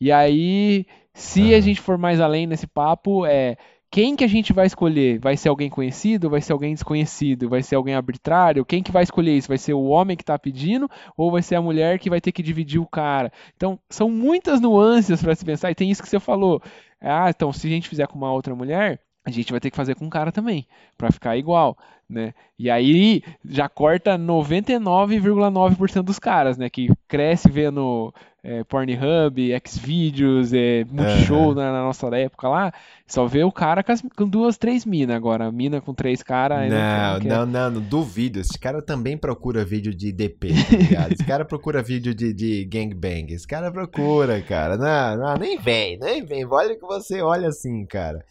E 0.00 0.12
aí, 0.12 0.86
se 1.12 1.42
uhum. 1.42 1.56
a 1.56 1.60
gente 1.60 1.80
for 1.80 1.98
mais 1.98 2.20
além 2.20 2.46
nesse 2.46 2.68
papo, 2.68 3.26
é 3.26 3.56
quem 3.90 4.16
que 4.16 4.24
a 4.24 4.28
gente 4.28 4.52
vai 4.52 4.66
escolher? 4.66 5.18
Vai 5.18 5.36
ser 5.36 5.48
alguém 5.48 5.70
conhecido? 5.70 6.28
Vai 6.28 6.40
ser 6.40 6.52
alguém 6.52 6.74
desconhecido? 6.74 7.48
Vai 7.48 7.62
ser 7.62 7.76
alguém 7.76 7.94
arbitrário? 7.94 8.64
Quem 8.64 8.82
que 8.82 8.92
vai 8.92 9.02
escolher 9.02 9.36
isso? 9.36 9.48
Vai 9.48 9.58
ser 9.58 9.74
o 9.74 9.84
homem 9.84 10.16
que 10.16 10.22
está 10.22 10.38
pedindo 10.38 10.88
ou 11.16 11.30
vai 11.30 11.42
ser 11.42 11.54
a 11.54 11.62
mulher 11.62 11.98
que 11.98 12.10
vai 12.10 12.20
ter 12.20 12.32
que 12.32 12.42
dividir 12.42 12.80
o 12.80 12.86
cara? 12.86 13.32
Então, 13.56 13.78
são 13.88 14.10
muitas 14.10 14.60
nuances 14.60 15.22
para 15.22 15.34
se 15.34 15.44
pensar 15.44 15.70
e 15.70 15.74
tem 15.74 15.90
isso 15.90 16.02
que 16.02 16.08
você 16.08 16.20
falou. 16.20 16.62
Ah, 17.00 17.30
então 17.30 17.52
se 17.52 17.66
a 17.66 17.70
gente 17.70 17.88
fizer 17.88 18.06
com 18.06 18.16
uma 18.18 18.32
outra 18.32 18.54
mulher, 18.54 19.00
a 19.24 19.30
gente 19.30 19.50
vai 19.50 19.60
ter 19.60 19.70
que 19.70 19.76
fazer 19.76 19.94
com 19.96 20.06
um 20.06 20.10
cara 20.10 20.30
também, 20.30 20.66
para 20.96 21.10
ficar 21.10 21.36
igual, 21.36 21.76
né? 22.08 22.32
E 22.58 22.70
aí 22.70 23.22
já 23.44 23.68
corta 23.68 24.16
99,9% 24.18 26.02
dos 26.02 26.18
caras, 26.18 26.56
né? 26.56 26.70
Que 26.70 26.88
cresce 27.08 27.50
vendo 27.50 28.12
é, 28.46 28.62
Pornhub, 28.62 29.36
Xvideos, 29.66 30.52
é, 30.52 30.84
Multishow 30.88 31.52
na, 31.52 31.72
na, 31.72 31.82
nossa 31.82 32.06
época 32.16 32.48
lá, 32.48 32.72
só 33.04 33.26
vê 33.26 33.42
o 33.42 33.50
cara 33.50 33.82
com, 33.82 33.90
as, 33.90 34.00
com 34.16 34.28
duas, 34.28 34.56
três 34.56 34.84
minas 34.84 35.16
agora. 35.16 35.50
Mina 35.50 35.80
com 35.80 35.92
três 35.92 36.22
caras. 36.22 36.70
Não, 36.70 37.18
não, 37.18 37.46
não, 37.46 37.70
não, 37.72 37.80
duvido. 37.80 38.38
Esse 38.38 38.56
cara 38.56 38.80
também 38.80 39.18
procura 39.18 39.64
vídeo 39.64 39.92
de 39.92 40.12
DP, 40.12 40.48
tá 40.48 40.76
ligado? 40.76 41.12
Esse 41.12 41.24
cara 41.24 41.44
procura 41.44 41.82
vídeo 41.82 42.14
de, 42.14 42.32
de 42.32 42.64
gangbang. 42.66 43.34
Esse 43.34 43.48
cara 43.48 43.72
procura, 43.72 44.40
cara. 44.42 44.76
Não, 44.76 45.16
não, 45.16 45.34
nem 45.34 45.58
vem, 45.58 45.98
nem 45.98 46.24
vem. 46.24 46.46
Olha 46.46 46.76
que 46.76 46.86
você 46.86 47.20
olha 47.20 47.48
assim, 47.48 47.84
cara. 47.84 48.24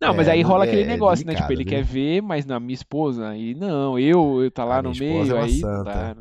Não, 0.00 0.12
mas 0.14 0.28
é, 0.28 0.32
aí 0.32 0.42
rola 0.42 0.64
é, 0.64 0.68
aquele 0.68 0.84
negócio, 0.84 1.26
né? 1.26 1.34
Tipo, 1.34 1.52
ele 1.52 1.64
quer 1.64 1.82
ver, 1.82 2.20
mas 2.20 2.44
na 2.44 2.60
minha 2.60 2.74
esposa, 2.74 3.28
aí 3.28 3.54
não, 3.54 3.98
eu, 3.98 4.42
eu 4.42 4.50
tá 4.50 4.64
lá 4.64 4.82
no 4.82 4.92
meio, 4.92 5.36
é 5.36 5.40
aí 5.40 5.60
tá. 5.60 6.16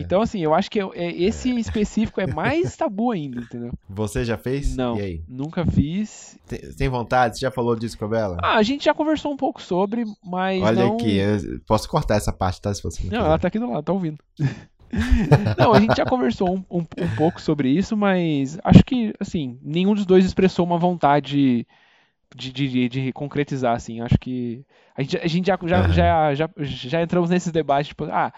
Então, 0.00 0.20
assim, 0.20 0.40
eu 0.40 0.54
acho 0.54 0.70
que 0.70 0.80
esse 0.94 1.50
específico 1.58 2.20
é 2.20 2.26
mais 2.26 2.74
tabu 2.76 3.12
ainda, 3.12 3.40
entendeu? 3.40 3.72
Você 3.88 4.24
já 4.24 4.36
fez? 4.36 4.76
Não, 4.76 4.96
nunca 5.28 5.64
fiz. 5.64 6.38
Tem, 6.46 6.58
tem, 6.76 6.88
vontade? 6.88 7.38
Você 7.38 7.40
já 7.42 7.50
falou 7.50 7.76
disso 7.76 7.98
com 7.98 8.06
a 8.06 8.08
Bela? 8.08 8.38
Ah, 8.42 8.56
a 8.56 8.62
gente 8.62 8.84
já 8.84 8.94
conversou 8.94 9.32
um 9.32 9.36
pouco 9.36 9.62
sobre, 9.62 10.04
mas 10.24 10.62
Olha 10.62 10.86
não... 10.86 10.94
aqui, 10.94 11.18
posso 11.66 11.88
cortar 11.88 12.16
essa 12.16 12.32
parte, 12.32 12.60
tá? 12.60 12.72
Se 12.72 12.82
você 12.82 13.04
não, 13.04 13.18
não 13.18 13.26
ela 13.26 13.38
tá 13.38 13.48
aqui 13.48 13.58
do 13.58 13.70
lado, 13.70 13.84
tá 13.84 13.92
ouvindo. 13.92 14.18
Não, 15.58 15.74
a 15.74 15.80
gente 15.80 15.96
já 15.96 16.04
conversou 16.06 16.50
um, 16.50 16.64
um, 16.70 16.78
um, 16.78 17.16
pouco 17.16 17.40
sobre 17.40 17.68
isso, 17.68 17.96
mas 17.96 18.58
acho 18.64 18.82
que, 18.84 19.12
assim, 19.20 19.58
nenhum 19.62 19.94
dos 19.94 20.06
dois 20.06 20.24
expressou 20.24 20.64
uma 20.64 20.78
vontade 20.78 21.66
de, 22.34 22.52
de, 22.52 22.88
de, 22.88 23.12
concretizar, 23.12 23.74
assim. 23.74 24.00
Acho 24.00 24.18
que 24.18 24.64
a 24.94 25.02
gente, 25.02 25.16
a 25.18 25.26
gente 25.26 25.46
já, 25.46 25.58
já, 25.62 25.82
uhum. 25.82 25.92
já, 25.92 26.34
já, 26.34 26.50
já, 26.58 27.02
entramos 27.02 27.30
nesses 27.30 27.52
debates, 27.52 27.88
tipo, 27.88 28.04
ah, 28.04 28.32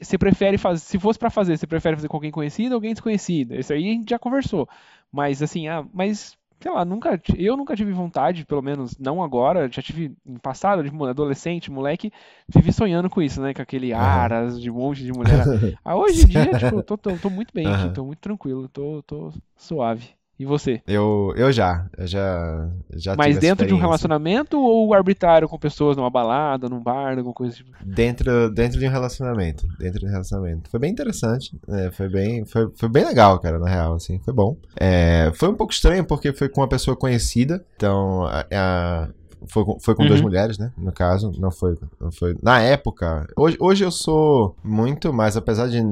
você 0.00 0.16
prefere 0.16 0.58
fazer, 0.58 0.80
se 0.80 0.98
fosse 0.98 1.18
para 1.18 1.30
fazer, 1.30 1.56
você 1.56 1.66
prefere 1.66 1.96
fazer 1.96 2.08
com 2.08 2.16
alguém 2.16 2.30
conhecido 2.30 2.72
ou 2.72 2.76
alguém 2.76 2.92
desconhecido? 2.92 3.54
Isso 3.54 3.72
aí 3.72 3.90
a 3.90 3.92
gente 3.92 4.10
já 4.10 4.18
conversou. 4.18 4.68
Mas 5.12 5.42
assim, 5.42 5.68
ah, 5.68 5.84
mas 5.92 6.38
sei 6.60 6.70
lá, 6.70 6.84
nunca, 6.84 7.20
eu 7.38 7.56
nunca 7.56 7.74
tive 7.74 7.90
vontade, 7.90 8.44
pelo 8.44 8.60
menos 8.60 8.98
não 8.98 9.22
agora, 9.22 9.68
já 9.72 9.80
tive 9.80 10.14
em 10.26 10.36
passado, 10.36 10.82
de 10.82 10.90
adolescente, 11.08 11.70
moleque, 11.70 12.12
vivi 12.46 12.70
sonhando 12.70 13.08
com 13.08 13.22
isso, 13.22 13.40
né, 13.40 13.54
com 13.54 13.62
aquele 13.62 13.94
aras 13.94 14.60
de 14.60 14.70
um 14.70 14.74
monte 14.74 15.02
de 15.02 15.10
mulher. 15.10 15.42
ah, 15.82 15.96
hoje 15.96 16.24
em 16.24 16.28
dia, 16.28 16.50
tipo, 16.58 16.82
tô, 16.82 16.98
tô, 16.98 17.16
tô 17.16 17.30
muito 17.30 17.52
bem 17.54 17.66
uhum. 17.66 17.74
aqui, 17.74 17.94
tô 17.94 18.04
muito 18.04 18.18
tranquilo, 18.18 18.68
tô, 18.68 19.02
tô 19.02 19.32
suave. 19.56 20.10
E 20.40 20.46
você? 20.46 20.80
Eu, 20.86 21.34
eu 21.36 21.52
já, 21.52 21.86
eu 21.98 22.06
já, 22.06 22.70
já 22.94 23.14
Mas 23.14 23.36
dentro 23.36 23.66
de 23.66 23.74
um 23.74 23.76
relacionamento 23.76 24.58
ou 24.58 24.94
arbitrário 24.94 25.46
com 25.46 25.58
pessoas 25.58 25.98
numa 25.98 26.08
balada, 26.08 26.66
num 26.66 26.80
bar, 26.82 27.18
alguma 27.18 27.34
coisa 27.34 27.56
tipo? 27.56 27.70
Dentro, 27.84 28.48
dentro 28.48 28.78
de 28.78 28.86
um 28.86 28.90
relacionamento, 28.90 29.68
dentro 29.78 30.00
de 30.00 30.06
um 30.06 30.08
relacionamento. 30.08 30.70
Foi 30.70 30.80
bem 30.80 30.90
interessante, 30.90 31.54
né? 31.68 31.90
foi 31.90 32.08
bem, 32.08 32.46
foi, 32.46 32.70
foi 32.74 32.88
bem 32.88 33.04
legal, 33.04 33.38
cara, 33.38 33.58
na 33.58 33.68
real, 33.68 33.92
assim, 33.92 34.18
foi 34.20 34.32
bom. 34.32 34.56
É, 34.76 35.30
foi 35.34 35.50
um 35.50 35.54
pouco 35.54 35.74
estranho 35.74 36.06
porque 36.06 36.32
foi 36.32 36.48
com 36.48 36.62
uma 36.62 36.68
pessoa 36.68 36.96
conhecida, 36.96 37.62
então 37.76 38.24
a, 38.24 38.46
a 38.50 39.08
foi, 39.46 39.62
foi 39.82 39.94
com 39.94 40.04
uhum. 40.04 40.08
duas 40.08 40.22
mulheres, 40.22 40.56
né? 40.56 40.72
No 40.78 40.90
caso, 40.90 41.32
não 41.38 41.50
foi, 41.50 41.76
não 42.00 42.10
foi. 42.10 42.34
Na 42.42 42.62
época, 42.62 43.26
hoje, 43.36 43.58
hoje 43.60 43.84
eu 43.84 43.90
sou 43.90 44.56
muito 44.64 45.12
mais, 45.12 45.36
apesar 45.36 45.68
de 45.68 45.82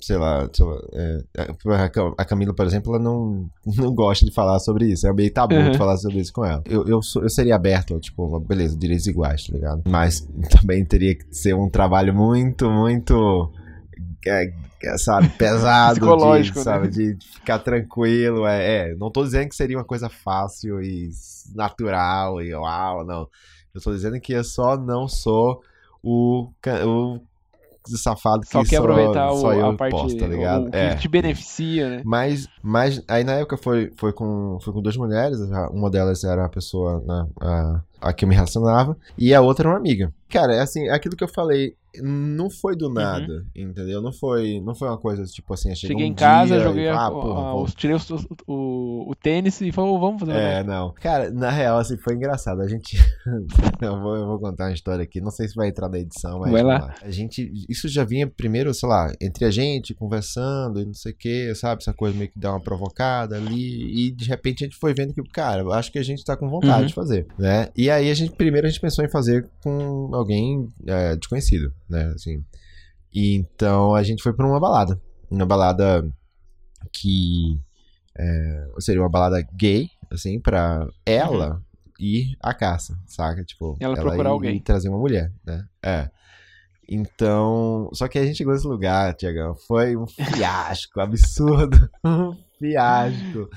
sei 0.00 0.16
lá, 0.16 0.48
sei 0.52 0.64
lá 0.64 1.84
é, 1.84 1.90
a 2.16 2.24
Camila, 2.24 2.54
por 2.54 2.66
exemplo, 2.66 2.94
ela 2.94 3.02
não, 3.02 3.48
não 3.76 3.94
gosta 3.94 4.24
de 4.24 4.32
falar 4.32 4.58
sobre 4.58 4.86
isso. 4.86 5.06
É 5.06 5.12
meio 5.12 5.32
tabu 5.32 5.54
uhum. 5.54 5.70
de 5.70 5.78
falar 5.78 5.96
sobre 5.96 6.18
isso 6.18 6.32
com 6.32 6.44
ela. 6.44 6.62
Eu, 6.66 6.86
eu, 6.86 7.02
sou, 7.02 7.22
eu 7.22 7.30
seria 7.30 7.54
aberto, 7.54 7.98
tipo, 8.00 8.40
beleza, 8.40 8.76
direitos 8.76 9.06
iguais, 9.06 9.46
tá 9.46 9.52
ligado? 9.52 9.82
Mas 9.86 10.20
também 10.50 10.84
teria 10.84 11.14
que 11.14 11.24
ser 11.34 11.54
um 11.54 11.68
trabalho 11.68 12.14
muito, 12.14 12.70
muito. 12.70 13.52
É, 14.26 14.52
é 14.82 14.98
sabe, 14.98 15.28
pesado, 15.36 16.00
Psicológico, 16.00 16.58
de, 16.58 16.64
sabe, 16.64 16.84
né? 16.86 16.90
de 16.90 17.26
ficar 17.34 17.58
tranquilo. 17.58 18.46
É, 18.46 18.90
é, 18.90 18.94
não 18.94 19.10
tô 19.10 19.22
dizendo 19.22 19.48
que 19.48 19.56
seria 19.56 19.76
uma 19.76 19.84
coisa 19.84 20.08
fácil 20.08 20.82
e 20.82 21.10
natural 21.54 22.40
e 22.40 22.54
uau, 22.54 23.04
não. 23.04 23.28
Eu 23.74 23.80
tô 23.80 23.92
dizendo 23.92 24.18
que 24.20 24.32
eu 24.32 24.42
só 24.42 24.76
não 24.76 25.06
sou 25.06 25.62
o, 26.02 26.50
o 26.84 27.20
safado 27.86 28.42
que 28.42 28.48
só 28.48 28.62
quer 28.62 28.76
só, 28.76 28.82
aproveitar 28.82 29.32
só 29.32 29.48
o, 29.48 29.70
a 29.70 29.74
parte 29.74 29.92
posso, 29.92 30.16
tá 30.16 30.26
ligado? 30.26 30.68
O, 30.68 30.70
que 30.70 30.76
é. 30.76 30.94
te 30.96 31.08
beneficia, 31.08 31.88
né? 31.88 32.02
Mas, 32.04 32.48
mas 32.62 33.02
aí 33.08 33.24
na 33.24 33.32
época 33.32 33.56
foi, 33.56 33.92
foi, 33.96 34.12
com, 34.12 34.58
foi 34.60 34.72
com 34.72 34.82
duas 34.82 34.96
mulheres, 34.96 35.38
uma 35.72 35.90
delas 35.90 36.24
era 36.24 36.44
a 36.44 36.48
pessoa 36.48 37.02
né, 37.06 37.26
a, 37.40 37.80
a 38.00 38.12
que 38.12 38.24
eu 38.24 38.28
me 38.28 38.34
relacionava, 38.34 38.96
e 39.16 39.34
a 39.34 39.40
outra 39.40 39.64
era 39.68 39.74
uma 39.74 39.78
amiga. 39.78 40.12
Cara, 40.28 40.54
é 40.54 40.60
assim, 40.60 40.88
é 40.88 40.92
aquilo 40.92 41.16
que 41.16 41.24
eu 41.24 41.28
falei, 41.28 41.74
não 41.98 42.48
foi 42.48 42.76
do 42.76 42.86
uhum. 42.86 42.94
nada, 42.94 43.32
uhum. 43.32 43.68
entendeu? 43.68 44.00
Não 44.00 44.12
foi, 44.12 44.60
não 44.60 44.74
foi 44.74 44.88
uma 44.88 44.98
coisa 44.98 45.24
tipo 45.24 45.52
assim, 45.52 45.74
cheguei 45.74 46.06
um 46.06 46.08
em 46.08 46.14
casa, 46.14 46.60
joguei, 46.60 46.84
e, 46.84 46.88
ah, 46.88 47.10
porra, 47.10 47.72
tirei 47.74 47.96
o, 47.96 48.00
o, 48.46 49.10
o, 49.10 49.14
tênis 49.16 49.60
e 49.60 49.72
falou, 49.72 49.98
vamos 49.98 50.20
fazer 50.20 50.32
É, 50.32 50.62
não. 50.62 50.94
Cara, 51.00 51.30
na 51.30 51.50
real, 51.50 51.78
assim, 51.78 51.96
foi 51.96 52.14
engraçado. 52.14 52.60
A 52.60 52.68
gente. 52.68 52.96
eu, 53.82 54.00
vou, 54.00 54.16
eu 54.16 54.26
vou 54.26 54.38
contar 54.38 54.66
uma 54.66 54.72
história 54.72 55.02
aqui, 55.02 55.20
não 55.20 55.30
sei 55.30 55.48
se 55.48 55.54
vai 55.54 55.68
entrar 55.68 55.88
na 55.88 55.98
edição, 55.98 56.38
mas. 56.38 56.52
Vai 56.52 56.62
lá. 56.62 56.94
A 57.02 57.10
gente. 57.10 57.50
Isso 57.68 57.88
já 57.88 58.04
vinha 58.04 58.26
primeiro, 58.26 58.72
sei 58.72 58.88
lá, 58.88 59.12
entre 59.20 59.44
a 59.44 59.50
gente, 59.50 59.94
conversando 59.94 60.80
e 60.80 60.86
não 60.86 60.94
sei 60.94 61.12
o 61.12 61.16
que, 61.16 61.54
sabe? 61.56 61.82
Essa 61.82 61.92
coisa 61.92 62.16
meio 62.16 62.30
que 62.30 62.38
dá 62.38 62.52
uma 62.52 62.60
provocada 62.60 63.36
ali. 63.36 64.06
E 64.06 64.10
de 64.12 64.26
repente 64.26 64.62
a 64.62 64.66
gente 64.66 64.78
foi 64.78 64.94
vendo 64.94 65.12
que, 65.12 65.22
cara, 65.30 65.66
acho 65.74 65.90
que 65.90 65.98
a 65.98 66.04
gente 66.04 66.24
tá 66.24 66.36
com 66.36 66.48
vontade 66.48 66.82
uhum. 66.82 66.86
de 66.86 66.94
fazer, 66.94 67.26
né? 67.36 67.68
E 67.76 67.89
aí 67.90 68.10
a 68.10 68.14
gente, 68.14 68.32
primeiro 68.32 68.66
a 68.66 68.70
gente 68.70 68.80
pensou 68.80 69.04
em 69.04 69.10
fazer 69.10 69.48
com 69.62 70.10
alguém 70.14 70.68
é, 70.86 71.16
desconhecido 71.16 71.72
né? 71.88 72.12
Assim. 72.14 72.44
E 73.12 73.34
então 73.34 73.94
a 73.94 74.02
gente 74.02 74.22
foi 74.22 74.32
pra 74.32 74.46
uma 74.46 74.60
balada. 74.60 75.00
Uma 75.30 75.46
balada 75.46 76.08
que 76.92 77.60
é, 78.16 78.68
seria 78.78 79.00
uma 79.00 79.08
balada 79.08 79.40
gay, 79.54 79.88
assim, 80.10 80.40
pra 80.40 80.86
ela 81.04 81.54
uhum. 81.54 81.60
ir 81.98 82.36
à 82.40 82.54
caça, 82.54 82.98
saca? 83.06 83.44
Tipo, 83.44 83.76
ela, 83.80 83.94
ela 83.94 84.02
procurar 84.02 84.30
alguém. 84.30 84.60
trazer 84.60 84.88
uma 84.88 84.98
mulher, 84.98 85.32
né? 85.44 85.64
É. 85.82 86.10
Então, 86.92 87.88
só 87.92 88.08
que 88.08 88.18
a 88.18 88.26
gente 88.26 88.38
chegou 88.38 88.52
nesse 88.52 88.66
lugar, 88.66 89.14
Tiagão, 89.14 89.54
foi 89.54 89.96
um 89.96 90.08
fiasco 90.08 91.00
absurdo. 91.00 91.78
Um 92.04 92.34
fiasco. 92.58 93.48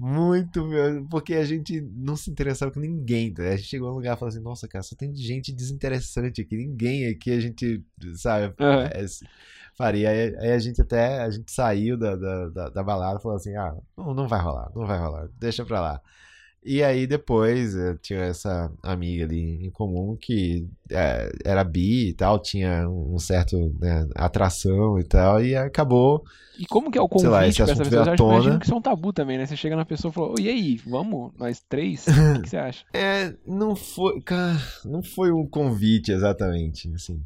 Muito, 0.00 0.66
porque 1.10 1.34
a 1.34 1.44
gente 1.44 1.80
não 1.80 2.16
se 2.16 2.30
interessava 2.30 2.70
com 2.70 2.80
ninguém. 2.80 3.34
Tá? 3.34 3.42
A 3.42 3.56
gente 3.56 3.68
chegou 3.68 3.88
num 3.88 3.96
lugar 3.96 4.16
e 4.16 4.18
falou 4.18 4.28
assim: 4.32 4.40
nossa, 4.40 4.66
cara, 4.66 4.82
só 4.82 4.96
tem 4.96 5.14
gente 5.14 5.52
desinteressante 5.52 6.40
aqui. 6.40 6.56
Ninguém 6.56 7.06
aqui 7.08 7.30
a 7.32 7.40
gente, 7.40 7.84
sabe, 8.14 8.54
uhum. 8.58 8.80
é, 8.80 9.04
faria. 9.76 10.08
Aí, 10.08 10.36
aí, 10.38 10.52
a 10.52 10.58
gente 10.58 10.80
até 10.80 11.20
a 11.20 11.30
gente 11.30 11.50
saiu 11.52 11.98
da, 11.98 12.16
da, 12.16 12.48
da, 12.48 12.68
da 12.70 12.82
balada 12.82 13.18
e 13.18 13.22
falou 13.22 13.36
assim: 13.36 13.54
ah, 13.56 13.74
não, 13.96 14.14
não 14.14 14.28
vai 14.28 14.40
rolar, 14.40 14.70
não 14.74 14.86
vai 14.86 14.98
rolar, 14.98 15.28
deixa 15.38 15.64
pra 15.64 15.80
lá. 15.80 16.02
E 16.70 16.82
aí 16.82 17.06
depois 17.06 17.74
eu 17.74 17.96
tinha 17.96 18.20
essa 18.20 18.70
amiga 18.82 19.24
ali 19.24 19.64
em 19.64 19.70
comum 19.70 20.14
que 20.14 20.68
é, 20.90 21.32
era 21.42 21.64
bi 21.64 22.10
e 22.10 22.12
tal, 22.12 22.38
tinha 22.38 22.86
um 22.86 23.18
certo 23.18 23.74
né, 23.80 24.06
atração 24.14 24.98
e 24.98 25.04
tal, 25.04 25.42
e 25.42 25.56
acabou. 25.56 26.22
E 26.58 26.66
como 26.66 26.90
que 26.90 26.98
é 26.98 27.00
o 27.00 27.08
convite 27.08 27.30
lá, 27.30 27.46
essa 27.46 27.64
pessoa? 27.64 28.14
Eu 28.14 28.14
imagino 28.16 28.58
que 28.58 28.66
isso 28.66 28.74
é 28.74 28.76
um 28.76 28.82
tabu 28.82 29.14
também, 29.14 29.38
né? 29.38 29.46
Você 29.46 29.56
chega 29.56 29.76
na 29.76 29.86
pessoa 29.86 30.10
e 30.10 30.14
fala, 30.14 30.34
e 30.38 30.46
aí, 30.46 30.76
vamos, 30.86 31.32
nós 31.38 31.64
três? 31.66 32.06
O 32.06 32.34
que, 32.34 32.42
que, 32.42 32.50
você 32.50 32.58
acha? 32.58 32.84
É, 32.92 33.34
não 33.46 33.74
foi, 33.74 34.20
cara, 34.20 34.60
não 34.84 35.02
foi 35.02 35.32
um 35.32 35.46
convite 35.46 36.12
exatamente, 36.12 36.92
assim. 36.94 37.18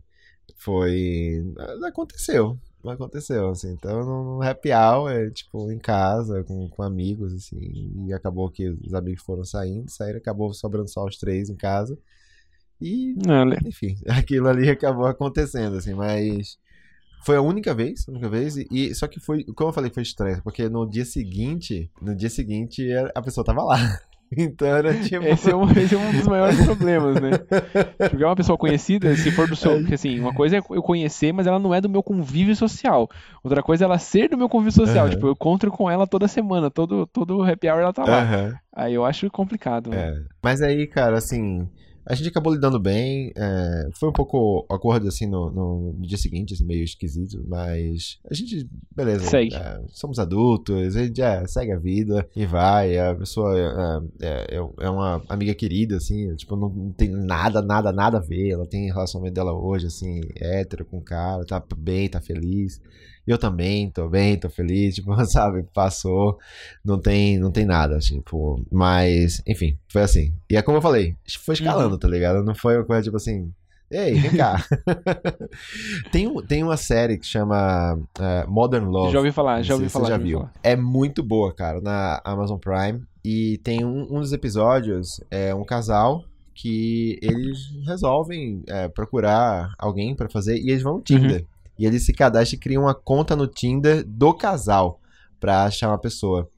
Foi. 0.56 1.42
Aconteceu 1.84 2.56
aconteceu, 2.90 3.48
assim. 3.50 3.72
Então, 3.72 4.04
no 4.04 4.42
happy 4.42 4.70
hour, 4.72 5.10
é, 5.10 5.30
tipo, 5.30 5.70
em 5.70 5.78
casa, 5.78 6.42
com, 6.44 6.68
com 6.68 6.82
amigos, 6.82 7.32
assim. 7.32 8.06
E 8.06 8.12
acabou 8.12 8.50
que 8.50 8.68
os 8.68 8.94
amigos 8.94 9.22
foram 9.22 9.44
saindo, 9.44 9.90
saíram, 9.90 10.18
acabou 10.18 10.52
sobrando 10.52 10.88
só 10.88 11.04
os 11.04 11.16
três 11.16 11.48
em 11.48 11.56
casa. 11.56 11.98
E, 12.80 13.14
enfim, 13.66 13.96
aquilo 14.08 14.48
ali 14.48 14.68
acabou 14.68 15.06
acontecendo, 15.06 15.76
assim, 15.76 15.94
mas... 15.94 16.58
Foi 17.24 17.36
a 17.36 17.40
única 17.40 17.72
vez, 17.72 18.04
a 18.08 18.10
única 18.10 18.28
vez, 18.28 18.56
e, 18.56 18.66
e, 18.68 18.92
só 18.96 19.06
que 19.06 19.20
foi, 19.20 19.44
como 19.44 19.70
eu 19.70 19.72
falei, 19.72 19.92
foi 19.92 20.02
estranho, 20.02 20.42
porque 20.42 20.68
no 20.68 20.84
dia 20.84 21.04
seguinte, 21.04 21.88
no 22.00 22.16
dia 22.16 22.28
seguinte 22.28 22.88
a 23.14 23.22
pessoa 23.22 23.44
tava 23.44 23.62
lá. 23.62 23.78
Então 24.36 24.68
era 24.68 24.94
tipo. 24.94 25.24
Esse 25.26 25.50
é, 25.50 25.56
um, 25.56 25.70
esse 25.70 25.94
é 25.94 25.98
um 25.98 26.12
dos 26.12 26.26
maiores 26.26 26.64
problemas, 26.64 27.20
né? 27.20 27.30
Porque 28.10 28.22
é 28.22 28.26
uma 28.26 28.36
pessoa 28.36 28.56
conhecida, 28.56 29.14
se 29.16 29.30
for 29.30 29.48
do 29.48 29.56
seu. 29.56 29.78
Porque 29.78 29.94
assim, 29.94 30.18
uma 30.20 30.32
coisa 30.32 30.56
é 30.56 30.62
eu 30.70 30.82
conhecer, 30.82 31.32
mas 31.32 31.46
ela 31.46 31.58
não 31.58 31.74
é 31.74 31.80
do 31.80 31.88
meu 31.88 32.02
convívio 32.02 32.54
social. 32.56 33.08
Outra 33.42 33.62
coisa 33.62 33.84
é 33.84 33.86
ela 33.86 33.98
ser 33.98 34.28
do 34.28 34.38
meu 34.38 34.48
convívio 34.48 34.72
social. 34.72 35.06
Aham. 35.06 35.14
Tipo, 35.14 35.26
eu 35.26 35.32
encontro 35.32 35.70
com 35.70 35.90
ela 35.90 36.06
toda 36.06 36.28
semana, 36.28 36.70
todo, 36.70 37.06
todo 37.06 37.42
happy 37.42 37.68
hour 37.68 37.80
ela 37.80 37.92
tá 37.92 38.04
lá. 38.04 38.22
Aham. 38.22 38.54
Aí 38.74 38.94
eu 38.94 39.04
acho 39.04 39.30
complicado. 39.30 39.90
né? 39.90 39.96
É. 39.96 40.22
Mas 40.42 40.62
aí, 40.62 40.86
cara, 40.86 41.18
assim, 41.18 41.68
a 42.04 42.14
gente 42.14 42.28
acabou 42.28 42.52
lidando 42.52 42.78
bem. 42.78 43.32
é, 43.36 43.88
foi 43.98 44.08
um 44.08 44.12
pouco 44.12 44.66
acordo 44.70 45.08
assim 45.08 45.26
no, 45.26 45.50
no 45.50 45.94
dia 46.00 46.18
seguinte, 46.18 46.54
assim, 46.54 46.64
meio 46.64 46.82
esquisito, 46.82 47.44
mas 47.46 48.18
a 48.28 48.34
gente, 48.34 48.68
beleza. 48.94 49.26
Segue. 49.26 49.54
é, 49.54 49.80
somos 49.88 50.18
adultos, 50.18 50.96
a 50.96 51.04
gente 51.04 51.22
é, 51.22 51.46
segue 51.46 51.72
a 51.72 51.78
vida 51.78 52.28
e 52.34 52.44
vai. 52.44 52.98
A 52.98 53.14
pessoa 53.14 53.54
é, 54.20 54.56
é, 54.56 54.56
é 54.80 54.90
uma 54.90 55.22
amiga 55.28 55.54
querida, 55.54 55.96
assim, 55.96 56.34
tipo, 56.36 56.56
não, 56.56 56.68
não 56.68 56.92
tem 56.92 57.08
nada, 57.08 57.62
nada, 57.62 57.92
nada 57.92 58.18
a 58.18 58.20
ver. 58.20 58.50
Ela 58.50 58.66
tem 58.66 58.86
relacionamento 58.86 59.34
dela 59.34 59.52
hoje, 59.52 59.86
assim, 59.86 60.20
hétero 60.36 60.84
com 60.84 60.98
o 60.98 61.02
cara, 61.02 61.44
tá 61.44 61.62
bem, 61.76 62.08
tá 62.08 62.20
feliz. 62.20 62.80
Eu 63.26 63.38
também, 63.38 63.90
tô 63.90 64.08
bem, 64.08 64.36
tô 64.36 64.50
feliz, 64.50 64.94
tipo, 64.96 65.14
sabe, 65.26 65.64
passou, 65.74 66.38
não 66.84 66.98
tem, 66.98 67.38
não 67.38 67.50
tem 67.50 67.64
nada, 67.64 67.98
tipo, 67.98 68.60
mas, 68.70 69.42
enfim, 69.46 69.78
foi 69.88 70.02
assim. 70.02 70.32
E 70.50 70.56
é 70.56 70.62
como 70.62 70.78
eu 70.78 70.82
falei, 70.82 71.16
foi 71.38 71.54
escalando, 71.54 71.98
tá 71.98 72.08
ligado? 72.08 72.42
Não 72.42 72.54
foi 72.54 72.76
uma 72.76 72.84
coisa 72.84 73.02
tipo 73.02 73.16
assim, 73.16 73.52
ei, 73.90 74.14
vem 74.14 74.36
cá. 74.36 74.56
tem, 76.10 76.34
tem 76.46 76.62
uma 76.62 76.76
série 76.76 77.18
que 77.18 77.26
chama 77.26 77.98
eh, 78.18 78.44
Modern 78.48 78.86
Love. 78.86 79.12
Já 79.12 79.18
ouvi 79.18 79.30
falar, 79.30 79.62
já 79.62 79.74
ouvi 79.74 79.88
falar. 79.88 80.08
já 80.08 80.16
já 80.16 80.22
viu. 80.22 80.38
falar. 80.38 80.52
É 80.62 80.74
muito 80.74 81.22
boa, 81.22 81.54
cara, 81.54 81.80
na 81.80 82.20
Amazon 82.24 82.58
Prime. 82.58 83.02
E 83.24 83.58
tem 83.62 83.84
um, 83.84 84.08
um 84.10 84.20
dos 84.20 84.32
episódios, 84.32 85.20
é 85.30 85.54
um 85.54 85.64
casal 85.64 86.24
que 86.54 87.18
eles 87.22 87.58
resolvem 87.86 88.62
é, 88.66 88.88
procurar 88.88 89.72
alguém 89.78 90.14
pra 90.14 90.28
fazer 90.28 90.58
e 90.58 90.70
eles 90.70 90.82
vão 90.82 90.94
no 90.94 91.00
Tinder. 91.00 91.46
E 91.78 91.86
eles 91.86 92.04
se 92.04 92.12
cadastram 92.12 92.56
e 92.56 92.60
criam 92.60 92.82
uma 92.84 92.94
conta 92.94 93.34
no 93.34 93.46
Tinder 93.46 94.04
do 94.06 94.32
casal 94.34 95.00
pra 95.40 95.64
achar 95.64 95.88
uma 95.88 95.98
pessoa. 95.98 96.48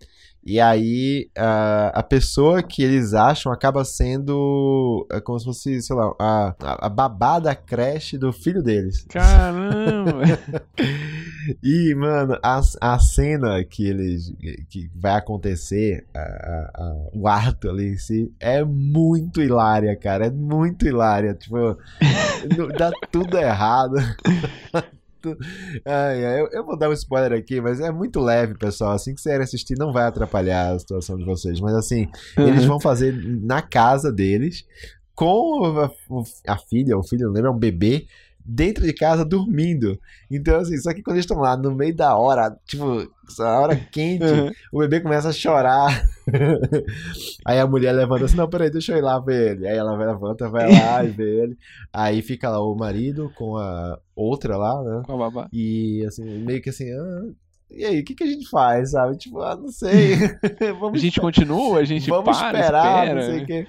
E 0.46 0.60
aí 0.60 1.30
a, 1.34 1.88
a 1.94 2.02
pessoa 2.02 2.62
que 2.62 2.82
eles 2.82 3.14
acham 3.14 3.50
acaba 3.50 3.82
sendo 3.82 5.06
é 5.10 5.18
como 5.18 5.38
se 5.38 5.44
fosse, 5.46 5.80
sei 5.80 5.96
lá, 5.96 6.12
a, 6.20 6.54
a, 6.60 6.86
a 6.86 6.88
babá 6.90 7.38
da 7.38 7.54
creche 7.54 8.18
do 8.18 8.30
filho 8.30 8.62
deles. 8.62 9.06
Caramba! 9.08 10.20
E, 11.62 11.94
mano, 11.94 12.38
a, 12.42 12.58
a 12.80 12.98
cena 12.98 13.62
que 13.64 13.86
eles. 13.86 14.32
que 14.70 14.90
vai 14.94 15.12
acontecer, 15.12 16.06
a- 16.14 16.70
a- 16.74 17.08
o 17.12 17.28
ato 17.28 17.68
ali 17.68 17.92
em 17.92 17.98
si, 17.98 18.32
é 18.40 18.64
muito 18.64 19.42
hilária, 19.42 19.94
cara. 19.94 20.26
É 20.28 20.30
muito 20.30 20.86
hilária. 20.86 21.34
Tipo, 21.34 21.76
dá 22.78 22.90
tudo 23.12 23.36
errado. 23.36 23.96
Tu- 25.24 25.38
Ai, 25.86 26.24
ai, 26.24 26.40
eu, 26.42 26.48
eu 26.52 26.64
vou 26.66 26.76
dar 26.78 26.90
um 26.90 26.92
spoiler 26.92 27.32
aqui, 27.38 27.60
mas 27.60 27.80
é 27.80 27.90
muito 27.90 28.20
leve, 28.20 28.54
pessoal. 28.58 28.92
Assim 28.92 29.14
que 29.14 29.20
vocês 29.20 29.40
assistir, 29.40 29.74
não 29.78 29.92
vai 29.92 30.04
atrapalhar 30.04 30.72
a 30.74 30.78
situação 30.78 31.16
de 31.16 31.24
vocês. 31.24 31.60
Mas 31.60 31.74
assim, 31.74 32.06
eles 32.36 32.64
vão 32.66 32.78
fazer 32.78 33.14
na 33.42 33.62
casa 33.62 34.12
deles, 34.12 34.64
com 35.14 35.64
a, 36.46 36.52
a 36.52 36.58
filha, 36.58 36.98
o 36.98 37.02
filho, 37.02 37.26
não 37.26 37.32
lembro, 37.32 37.48
é 37.50 37.52
um 37.52 37.58
bebê, 37.58 38.06
dentro 38.44 38.84
de 38.84 38.92
casa 38.92 39.24
dormindo. 39.24 39.98
Então, 40.30 40.58
assim, 40.60 40.76
só 40.76 40.92
que 40.92 41.02
quando 41.02 41.16
eles 41.16 41.24
estão 41.24 41.38
lá 41.38 41.56
no 41.56 41.74
meio 41.74 41.96
da 41.96 42.14
hora, 42.16 42.54
tipo, 42.66 43.10
essa 43.30 43.44
hora 43.60 43.76
quente, 43.76 44.24
Uhum. 44.24 44.50
o 44.72 44.78
bebê 44.80 45.00
começa 45.00 45.28
a 45.28 45.32
chorar. 45.32 46.04
Aí 47.44 47.58
a 47.58 47.66
mulher 47.66 47.92
levanta 47.92 48.24
assim, 48.24 48.36
não, 48.36 48.48
peraí, 48.48 48.70
deixa 48.70 48.92
eu 48.92 48.98
ir 48.98 49.02
lá 49.02 49.18
ver 49.18 49.52
ele. 49.52 49.68
Aí 49.68 49.76
ela 49.76 49.96
levanta, 49.96 50.48
vai 50.48 50.70
lá 50.70 51.04
e 51.04 51.08
vê 51.08 51.42
ele. 51.42 51.58
Aí 51.92 52.22
fica 52.22 52.48
lá 52.50 52.60
o 52.60 52.74
marido 52.74 53.30
com 53.34 53.56
a 53.56 53.98
outra 54.14 54.56
lá, 54.56 54.82
né? 54.82 55.02
Com 55.06 55.12
a 55.14 55.16
babá. 55.16 55.48
E 55.52 56.04
assim, 56.06 56.24
meio 56.38 56.60
que 56.62 56.70
assim, 56.70 56.90
ah, 56.92 57.32
e 57.70 57.84
aí, 57.84 58.00
o 58.00 58.04
que, 58.04 58.14
que 58.14 58.22
a 58.22 58.26
gente 58.26 58.48
faz, 58.48 58.92
sabe? 58.92 59.16
Tipo, 59.16 59.40
ah, 59.40 59.56
não 59.56 59.68
sei. 59.68 60.14
A 60.70 60.72
Vamos, 60.78 61.00
gente 61.00 61.20
continua, 61.20 61.78
a 61.80 61.84
gente 61.84 62.08
vamos 62.08 62.24
para, 62.38 62.58
esperar, 62.60 62.98
espera. 63.08 63.14
não 63.14 63.22
sei 63.34 63.42
o 63.42 63.46
quê. 63.46 63.66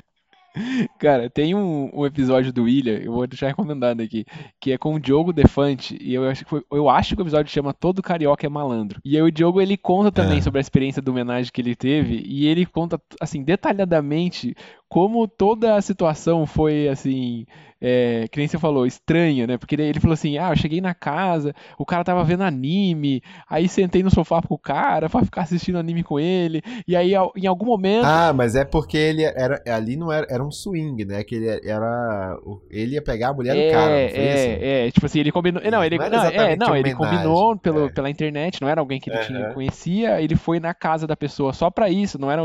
Cara, 1.00 1.30
tem 1.30 1.54
um, 1.56 1.90
um 1.94 2.06
episódio 2.06 2.52
do 2.54 2.68
Ilha, 2.68 3.02
eu 3.04 3.12
vou 3.12 3.28
deixar 3.28 3.48
recomendado 3.48 4.02
aqui, 4.02 4.26
que 4.60 4.72
é 4.72 4.78
com 4.78 4.96
o 4.96 5.00
Diogo 5.00 5.34
Defante, 5.34 5.98
e 6.02 6.14
eu 6.14 6.28
acho 6.28 6.44
que, 6.44 6.50
foi- 6.50 6.64
eu 6.72 6.90
acho 6.90 7.16
que 7.16 7.22
o 7.22 7.24
episódio 7.24 7.52
chama 7.52 7.74
Todo 7.74 8.02
Carioca 8.02 8.46
é 8.46 8.50
Malandro. 8.50 9.00
E 9.04 9.16
aí 9.16 9.22
o 9.22 9.32
Diogo, 9.32 9.62
ele 9.62 9.76
conta 9.78 10.12
também 10.12 10.38
É. 10.38 10.42
sobre 10.42 10.60
a 10.60 10.62
experiência 10.62 11.02
do 11.02 11.12
homenagem 11.12 11.52
que 11.52 11.62
ele 11.62 11.76
teve, 11.76 12.24
e 12.26 12.48
ele 12.48 12.66
conta, 12.66 13.00
assim, 13.20 13.44
detalhadamente 13.44 14.56
como 14.88 15.28
toda 15.28 15.76
a 15.76 15.82
situação 15.82 16.46
foi, 16.46 16.88
assim, 16.88 17.46
é, 17.82 18.28
que 18.32 18.40
nem 18.40 18.48
você 18.48 18.58
falou, 18.58 18.86
estranha, 18.86 19.48
né? 19.48 19.58
Porque 19.58 19.76
ele, 19.76 20.00
falou 20.00 20.14
assim, 20.14 20.38
ah, 20.38 20.50
eu 20.52 20.56
cheguei 20.56 20.82
na 20.82 20.94
casa, 20.94 21.54
o 21.78 21.86
cara 21.86 22.04
tava 22.04 22.24
vendo 22.24 22.44
anime, 22.44 23.22
aí 23.50 23.68
sentei 23.68 24.04
no 24.04 24.12
sofá 24.12 24.42
com 24.42 24.56
o 24.56 24.60
cara 24.60 25.10
pra 25.10 25.24
ficar 25.24 25.42
assistindo 25.42 25.78
anime 25.78 26.04
com 26.04 26.20
ele, 26.20 26.62
e 26.88 26.96
aí 26.96 27.14
em 27.36 27.48
algum 27.48 27.66
momento... 27.66 28.06
Ah, 28.06 28.34
mas 28.34 28.56
é 28.56 28.64
porque 28.64 28.98
ele 28.98 29.24
era. 29.24 29.62
Ali 29.68 29.96
não 29.96 30.12
era. 30.12 30.28
Era 30.30 30.44
um 30.44 30.52
swing, 30.52 31.06
né? 31.06 31.24
Que 31.24 31.36
ele 31.36 31.48
era. 31.48 32.38
Ele 32.70 32.96
ia 32.96 33.02
pegar 33.02 33.30
a 33.30 33.34
mulher 33.34 33.56
do 33.56 33.72
cara, 33.72 34.04
não 34.04 34.10
foi 34.10 34.20
é, 34.20 34.36
isso? 34.36 34.64
é, 34.64 34.92
tipo 34.92 35.06
assim, 35.06 35.20
ele 35.20 35.32
combinou. 35.32 35.62
Não, 35.64 35.84
ele, 35.84 35.98
Não 35.98 36.10
não, 36.10 36.26
é, 36.26 36.56
não, 36.56 36.76
ele 36.76 36.94
combinou 36.94 37.58
pelo, 37.58 37.86
é. 37.86 37.90
pela 37.90 38.10
internet, 38.10 38.62
não 38.62 38.70
era 38.70 38.80
alguém 38.80 39.00
que 39.00 39.10
ele 39.10 39.20
tinha, 39.20 39.54
conhecia, 39.54 40.22
ele 40.22 40.36
foi 40.36 40.60
na 40.60 40.74
casa 40.74 41.08
da 41.08 41.16
pessoa 41.16 41.54
só 41.54 41.70
pra 41.70 41.90
isso, 41.90 42.20
não 42.20 42.32
era 42.32 42.42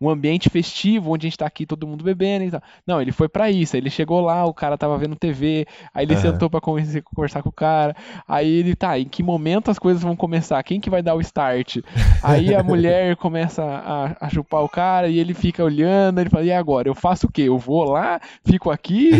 um 0.00 0.08
ambiente 0.08 0.48
festivo 0.48 1.12
onde 1.12 1.26
a 1.26 1.28
gente 1.28 1.38
tá 1.38 1.46
aqui 1.46 1.66
todo 1.66 1.86
mundo 1.86 2.04
bebendo 2.04 2.44
e 2.44 2.50
tal. 2.50 2.62
Não, 2.86 3.00
ele 3.00 3.12
foi 3.12 3.28
pra 3.28 3.50
isso, 3.50 3.76
ele 3.76 3.90
chegou 3.90 4.20
lá, 4.20 4.44
o 4.44 4.54
cara 4.54 4.63
tava 4.76 4.96
vendo 4.98 5.16
TV, 5.16 5.66
aí 5.92 6.04
ele 6.04 6.16
sentou 6.16 6.50
pra 6.50 6.60
conversar, 6.60 7.02
conversar 7.02 7.42
com 7.42 7.48
o 7.48 7.52
cara, 7.52 7.94
aí 8.26 8.50
ele 8.50 8.74
tá, 8.74 8.98
em 8.98 9.04
que 9.04 9.22
momento 9.22 9.70
as 9.70 9.78
coisas 9.78 10.02
vão 10.02 10.16
começar? 10.16 10.62
Quem 10.62 10.80
que 10.80 10.90
vai 10.90 11.02
dar 11.02 11.14
o 11.14 11.20
start? 11.20 11.78
Aí 12.22 12.54
a 12.54 12.62
mulher 12.62 13.16
começa 13.16 13.62
a, 13.62 14.16
a 14.26 14.28
chupar 14.30 14.62
o 14.62 14.68
cara 14.68 15.08
e 15.08 15.18
ele 15.18 15.34
fica 15.34 15.62
olhando, 15.62 16.20
ele 16.20 16.30
fala, 16.30 16.44
e 16.44 16.52
agora? 16.52 16.88
Eu 16.88 16.94
faço 16.94 17.26
o 17.26 17.30
quê? 17.30 17.42
Eu 17.42 17.58
vou 17.58 17.84
lá, 17.84 18.20
fico 18.44 18.70
aqui? 18.70 19.10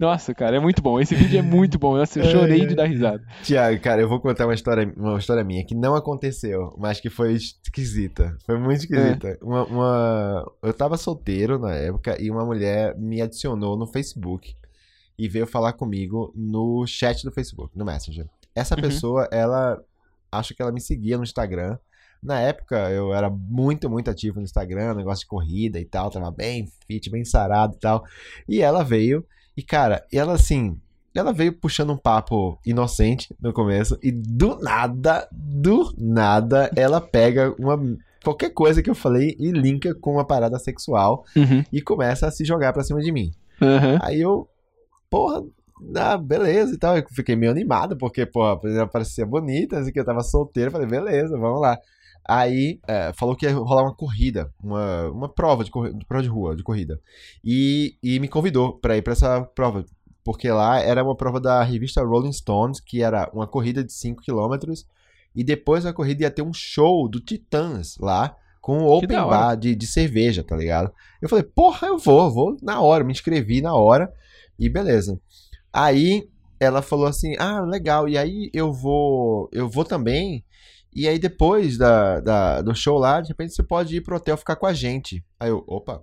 Nossa, 0.00 0.32
cara, 0.34 0.56
é 0.56 0.60
muito 0.60 0.80
bom. 0.80 0.98
Esse 0.98 1.14
vídeo 1.14 1.38
é 1.38 1.42
muito 1.42 1.78
bom. 1.78 1.96
Nossa, 1.96 2.18
eu 2.18 2.24
chorei 2.30 2.66
de 2.66 2.74
dar 2.74 2.86
risada. 2.86 3.22
Tiago, 3.42 3.78
cara, 3.82 4.00
eu 4.00 4.08
vou 4.08 4.18
contar 4.18 4.46
uma 4.46 4.54
história, 4.54 4.90
uma 4.96 5.18
história 5.18 5.44
minha 5.44 5.64
que 5.64 5.74
não 5.74 5.94
aconteceu, 5.94 6.74
mas 6.78 6.98
que 6.98 7.10
foi 7.10 7.34
esquisita. 7.34 8.34
Foi 8.46 8.58
muito 8.58 8.78
esquisita. 8.80 9.28
É. 9.28 9.38
Uma, 9.42 9.64
uma- 9.64 10.52
Eu 10.62 10.72
tava 10.72 10.96
solteiro 10.96 11.58
na 11.58 11.74
época 11.74 12.16
e 12.20 12.30
uma 12.30 12.44
mulher 12.46 12.96
me 12.98 13.20
adicionou 13.20 13.76
no 13.76 13.86
Facebook 13.86 14.56
e 15.18 15.28
veio 15.28 15.46
falar 15.46 15.74
comigo 15.74 16.32
no 16.34 16.86
chat 16.86 17.22
do 17.22 17.30
Facebook, 17.30 17.76
no 17.76 17.84
Messenger. 17.84 18.26
Essa 18.54 18.74
Uhum. 18.74 18.80
pessoa, 18.80 19.28
ela. 19.30 19.78
Acho 20.32 20.54
que 20.54 20.62
ela 20.62 20.72
me 20.72 20.80
seguia 20.80 21.18
no 21.18 21.24
Instagram. 21.24 21.76
Na 22.22 22.40
época 22.40 22.90
eu 22.90 23.12
era 23.12 23.28
muito, 23.28 23.90
muito 23.90 24.08
ativo 24.10 24.38
no 24.38 24.44
Instagram, 24.44 24.94
negócio 24.94 25.22
de 25.24 25.26
corrida 25.28 25.78
e 25.78 25.84
tal, 25.84 26.10
tava 26.10 26.30
bem 26.30 26.66
fit, 26.86 27.10
bem 27.10 27.24
sarado 27.24 27.74
e 27.76 27.78
tal. 27.80 28.04
E 28.48 28.60
ela 28.62 28.82
veio, 28.82 29.24
e 29.60 29.62
cara, 29.62 30.02
ela 30.10 30.32
assim, 30.32 30.78
ela 31.14 31.32
veio 31.34 31.52
puxando 31.52 31.92
um 31.92 31.96
papo 31.98 32.58
inocente 32.64 33.36
no 33.38 33.52
começo, 33.52 33.98
e 34.02 34.10
do 34.10 34.58
nada, 34.58 35.28
do 35.30 35.92
nada, 35.98 36.70
ela 36.74 36.98
pega 36.98 37.54
uma. 37.58 37.78
Qualquer 38.24 38.50
coisa 38.50 38.82
que 38.82 38.88
eu 38.88 38.94
falei 38.94 39.36
e 39.38 39.50
linka 39.50 39.94
com 39.94 40.12
uma 40.14 40.24
parada 40.26 40.58
sexual 40.58 41.24
Uhum. 41.36 41.62
e 41.72 41.82
começa 41.82 42.26
a 42.26 42.30
se 42.30 42.42
jogar 42.44 42.72
pra 42.72 42.82
cima 42.82 43.00
de 43.00 43.12
mim. 43.12 43.32
Aham. 43.60 43.98
Aí 44.02 44.20
eu, 44.20 44.48
porra, 45.10 45.42
ah, 45.94 46.16
beleza 46.16 46.74
e 46.74 46.78
tal. 46.78 46.96
Eu 46.96 47.04
fiquei 47.10 47.36
meio 47.36 47.52
animado, 47.52 47.96
porque, 47.98 48.24
porra, 48.24 48.58
ela 48.64 48.86
parecia 48.86 49.26
bonita, 49.26 49.78
assim, 49.78 49.92
que 49.92 50.00
eu 50.00 50.04
tava 50.04 50.22
solteiro. 50.22 50.70
Falei, 50.70 50.86
beleza, 50.86 51.38
vamos 51.38 51.60
lá. 51.60 51.78
Aí 52.26 52.80
é, 52.86 53.12
falou 53.14 53.34
que 53.34 53.46
ia 53.46 53.54
rolar 53.54 53.82
uma 53.82 53.94
corrida, 53.94 54.52
uma, 54.62 55.08
uma 55.10 55.28
prova 55.28 55.64
de, 55.64 55.70
de 55.70 56.04
prova 56.06 56.22
de 56.22 56.28
rua, 56.28 56.56
de 56.56 56.62
corrida. 56.62 57.00
E, 57.44 57.96
e 58.02 58.20
me 58.20 58.28
convidou 58.28 58.78
pra 58.78 58.96
ir 58.96 59.02
pra 59.02 59.12
essa 59.12 59.42
prova. 59.42 59.84
Porque 60.22 60.50
lá 60.50 60.78
era 60.78 61.02
uma 61.02 61.16
prova 61.16 61.40
da 61.40 61.62
revista 61.62 62.04
Rolling 62.04 62.32
Stones, 62.32 62.78
que 62.78 63.02
era 63.02 63.28
uma 63.32 63.46
corrida 63.46 63.82
de 63.82 63.92
5 63.92 64.22
km. 64.22 64.72
E 65.34 65.42
depois 65.42 65.84
da 65.84 65.92
corrida 65.92 66.22
ia 66.22 66.30
ter 66.30 66.42
um 66.42 66.52
show 66.52 67.08
do 67.08 67.20
Titãs 67.20 67.96
lá, 67.98 68.36
com 68.60 68.78
um 68.78 68.86
open 68.86 69.08
bar 69.30 69.54
de, 69.56 69.74
de 69.74 69.86
cerveja, 69.86 70.44
tá 70.44 70.56
ligado? 70.56 70.92
Eu 71.20 71.28
falei, 71.28 71.42
porra, 71.42 71.88
eu 71.88 71.98
vou, 71.98 72.30
vou 72.30 72.56
na 72.62 72.80
hora, 72.80 73.02
me 73.02 73.12
inscrevi 73.12 73.62
na 73.62 73.74
hora 73.74 74.12
e 74.58 74.68
beleza. 74.68 75.18
Aí 75.72 76.28
ela 76.60 76.82
falou 76.82 77.06
assim: 77.06 77.34
"Ah, 77.38 77.62
legal. 77.62 78.06
E 78.08 78.18
aí 78.18 78.50
eu 78.52 78.70
vou, 78.72 79.48
eu 79.52 79.68
vou 79.68 79.84
também. 79.84 80.44
E 80.94 81.06
aí 81.08 81.18
depois 81.18 81.76
da, 81.78 82.20
da- 82.20 82.62
do 82.62 82.74
show 82.74 82.98
lá, 82.98 83.20
de 83.20 83.28
repente 83.28 83.54
você 83.54 83.62
pode 83.62 83.96
ir 83.96 84.00
pro 84.00 84.16
hotel 84.16 84.36
ficar 84.36 84.56
com 84.56 84.66
a 84.66 84.72
gente". 84.72 85.24
Aí 85.38 85.48
eu, 85.50 85.64
opa, 85.66 86.02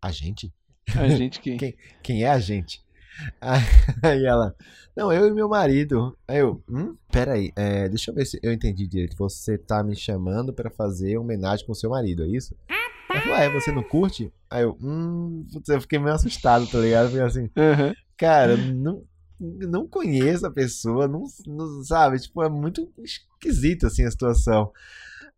a 0.00 0.10
gente? 0.10 0.52
A 0.96 1.08
gente 1.08 1.40
que. 1.40 1.56
Quem? 1.58 1.76
Quem 2.02 2.24
é 2.24 2.30
a 2.30 2.38
gente? 2.38 2.84
Aí 4.02 4.24
ela, 4.26 4.54
não, 4.94 5.10
eu 5.12 5.26
e 5.26 5.32
meu 5.32 5.48
marido. 5.48 6.16
Aí 6.28 6.38
eu, 6.38 6.62
hum, 6.68 6.94
peraí, 7.10 7.50
é, 7.56 7.88
deixa 7.88 8.10
eu 8.10 8.14
ver 8.14 8.26
se 8.26 8.38
eu 8.42 8.52
entendi 8.52 8.86
direito. 8.86 9.16
Você 9.16 9.56
tá 9.56 9.82
me 9.82 9.96
chamando 9.96 10.52
pra 10.52 10.70
fazer 10.70 11.16
homenagem 11.16 11.66
com 11.66 11.72
seu 11.74 11.90
marido, 11.90 12.24
é 12.24 12.28
isso? 12.28 12.54
Ela 13.10 13.20
falou, 13.22 13.36
ah, 13.38 13.42
é, 13.42 13.48
você 13.50 13.72
não 13.72 13.82
curte? 13.82 14.30
Aí 14.50 14.62
eu, 14.64 14.76
hum, 14.82 15.46
eu 15.68 15.80
fiquei 15.80 15.98
meio 15.98 16.14
assustado, 16.14 16.66
tá 16.66 16.78
ligado? 16.78 17.06
Fiquei 17.08 17.22
assim, 17.22 17.50
Aham. 17.56 17.94
cara, 18.18 18.56
não, 18.56 19.02
não 19.40 19.86
conheço 19.86 20.46
a 20.46 20.50
pessoa, 20.50 21.06
não, 21.08 21.24
não 21.46 21.82
sabe? 21.84 22.18
Tipo, 22.18 22.42
é 22.42 22.48
muito 22.48 22.88
esquisito 22.98 23.86
assim 23.86 24.04
a 24.04 24.10
situação. 24.10 24.70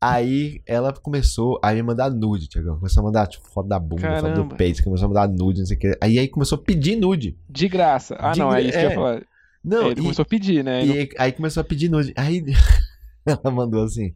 Aí 0.00 0.62
ela 0.64 0.92
começou 0.92 1.58
a 1.60 1.72
me 1.72 1.82
mandar 1.82 2.08
nude, 2.10 2.46
Tiagão. 2.46 2.76
Começou 2.76 3.00
a 3.00 3.06
mandar 3.06 3.26
tipo, 3.26 3.48
foto 3.48 3.68
da 3.68 3.80
bunda, 3.80 4.02
foto 4.02 4.20
do 4.28 4.34
Caramba. 4.34 4.54
peito, 4.54 4.84
começou 4.84 5.06
a 5.06 5.08
mandar 5.08 5.28
nude, 5.28 5.58
não 5.60 5.66
sei 5.66 5.76
o 5.76 5.80
que. 5.80 5.98
Aí, 6.00 6.18
aí 6.20 6.28
começou 6.28 6.56
a 6.56 6.62
pedir 6.62 6.94
nude. 6.96 7.36
De 7.50 7.68
graça. 7.68 8.14
Ah, 8.20 8.30
De 8.30 8.38
não, 8.38 8.48
é 8.54 8.60
gra- 8.60 8.62
isso 8.62 8.78
que 8.78 8.84
eu 8.84 8.88
é. 8.88 8.90
ia 8.90 8.94
falar. 8.94 9.22
Não, 9.64 9.90
Ele 9.90 9.98
e- 10.00 10.02
começou 10.04 10.22
a 10.22 10.26
pedir, 10.26 10.62
né? 10.62 10.86
E 10.86 10.92
aí, 10.92 11.08
aí 11.18 11.32
começou 11.32 11.60
a 11.60 11.64
pedir 11.64 11.88
nude. 11.90 12.12
Aí 12.16 12.44
ela 13.26 13.50
mandou 13.50 13.82
assim: 13.82 14.14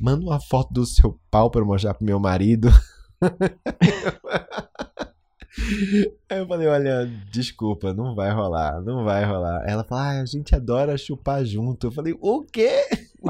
manda 0.00 0.24
uma 0.24 0.40
foto 0.40 0.72
do 0.72 0.86
seu 0.86 1.20
pau 1.30 1.50
pra 1.50 1.60
eu 1.60 1.66
mostrar 1.66 1.92
pro 1.92 2.06
meu 2.06 2.18
marido. 2.18 2.68
Aí 6.30 6.38
eu 6.38 6.46
falei, 6.46 6.66
olha, 6.68 7.06
desculpa, 7.30 7.92
não 7.94 8.14
vai 8.14 8.32
rolar, 8.32 8.80
não 8.82 9.04
vai 9.04 9.24
rolar. 9.24 9.64
Ela 9.66 9.82
falou, 9.84 10.04
ah, 10.04 10.20
a 10.20 10.26
gente 10.26 10.54
adora 10.54 10.96
chupar 10.96 11.44
junto. 11.44 11.86
Eu 11.88 11.92
falei, 11.92 12.14
o 12.20 12.42
quê? 12.42 12.70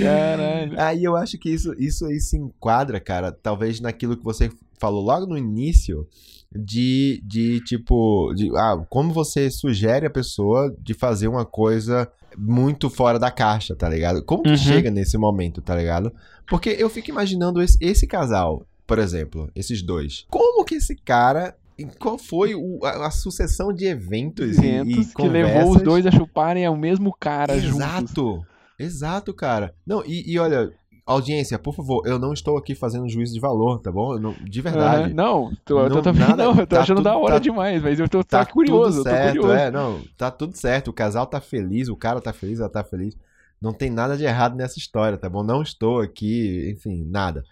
Caralho. 0.00 0.80
Aí 0.80 1.04
eu 1.04 1.16
acho 1.16 1.38
que 1.38 1.50
isso, 1.50 1.74
isso 1.78 2.04
aí 2.06 2.20
se 2.20 2.36
enquadra, 2.36 3.00
cara, 3.00 3.32
talvez 3.32 3.80
naquilo 3.80 4.16
que 4.16 4.24
você 4.24 4.50
falou 4.78 5.02
logo 5.04 5.26
no 5.26 5.36
início, 5.38 6.06
de, 6.54 7.22
de 7.24 7.60
tipo, 7.64 8.32
de, 8.34 8.50
ah, 8.56 8.76
como 8.88 9.12
você 9.12 9.50
sugere 9.50 10.06
a 10.06 10.10
pessoa 10.10 10.74
de 10.80 10.94
fazer 10.94 11.28
uma 11.28 11.44
coisa 11.44 12.10
muito 12.36 12.90
fora 12.90 13.18
da 13.18 13.30
caixa, 13.30 13.74
tá 13.76 13.88
ligado? 13.88 14.22
Como 14.24 14.42
que 14.42 14.50
Uhum. 14.50 14.56
chega 14.56 14.90
nesse 14.90 15.16
momento, 15.16 15.60
tá 15.62 15.74
ligado? 15.76 16.12
Porque 16.48 16.70
eu 16.70 16.88
fico 16.90 17.10
imaginando 17.10 17.62
esse, 17.62 17.78
esse 17.80 18.06
casal, 18.06 18.66
por 18.90 18.98
exemplo, 18.98 19.50
esses 19.54 19.82
dois. 19.82 20.26
Como 20.28 20.64
que 20.64 20.74
esse 20.76 20.94
cara. 20.96 21.56
Qual 21.98 22.18
foi 22.18 22.54
o- 22.54 22.78
a, 22.84 23.06
a 23.06 23.10
sucessão 23.10 23.72
de 23.72 23.86
eventos, 23.86 24.58
e- 24.58 24.66
Eventos 24.66 25.10
e, 25.12 25.14
que 25.14 25.26
levou 25.28 25.50
os 25.50 25.64
conversas 25.66 25.82
dois 25.82 26.06
a 26.06 26.10
chuparem 26.10 26.66
ao 26.66 26.76
mesmo 26.76 27.14
cara 27.18 27.58
juntos. 27.58 27.76
Exato. 27.78 28.46
Exato, 28.78 29.32
cara. 29.34 29.74
Não, 29.86 30.04
e, 30.04 30.30
e 30.30 30.38
olha, 30.38 30.70
audiência, 31.06 31.58
por 31.58 31.74
favor, 31.74 32.02
eu 32.06 32.18
não 32.18 32.32
estou 32.34 32.58
aqui 32.58 32.74
fazendo 32.74 33.08
juízo 33.08 33.32
de 33.32 33.40
valor, 33.40 33.78
tá 33.80 33.90
bom? 33.90 34.12
Eu 34.14 34.20
não- 34.20 34.32
de 34.44 34.60
verdade. 34.60 35.04
Aham, 35.04 35.14
não, 35.14 35.52
tô, 35.64 35.80
eu 35.80 35.88
Não, 35.88 36.02
também 36.02 36.20
nada- 36.20 36.44
não, 36.44 36.50
eu 36.52 36.66
tô 36.66 36.76
tá 36.76 36.82
achando 36.82 36.96
tudo- 36.98 37.04
da 37.04 37.16
hora 37.16 37.34
tá- 37.34 37.38
demais, 37.40 37.82
mas 37.82 37.98
eu 37.98 38.08
tô, 38.08 38.18
tô 38.18 38.28
Tá 38.28 38.44
curioso, 38.44 38.98
tudo 38.98 39.08
eu 39.08 39.12
tô 39.12 39.18
certo, 39.18 39.36
curioso. 39.40 39.52
é, 39.54 39.70
não, 39.70 40.02
tá 40.18 40.30
tudo 40.30 40.56
certo. 40.56 40.88
O 40.88 40.92
casal 40.92 41.26
tá 41.26 41.40
feliz, 41.40 41.88
o 41.88 41.96
cara 41.96 42.20
tá 42.20 42.32
feliz, 42.32 42.60
ela 42.60 42.68
tá 42.68 42.84
feliz. 42.84 43.16
Não 43.60 43.72
tem 43.72 43.88
nada 43.90 44.16
de 44.18 44.24
errado 44.24 44.54
nessa 44.56 44.78
história, 44.78 45.16
tá 45.18 45.28
bom? 45.30 45.42
Não 45.42 45.62
estou 45.62 46.00
aqui, 46.00 46.70
enfim, 46.74 47.04
nada. 47.10 47.42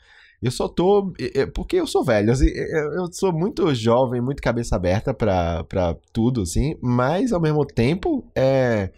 Eu 0.41 0.51
só 0.51 0.69
tô. 0.69 1.13
é, 1.19 1.41
é, 1.41 1.47
Porque 1.47 1.77
eu 1.77 1.87
sou 1.87 2.05
velho, 2.05 2.31
assim, 2.31 2.47
eu 2.49 2.93
eu 2.93 3.13
sou 3.13 3.33
muito 3.33 3.75
jovem, 3.75 4.21
muito 4.21 4.43
cabeça 4.43 4.77
aberta 4.77 5.13
pra, 5.13 5.97
tudo, 6.13 6.43
assim, 6.43 6.77
mas 6.81 7.33
ao 7.33 7.41
mesmo 7.41 7.65
tempo, 7.67 8.25
é. 8.35 8.91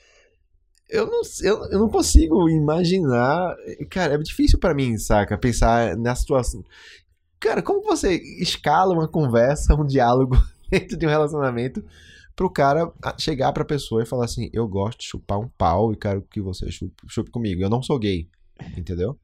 Eu 0.88 1.06
não, 1.06 1.20
eu, 1.42 1.64
eu 1.70 1.78
não 1.78 1.88
consigo 1.88 2.48
imaginar. 2.48 3.54
Cara, 3.88 4.14
é 4.14 4.18
difícil 4.18 4.58
pra 4.58 4.74
mim, 4.74 4.98
saca? 4.98 5.38
Pensar 5.38 5.96
na 5.96 6.14
situação. 6.16 6.64
Cara, 7.38 7.62
como 7.62 7.82
você 7.82 8.14
escala 8.40 8.92
uma 8.92 9.08
conversa, 9.08 9.74
um 9.74 9.86
diálogo 9.86 10.36
dentro 10.68 10.96
de 10.98 11.06
um 11.06 11.08
relacionamento 11.08 11.82
pro 12.34 12.50
cara 12.50 12.92
chegar 13.18 13.52
pra 13.52 13.64
pessoa 13.64 14.02
e 14.02 14.06
falar 14.06 14.24
assim: 14.24 14.50
Eu 14.52 14.66
gosto 14.66 14.98
de 14.98 15.06
chupar 15.06 15.38
um 15.38 15.48
pau 15.48 15.92
e 15.92 15.96
quero 15.96 16.22
que 16.22 16.40
você 16.40 16.70
chupe, 16.70 16.94
chupe 17.08 17.30
comigo. 17.30 17.62
Eu 17.62 17.70
não 17.70 17.82
sou 17.82 17.98
gay. 17.98 18.28
Entendeu? 18.76 19.16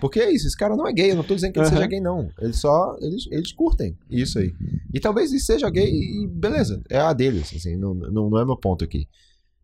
Porque 0.00 0.20
é 0.20 0.32
isso, 0.32 0.46
esse 0.46 0.56
cara 0.56 0.76
não 0.76 0.86
é 0.86 0.92
gay, 0.92 1.10
eu 1.10 1.16
não 1.16 1.24
tô 1.24 1.34
dizendo 1.34 1.52
que 1.52 1.58
ele 1.58 1.66
Aham. 1.66 1.76
seja 1.76 1.86
gay, 1.88 2.00
não. 2.00 2.30
Eles 2.40 2.56
só. 2.56 2.96
Eles, 3.00 3.26
eles 3.30 3.52
curtem 3.52 3.96
isso 4.10 4.38
aí. 4.38 4.54
E 4.92 5.00
talvez 5.00 5.30
ele 5.30 5.40
seja 5.40 5.68
gay 5.70 5.88
e 5.88 6.26
beleza, 6.26 6.82
é 6.88 6.98
a 6.98 7.12
deles, 7.12 7.52
assim, 7.54 7.76
não, 7.76 7.94
não, 7.94 8.30
não 8.30 8.38
é 8.38 8.44
meu 8.44 8.56
ponto 8.56 8.84
aqui. 8.84 9.08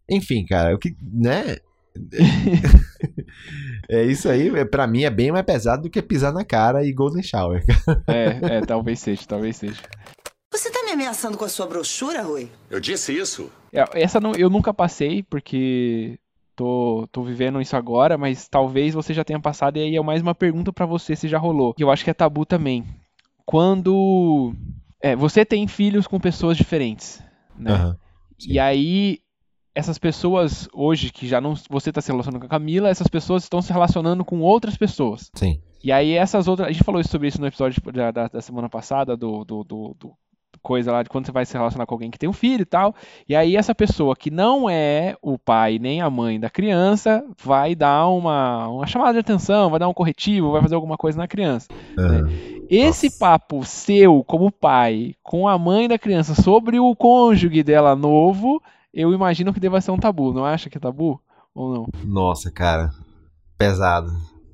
Enfim, 0.09 0.45
cara, 0.45 0.75
o 0.75 0.79
que. 0.79 0.97
né? 1.03 1.57
é 3.89 4.05
isso 4.05 4.29
aí, 4.29 4.49
é, 4.49 4.65
pra 4.65 4.87
mim 4.87 5.05
é 5.05 5.11
bem 5.11 5.31
mais 5.31 5.45
pesado 5.45 5.83
do 5.85 5.91
que 5.91 6.03
pisar 6.03 6.33
na 6.33 6.45
cara 6.45 6.85
e 6.85 6.93
Golden 6.93 7.23
Shower. 7.23 7.65
É, 8.07 8.57
é, 8.57 8.61
talvez 8.61 9.01
seja, 9.01 9.23
talvez 9.27 9.57
seja. 9.57 9.81
Você 10.53 10.71
tá 10.71 10.83
me 10.85 10.93
ameaçando 10.93 11.37
com 11.37 11.45
a 11.45 11.49
sua 11.49 11.67
brochura, 11.67 12.23
Rui? 12.23 12.49
Eu 12.71 12.79
disse 12.81 13.17
isso. 13.17 13.51
É, 13.73 13.85
Essa 14.01 14.21
não, 14.21 14.35
eu 14.35 14.49
nunca 14.49 14.73
passei, 14.73 15.23
porque 15.23 16.19
tô, 16.57 17.09
tô 17.13 17.23
vivendo 17.23 17.61
isso 17.61 17.77
agora, 17.77 18.17
mas 18.19 18.49
talvez 18.49 18.95
você 18.95 19.13
já 19.15 19.25
tenha 19.25 19.41
passado, 19.41 19.77
e 19.77 19.81
aí 19.83 19.97
é 19.97 20.03
mais 20.03 20.23
uma 20.23 20.35
pergunta 20.35 20.73
pra 20.73 20.87
você 20.87 21.15
se 21.17 21.29
já 21.29 21.39
rolou. 21.39 21.75
Que 21.75 21.83
eu 21.85 21.91
acho 21.91 22.05
que 22.05 22.11
é 22.11 22.15
tabu 22.15 22.45
também. 22.47 22.85
Quando 23.45 24.55
é, 25.01 25.15
você 25.15 25.45
tem 25.45 25.67
filhos 25.69 26.07
com 26.07 26.19
pessoas 26.19 26.57
diferentes, 26.57 27.23
né? 27.57 27.73
Aham. 27.73 27.97
E 28.49 28.59
aí, 28.59 29.21
essas 29.75 29.97
pessoas 29.99 30.69
hoje, 30.73 31.11
que 31.13 31.27
já 31.27 31.41
não 31.41 31.55
você 31.71 31.91
está 31.91 32.01
se 32.01 32.11
relacionando 32.11 32.41
com 32.41 32.47
a 32.47 32.49
Camila, 32.49 32.89
essas 32.89 33.07
pessoas 33.07 33.45
estão 33.45 33.63
se 33.63 33.73
relacionando 33.73 34.25
com 34.25 34.41
outras 34.41 34.77
pessoas. 34.77 35.31
Sim. 35.35 35.61
E 35.83 35.93
aí 35.93 36.13
essas 36.15 36.49
outras. 36.49 36.69
A 36.69 36.73
gente 36.73 36.83
falou 36.85 37.03
sobre 37.05 37.29
isso 37.29 37.41
no 37.41 37.47
episódio 37.47 37.81
da, 37.93 38.11
da, 38.11 38.29
da 38.29 38.41
semana 38.41 38.69
passada, 38.69 39.17
do, 39.17 39.45
do, 39.45 39.63
do- 39.63 39.97
do- 40.01 40.13
coisa 40.63 40.93
lá 40.93 41.03
de 41.03 41.09
quando 41.09 41.27
você 41.27 41.33
vai 41.33 41.45
se 41.45 41.55
relacionar 41.55 41.87
com 41.87 41.95
alguém 41.95 42.11
que 42.11 42.19
tem 42.19 42.29
um 42.29 42.33
filho 42.33 42.63
e 42.63 42.67
tal. 42.67 42.95
E 43.29 43.35
aí 43.35 43.57
essa 43.57 43.75
pessoa 43.75 44.17
que 44.17 44.31
não 44.31 44.69
é 44.69 45.17
o 45.23 45.39
pai 45.39 45.79
nem 45.79 46.01
a 46.01 46.11
mãe 46.11 46.39
da 46.39 46.51
criança 46.51 47.25
vai 47.43 47.75
dar 47.75 48.09
uma, 48.09 48.69
uma 48.69 48.87
chamada 48.87 49.15
de 49.15 49.19
atenção, 49.21 49.71
vai 49.71 49.79
dar 49.79 49.89
um 49.89 49.95
corretivo, 49.95 50.53
vai 50.53 50.63
fazer 50.63 50.75
alguma 50.75 50.97
coisa 50.97 51.19
na 51.19 51.29
criança. 51.29 51.69
Aham. 51.99 52.29
Esse 52.69 53.07
Nossa. 53.07 53.19
papo 53.19 53.65
seu, 53.65 54.25
como 54.25 54.51
pai, 54.51 55.15
com 55.23 55.47
a 55.47 55.59
mãe 55.59 55.87
da 55.87 55.99
criança 55.99 56.35
sobre 56.35 56.79
o 56.81 56.97
cônjuge 56.97 57.63
dela 57.63 57.95
novo, 57.95 58.63
eu 58.93 59.13
imagino 59.13 59.53
que 59.53 59.61
deva 59.61 59.81
ser 59.81 59.91
um 59.91 59.99
tabu. 59.99 60.33
Não 60.33 60.45
acha 60.45 60.71
que 60.71 60.79
é 60.79 60.81
tabu? 60.81 61.21
Ou 61.55 61.75
não? 61.75 61.89
Nossa, 62.05 62.51
cara. 62.51 62.91
Pesado. 63.59 64.11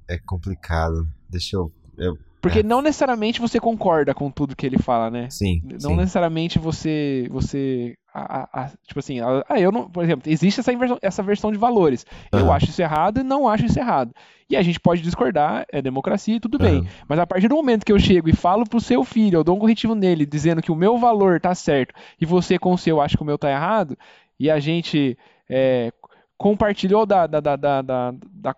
É 0.09 0.19
complicado. 0.19 1.07
Deixa 1.29 1.57
eu. 1.57 1.73
eu 1.97 2.19
Porque 2.41 2.61
É. 2.61 2.63
não 2.63 2.81
necessariamente 2.81 3.41
você 3.41 3.61
concorda 3.61 4.15
com 4.15 4.31
tudo 4.31 4.57
que 4.57 4.65
ele 4.67 4.79
fala, 4.79 5.11
né? 5.11 5.29
sim. 5.31 5.61
Não 5.65 5.79
sim. 5.91 5.97
necessariamente 5.97 6.59
você. 6.59 7.27
você 7.31 7.95
a- 8.13 8.49
a- 8.53 8.71
tipo 8.87 8.99
assim, 8.99 9.21
ah, 9.21 9.61
eu 9.61 9.71
não. 9.71 9.89
Por 9.89 10.03
exemplo, 10.03 10.31
existe 10.31 10.59
essa, 10.61 10.73
inversão, 10.73 10.99
essa 11.01 11.23
versão 11.23 11.53
de 11.53 11.59
valores. 11.59 12.05
Eu 12.33 12.41
Aham. 12.41 12.53
acho 12.53 12.67
isso 12.67 12.83
errado 12.83 13.21
e 13.21 13.23
não 13.23 13.47
acho 13.49 13.67
isso 13.67 13.79
errado. 13.79 14.13
E 14.49 14.57
a 14.57 14.63
gente 14.63 14.81
pode 14.81 15.01
discordar, 15.01 15.65
é 15.71 15.81
democracia 15.81 16.35
e 16.37 16.41
tudo 16.41 16.59
bem. 16.59 16.79
Aham. 16.79 16.87
Mas 17.09 17.19
a 17.21 17.27
partir 17.27 17.47
do 17.49 17.55
momento 17.55 17.85
que 17.85 17.93
eu 17.93 17.99
chego 18.01 18.29
e 18.29 18.33
falo 18.35 18.65
pro 18.69 18.81
seu 18.81 19.05
filho, 19.05 19.37
eu 19.39 19.45
dou 19.45 19.55
um 19.57 19.61
corretivo 19.61 19.95
nele, 19.95 20.27
dizendo 20.27 20.61
que 20.63 20.73
o 20.73 20.77
meu 20.77 20.99
valor 20.99 21.41
tá 21.41 21.55
certo 21.55 21.95
e 22.21 22.27
você 22.27 22.59
com 22.59 22.73
o 22.73 22.79
seu 22.79 23.01
acha 23.01 23.17
que 23.17 23.23
o 23.23 23.27
meu 23.27 23.39
tá 23.39 23.49
errado, 23.51 23.97
e 24.41 24.51
a 24.51 24.59
gente 24.59 25.17
é, 25.49 25.93
compartilhou 26.41 27.05
da, 27.05 27.27
da, 27.27 27.39
da, 27.39 27.55
da, 27.83 28.15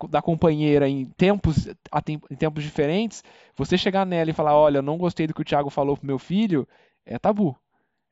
da, 0.09 0.23
companheira 0.23 0.89
em 0.89 1.05
tempos, 1.17 1.69
a 1.91 2.01
tem- 2.01 2.21
em 2.31 2.37
tempos 2.37 2.63
diferentes, 2.63 3.25
você 3.57 3.77
chegar 3.77 4.07
nela 4.07 4.31
e 4.31 4.33
falar, 4.33 4.57
olha, 4.57 4.79
eu 4.79 4.83
não 4.83 4.97
gostei 4.97 5.27
do 5.27 5.35
que 5.35 5.41
o 5.43 5.45
Thiago 5.45 5.69
falou 5.69 5.97
pro 5.97 6.07
meu 6.07 6.17
filho, 6.17 6.67
é 7.05 7.19
tabu. 7.19 7.57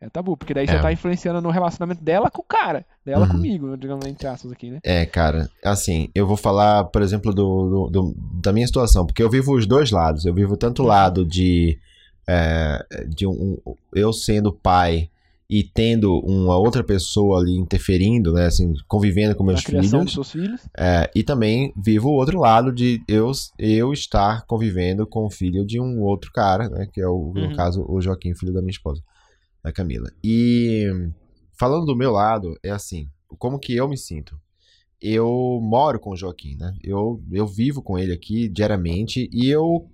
É 0.01 0.09
tabu, 0.09 0.37
porque 0.37 0.53
daí 0.53 0.65
É. 0.65 0.67
você 0.73 0.81
tá 0.81 0.93
influenciando 0.93 1.41
no 1.41 1.51
relacionamento 1.51 2.03
dela 2.03 2.29
com 2.29 2.43
o 2.43 2.45
cara, 2.45 2.85
dela 3.05 3.27
Uhum. 3.27 3.33
comigo, 3.33 3.77
digamos 3.77 4.05
entre 4.07 4.27
aspas 4.27 4.51
aqui, 4.51 4.73
né? 4.73 4.81
É, 4.83 5.07
cara, 5.07 5.49
assim, 5.65 6.09
eu 6.17 6.27
vou 6.27 6.37
falar, 6.37 6.85
por 6.87 7.01
exemplo, 7.01 7.33
do, 7.33 7.69
do- 7.69 7.91
do- 7.91 8.15
da 8.43 8.53
minha 8.53 8.67
situação, 8.67 9.07
porque 9.07 9.23
eu 9.23 9.31
vivo 9.31 9.55
os 9.55 9.67
dois 9.67 9.93
lados. 9.93 10.25
Eu 10.27 10.35
vivo 10.35 10.57
tanto 10.57 10.83
o 10.83 10.87
lado 10.87 11.25
de, 11.25 11.79
é, 12.29 12.85
de 13.09 13.25
um- 13.25 13.57
eu 13.95 14.13
sendo 14.13 14.53
pai 14.53 15.09
e 15.53 15.65
tendo 15.65 16.15
uma 16.21 16.57
outra 16.57 16.85
pessoa 16.85 17.41
ali 17.41 17.57
interferindo, 17.57 18.33
né, 18.33 18.47
assim, 18.47 18.73
convivendo 18.87 19.35
com 19.35 19.43
meus 19.43 19.63
criação 19.63 20.05
dos 20.05 20.13
filhos, 20.13 20.29
seus 20.29 20.31
filhos. 20.31 20.61
é, 20.79 21.11
e 21.13 21.25
também 21.25 21.73
vivo 21.77 22.09
o 22.09 22.13
outro 22.13 22.39
lado 22.39 22.73
de 22.73 23.03
eu, 23.09 23.33
eu 23.59 23.93
estar 23.93 24.47
convivendo 24.47 25.05
com 25.05 25.27
o 25.27 25.31
filho 25.31 25.67
de 25.67 25.81
um 25.81 26.01
outro 26.03 26.31
cara, 26.33 26.69
né, 26.69 26.87
que 26.93 27.01
é, 27.01 27.07
o, 27.09 27.33
no 27.35 27.41
Uhum. 27.49 27.57
caso, 27.57 27.85
o 27.89 28.01
Joaquim, 28.01 28.33
filho 28.33 28.53
da 28.53 28.61
minha 28.61 28.71
esposa, 28.71 29.03
da 29.61 29.73
Camila. 29.73 30.09
E 30.23 30.87
falando 31.59 31.85
do 31.85 31.97
meu 31.97 32.13
lado, 32.13 32.55
é 32.63 32.71
assim, 32.71 33.09
como 33.37 33.59
que 33.59 33.75
eu 33.75 33.89
me 33.89 33.99
sinto? 33.99 34.39
Eu 35.03 35.59
moro 35.61 35.99
com 35.99 36.11
o 36.11 36.17
Joaquim, 36.17 36.55
né? 36.57 36.73
Eu, 36.85 37.21
eu 37.33 37.47
vivo 37.47 37.83
com 37.83 37.99
ele 37.99 38.13
aqui 38.13 38.49
diariamente 38.49 39.29
e 39.33 39.49
eu 39.49 39.89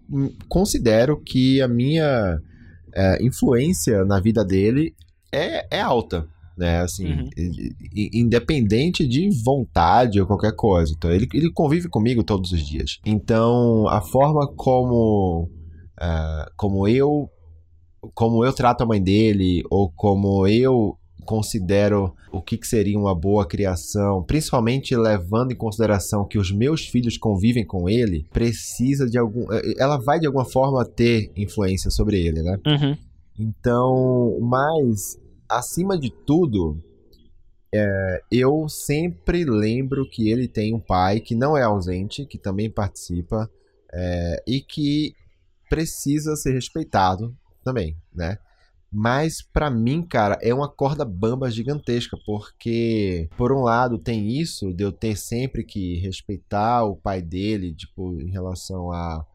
considero 0.49 1.19
que 1.19 1.63
a 1.63 1.69
minha 1.69 2.39
é, 2.95 3.25
influência 3.25 4.05
na 4.05 4.21
vida 4.21 4.45
dele 4.45 4.95
é, 5.37 5.67
é 5.71 5.81
alta, 5.81 6.27
né? 6.57 6.81
Assim, 6.81 7.07
Uhum. 7.07 7.29
independente 8.13 9.07
de 9.07 9.29
vontade 9.45 10.21
ou 10.21 10.27
qualquer 10.27 10.55
coisa. 10.55 10.93
Então, 10.97 11.11
ele, 11.11 11.29
ele 11.35 11.51
convive 11.53 11.89
comigo 11.89 12.23
todos 12.25 12.53
os 12.53 12.61
dias. 12.67 12.99
Então, 13.05 13.87
a 13.89 14.01
forma 14.01 14.47
como, 14.57 15.49
ah, 16.01 16.51
como 16.57 16.87
eu 16.89 17.29
como 18.15 18.45
eu 18.45 18.53
trato 18.53 18.83
a 18.83 18.87
mãe 18.87 19.03
dele 19.03 19.65
ou 19.69 19.91
como 19.91 20.47
eu 20.47 20.97
considero 21.25 22.15
o 22.31 22.41
que, 22.41 22.57
que 22.57 22.67
seria 22.67 22.97
uma 22.97 23.15
boa 23.17 23.45
criação, 23.45 24.23
principalmente 24.23 24.95
levando 24.95 25.51
em 25.51 25.57
consideração 25.57 26.25
que 26.25 26.39
os 26.39 26.53
meus 26.53 26.83
filhos 26.87 27.19
convivem 27.19 27.67
com 27.67 27.89
ele, 27.89 28.25
precisa 28.33 29.11
de 29.11 29.19
algum. 29.19 29.51
eh, 29.53 29.75
Ela 29.77 29.97
vai 29.97 30.21
de 30.21 30.27
alguma 30.27 30.45
forma 30.45 30.85
ter 30.85 31.33
influência 31.37 31.91
sobre 31.91 32.25
ele, 32.25 32.43
né? 32.43 32.57
Uhum. 32.65 32.97
Então, 33.37 34.39
mas 34.41 35.19
acima 35.49 35.99
de 35.99 36.11
tudo, 36.11 36.83
é, 37.75 38.23
eu 38.31 38.69
sempre 38.69 39.45
lembro 39.45 40.09
que 40.09 40.31
ele 40.31 40.49
tem 40.49 40.75
um 40.75 40.81
pai 40.81 41.21
que 41.21 41.35
não 41.35 41.57
é 41.57 41.63
ausente, 41.63 42.27
que 42.27 42.39
também 42.39 42.71
participa 42.71 43.51
é, 43.93 44.43
e 44.47 44.61
que 44.61 45.15
precisa 45.69 46.37
ser 46.37 46.53
respeitado 46.53 47.37
também, 47.65 47.97
né? 48.15 48.39
Mas 48.91 49.43
pra 49.43 49.69
mim, 49.69 50.03
cara, 50.03 50.39
é 50.41 50.55
uma 50.55 50.69
corda 50.69 51.05
bamba 51.05 51.51
gigantesca, 51.51 52.17
porque 52.25 53.29
por 53.37 53.53
um 53.53 53.63
lado 53.63 53.99
tem 53.99 54.29
isso 54.29 54.73
de 54.73 54.85
eu 54.85 54.93
ter 54.93 55.17
sempre 55.17 55.65
que 55.65 55.99
respeitar 55.99 56.85
o 56.85 56.97
pai 56.97 57.21
dele, 57.21 57.75
tipo, 57.75 58.21
em 58.21 58.31
relação 58.31 58.93
a 58.93 59.27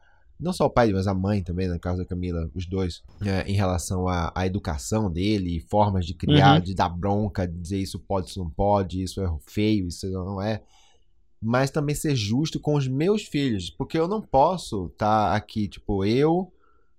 não 0.42 0.52
só 0.52 0.66
o 0.66 0.70
pai, 0.70 0.92
mas 0.92 1.08
a 1.08 1.14
mãe 1.14 1.44
também, 1.44 1.68
no 1.68 1.80
caso 1.80 2.00
da 2.00 2.06
Camila, 2.06 2.50
os 2.56 2.66
dois, 2.66 3.02
é, 3.26 3.44
em 3.50 3.54
relação 3.54 4.08
à, 4.08 4.32
à 4.36 4.46
educação 4.46 5.10
dele, 5.12 5.60
formas 5.70 6.06
de 6.06 6.14
criar, 6.14 6.56
Uhum. 6.56 6.62
de 6.62 6.74
dar 6.74 6.90
bronca, 6.90 7.48
de 7.48 7.58
dizer 7.58 7.78
isso 7.80 8.00
pode, 8.00 8.30
isso 8.30 8.40
não 8.40 8.50
pode, 8.50 9.02
isso 9.04 9.22
é 9.22 9.32
feio, 9.48 9.88
isso 9.88 10.10
não 10.10 10.42
é. 10.42 10.62
Mas 11.42 11.72
também 11.72 11.96
ser 11.96 12.16
justo 12.16 12.60
com 12.60 12.76
os 12.76 12.88
meus 12.88 13.24
filhos, 13.24 13.70
porque 13.70 13.98
eu 13.98 14.08
não 14.08 14.22
posso 14.22 14.88
estar 14.88 15.36
aqui, 15.36 15.68
tipo, 15.68 16.04
eu 16.06 16.52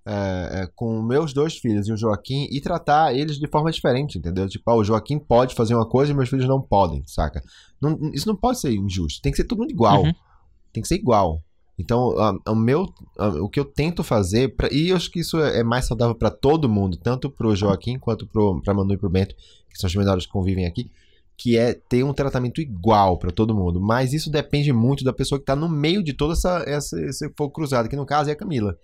é, 0.04 0.62
é, 0.62 0.66
com 0.74 1.00
meus 1.00 1.32
dois 1.32 1.56
filhos 1.58 1.86
e 1.86 1.92
o 1.92 1.96
Joaquim 1.96 2.48
e 2.50 2.60
tratar 2.60 3.14
eles 3.14 3.38
de 3.38 3.46
forma 3.46 3.70
diferente, 3.70 4.18
entendeu? 4.18 4.48
Tipo, 4.48 4.68
ah, 4.72 4.74
o 4.74 4.82
Joaquim 4.82 5.16
pode 5.16 5.54
fazer 5.54 5.76
uma 5.76 5.88
coisa 5.88 6.10
e 6.10 6.14
meus 6.14 6.28
filhos 6.28 6.48
não 6.48 6.60
podem, 6.60 7.04
saca? 7.06 7.40
Não- 7.80 8.10
isso 8.12 8.26
não 8.26 8.34
pode 8.34 8.58
ser 8.58 8.72
injusto, 8.72 9.22
tem 9.22 9.30
que 9.30 9.36
ser 9.36 9.44
todo 9.44 9.60
mundo 9.60 9.70
igual. 9.70 10.02
Uhum. 10.02 10.12
Tem 10.72 10.82
que 10.82 10.88
ser 10.88 10.96
igual. 10.96 11.40
Então, 11.78 12.14
o 12.48 12.54
meu, 12.54 12.86
a- 13.18 13.28
o 13.42 13.48
que 13.48 13.58
eu 13.58 13.64
tento 13.64 14.04
fazer, 14.04 14.54
pra, 14.54 14.68
e 14.72 14.90
eu 14.90 14.96
acho 14.96 15.10
que 15.10 15.20
isso 15.20 15.40
é 15.40 15.60
é 15.60 15.64
mais 15.64 15.86
saudável 15.86 16.14
para 16.14 16.30
todo 16.30 16.68
mundo, 16.68 16.96
tanto 16.96 17.30
pro 17.30 17.56
Joaquim 17.56 17.98
quanto 17.98 18.26
pro, 18.26 18.60
pra 18.62 18.74
Manu 18.74 18.92
e 18.94 18.98
pro 18.98 19.08
Bento, 19.10 19.34
que 19.70 19.78
são 19.78 19.88
os 19.88 19.96
menores 19.96 20.26
que 20.26 20.32
convivem 20.32 20.66
aqui, 20.66 20.90
que 21.36 21.56
é 21.56 21.72
ter 21.72 22.04
um 22.04 22.12
tratamento 22.12 22.60
igual 22.60 23.18
para 23.18 23.30
todo 23.32 23.54
mundo. 23.54 23.80
Mas 23.80 24.12
isso 24.12 24.30
depende 24.30 24.72
muito 24.72 25.02
da 25.02 25.12
pessoa 25.12 25.38
que 25.38 25.44
tá 25.46 25.56
no 25.56 25.68
meio 25.68 26.04
de 26.04 26.12
toda 26.12 26.34
essa, 26.34 26.62
essa 26.66 27.00
esse 27.00 27.28
fogo 27.36 27.52
cruzado, 27.52 27.88
que 27.88 27.96
no 27.96 28.06
caso 28.06 28.28
é 28.30 28.32
a 28.34 28.36
Camila. 28.36 28.76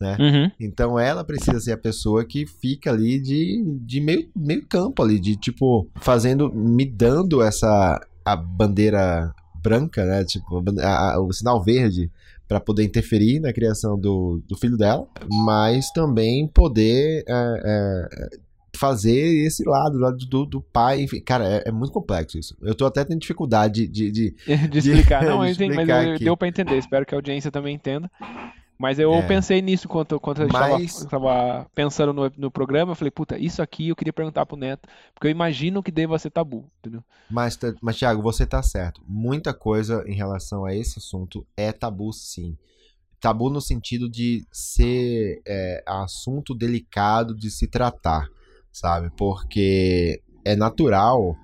Uhum. 0.00 0.50
Então 0.60 0.98
ela 0.98 1.24
precisa 1.24 1.58
ser 1.58 1.72
a 1.72 1.76
pessoa 1.78 2.24
que 2.24 2.46
fica 2.46 2.90
ali 2.90 3.18
de, 3.20 3.62
de 3.80 4.00
meio, 4.00 4.28
meio 4.36 4.64
campo 4.66 5.02
ali, 5.02 5.18
de 5.18 5.36
tipo, 5.36 5.88
fazendo, 5.96 6.52
me 6.54 6.84
dando 6.84 7.42
essa 7.42 8.00
a 8.24 8.36
bandeira 8.36 9.34
branca, 9.62 10.04
né? 10.04 10.22
Tipo, 10.24 10.62
a- 10.80 11.14
a- 11.14 11.20
o 11.20 11.32
sinal 11.32 11.62
verde 11.62 12.10
para 12.48 12.60
poder 12.60 12.84
interferir 12.84 13.40
na 13.40 13.52
criação 13.52 13.98
do, 13.98 14.42
do 14.46 14.56
filho 14.56 14.76
dela, 14.76 15.06
mas 15.44 15.90
também 15.90 16.46
poder 16.46 17.24
é, 17.26 17.60
é, 17.64 18.28
fazer 18.76 19.46
esse 19.46 19.64
lado, 19.68 19.98
lado 19.98 20.18
do, 20.26 20.46
do 20.46 20.60
pai. 20.60 21.02
Enfim, 21.02 21.20
cara, 21.20 21.46
é, 21.48 21.64
é 21.66 21.72
muito 21.72 21.92
complexo 21.92 22.38
isso. 22.38 22.56
Eu 22.62 22.74
tô 22.74 22.86
até 22.86 23.04
tendo 23.04 23.20
dificuldade 23.20 23.86
de. 23.88 24.10
de, 24.10 24.34
De 24.70 24.78
explicar. 24.78 25.24
Não, 25.26 25.40
de 25.40 25.46
eu 25.48 25.52
entendi, 25.52 25.74
mas 25.74 25.88
eu- 25.88 26.18
deu 26.18 26.36
pra 26.36 26.48
entender. 26.48 26.76
Espero 26.78 27.04
que 27.04 27.14
a 27.14 27.18
audiência 27.18 27.50
também 27.50 27.74
entenda. 27.74 28.10
Mas 28.78 28.98
eu 28.98 29.12
É. 29.14 29.22
pensei 29.26 29.62
nisso 29.62 29.86
enquanto, 29.86 30.16
enquanto 30.16 30.40
a 30.42 30.44
gente 30.44 30.52
Mas- 30.52 31.04
tava, 31.04 31.08
tava 31.08 31.70
pensando 31.74 32.12
no, 32.12 32.30
no 32.36 32.50
programa. 32.50 32.92
Eu 32.92 32.96
falei, 32.96 33.10
puta, 33.10 33.38
isso 33.38 33.62
aqui 33.62 33.88
eu 33.88 33.96
queria 33.96 34.12
perguntar 34.12 34.44
pro 34.44 34.56
Neto. 34.56 34.86
Porque 35.14 35.26
eu 35.26 35.30
imagino 35.30 35.82
que 35.82 35.90
deva 35.90 36.18
ser 36.18 36.30
tabu, 36.30 36.70
entendeu? 36.80 37.02
Mas, 37.30 37.56
tá- 37.56 37.72
mas, 37.80 37.96
Thiago, 37.96 38.20
você 38.20 38.44
tá 38.46 38.62
certo. 38.62 39.00
Muita 39.08 39.54
coisa 39.54 40.04
em 40.06 40.14
relação 40.14 40.64
a 40.66 40.74
esse 40.74 40.98
assunto 40.98 41.46
é 41.56 41.72
tabu, 41.72 42.12
sim. 42.12 42.56
Tabu 43.18 43.48
no 43.48 43.62
sentido 43.62 44.10
de 44.10 44.46
ser 44.52 45.40
é, 45.46 45.82
assunto 45.86 46.54
delicado 46.54 47.34
de 47.34 47.50
se 47.50 47.66
tratar, 47.66 48.28
sabe? 48.70 49.10
Porque 49.16 50.20
é 50.44 50.54
natural 50.54 51.34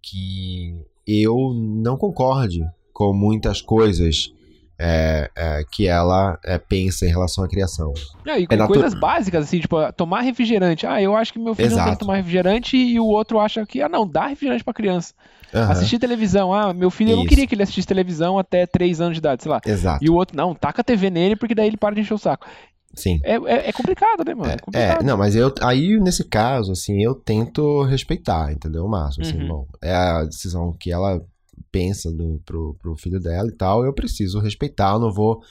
que 0.00 0.80
eu 1.04 1.52
não 1.52 1.96
concorde 1.96 2.64
com 2.92 3.12
muitas 3.12 3.60
coisas 3.60 4.32
é, 4.78 5.30
é, 5.36 5.62
que 5.72 5.86
ela 5.86 6.38
é, 6.44 6.58
pensa 6.58 7.06
em 7.06 7.10
relação 7.10 7.44
à 7.44 7.48
criação. 7.48 7.92
É, 8.26 8.38
e 8.40 8.46
com 8.46 8.56
natu- 8.56 8.72
coisas 8.74 8.94
básicas, 8.94 9.44
assim, 9.44 9.60
tipo, 9.60 9.76
tomar 9.92 10.20
refrigerante. 10.22 10.86
Ah, 10.86 11.00
eu 11.00 11.16
acho 11.16 11.32
que 11.32 11.38
meu 11.38 11.54
filho 11.54 11.70
não 11.70 11.76
tem 11.76 11.84
que 11.84 11.90
Exato. 11.90 11.98
tomar 12.00 12.16
refrigerante 12.16 12.76
e 12.76 12.98
o 13.00 13.06
outro 13.06 13.38
acha 13.38 13.64
que, 13.64 13.80
ah, 13.80 13.88
não, 13.88 14.06
dá 14.06 14.26
refrigerante 14.26 14.64
pra 14.64 14.74
criança. 14.74 15.14
Aham, 15.54 15.72
Assistir 15.72 15.98
televisão. 15.98 16.52
Ah, 16.52 16.74
meu 16.74 16.90
filho, 16.90 17.12
eu 17.12 17.16
não 17.16 17.22
Isso. 17.22 17.28
queria 17.30 17.46
que 17.46 17.54
ele 17.54 17.62
assistisse 17.62 17.86
televisão 17.86 18.38
até 18.38 18.66
3 18.66 19.00
anos 19.00 19.14
de 19.14 19.20
idade, 19.20 19.42
sei 19.42 19.50
lá. 19.50 19.60
Exato. 19.64 20.04
E 20.04 20.10
o 20.10 20.14
outro, 20.14 20.36
não, 20.36 20.54
taca 20.54 20.80
a 20.80 20.84
TV 20.84 21.08
nele 21.08 21.36
porque 21.36 21.54
daí 21.54 21.68
ele 21.68 21.76
para 21.76 21.94
de 21.94 22.00
encher 22.00 22.14
o 22.14 22.18
saco. 22.18 22.46
Sim. 22.94 23.18
É, 23.22 23.34
é, 23.36 23.68
é 23.68 23.72
complicado, 23.72 24.24
né, 24.26 24.34
mano? 24.34 24.50
É, 24.50 24.54
É, 24.54 24.58
complicado. 24.58 25.04
não, 25.04 25.16
mas 25.16 25.36
eu 25.36 25.52
aí 25.62 25.98
nesse 26.00 26.24
caso, 26.24 26.72
assim, 26.72 27.02
eu 27.02 27.14
tento 27.14 27.82
respeitar, 27.84 28.50
entendeu? 28.52 28.84
O 28.84 28.88
máximo, 28.90 29.22
assim, 29.24 29.38
Uhum. 29.38 29.48
bom, 29.48 29.66
é 29.82 29.94
a 29.94 30.24
decisão 30.24 30.72
que 30.78 30.90
ela 30.90 31.20
pensa 31.76 32.10
do, 32.10 32.40
pro, 32.46 32.74
pro 32.80 32.96
filho 32.96 33.20
dela 33.20 33.48
e 33.48 33.52
tal, 33.52 33.84
eu 33.84 33.92
preciso 33.92 34.40
respeitar, 34.40 34.94
eu 34.94 34.98
não 34.98 35.12
vou 35.12 35.42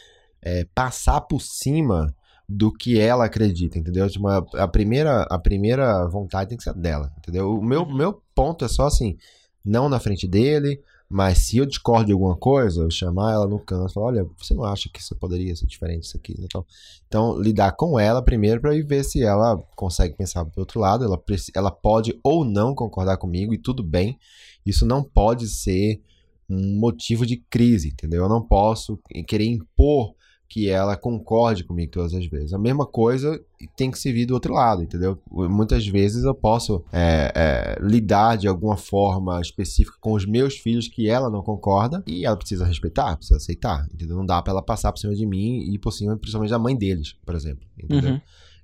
é, 0.41 0.65
passar 0.73 1.21
por 1.21 1.39
cima 1.39 2.15
do 2.49 2.71
que 2.71 2.99
ela 2.99 3.25
acredita, 3.25 3.77
entendeu? 3.77 4.09
Tipo, 4.09 4.27
a, 4.27 4.37
a 4.55 4.67
primeira, 4.67 5.21
a 5.29 5.37
primeira 5.37 6.07
vontade 6.07 6.49
tem 6.49 6.57
que 6.57 6.63
ser 6.63 6.73
dela, 6.73 7.13
entendeu? 7.19 7.53
O 7.53 7.63
meu, 7.63 7.83
Uhum. 7.83 7.95
meu 7.95 8.21
ponto 8.33 8.65
é 8.65 8.67
só 8.67 8.87
assim, 8.87 9.17
não 9.63 9.87
na 9.87 9.99
frente 9.99 10.27
dele, 10.27 10.81
mas 11.07 11.37
se 11.39 11.57
eu 11.57 11.65
discordo 11.67 12.07
de 12.07 12.13
alguma 12.13 12.35
coisa, 12.35 12.81
eu 12.81 12.89
chamar 12.89 13.33
ela 13.33 13.47
no 13.47 13.59
canto 13.59 13.91
e 13.91 13.93
falar, 13.93 14.07
olha, 14.07 14.27
você 14.35 14.55
não 14.55 14.63
acha 14.63 14.89
que 14.91 14.99
isso 14.99 15.15
poderia 15.15 15.55
ser 15.55 15.67
diferente 15.67 16.05
isso 16.05 16.17
aqui? 16.17 16.35
Então, 16.39 16.65
então 17.07 17.39
lidar 17.39 17.73
com 17.73 17.99
ela 17.99 18.23
primeiro 18.23 18.59
para 18.59 18.71
ver 18.71 19.03
se 19.03 19.21
ela 19.23 19.57
consegue 19.75 20.15
pensar 20.15 20.43
do 20.43 20.57
outro 20.57 20.79
lado, 20.79 21.05
ela, 21.05 21.21
ela 21.55 21.69
pode 21.69 22.19
ou 22.23 22.43
não 22.43 22.73
concordar 22.73 23.17
comigo 23.17 23.53
e 23.53 23.59
tudo 23.59 23.83
bem. 23.83 24.17
Isso 24.65 24.85
não 24.85 25.03
pode 25.03 25.47
ser 25.47 26.01
um 26.49 26.79
motivo 26.79 27.25
de 27.25 27.37
crise, 27.49 27.89
entendeu? 27.89 28.23
Eu 28.23 28.29
não 28.29 28.41
posso 28.41 28.99
querer 29.27 29.45
impor 29.45 30.13
que 30.47 30.69
ela 30.69 30.95
concorde 30.95 31.63
comigo 31.63 31.91
todas 31.91 32.13
as 32.13 32.25
vezes. 32.27 32.53
A 32.53 32.59
mesma 32.59 32.85
coisa 32.85 33.43
tem 33.75 33.89
que 33.89 33.97
se 33.97 34.13
vir 34.13 34.27
do 34.27 34.35
outro 34.35 34.53
lado, 34.53 34.83
entendeu? 34.83 35.19
Muitas 35.31 35.87
vezes 35.87 36.23
eu 36.23 36.35
posso 36.35 36.85
é, 36.93 37.31
é, 37.35 37.77
lidar 37.81 38.37
de 38.37 38.47
alguma 38.47 38.77
forma 38.77 39.41
específica 39.41 39.97
com 39.99 40.13
os 40.13 40.23
meus 40.25 40.55
filhos 40.57 40.87
que 40.87 41.09
ela 41.09 41.31
não 41.31 41.41
concorda 41.41 42.03
e 42.05 42.25
ela 42.25 42.37
precisa 42.37 42.63
respeitar, 42.63 43.17
precisa 43.17 43.37
aceitar, 43.37 43.87
entendeu? 43.91 44.15
Não 44.15 44.25
dá 44.25 44.39
pra 44.39 44.51
ela 44.51 44.61
passar 44.61 44.91
por 44.91 44.99
cima 44.99 45.15
de 45.15 45.25
mim 45.25 45.61
e 45.73 45.79
por 45.79 45.91
cima, 45.91 46.15
principalmente 46.15 46.51
da 46.51 46.59
mãe 46.59 46.75
deles, 46.77 47.13
por 47.25 47.33
exemplo, 47.33 47.65
entendeu? 47.77 48.11
Uhum. 48.13 48.21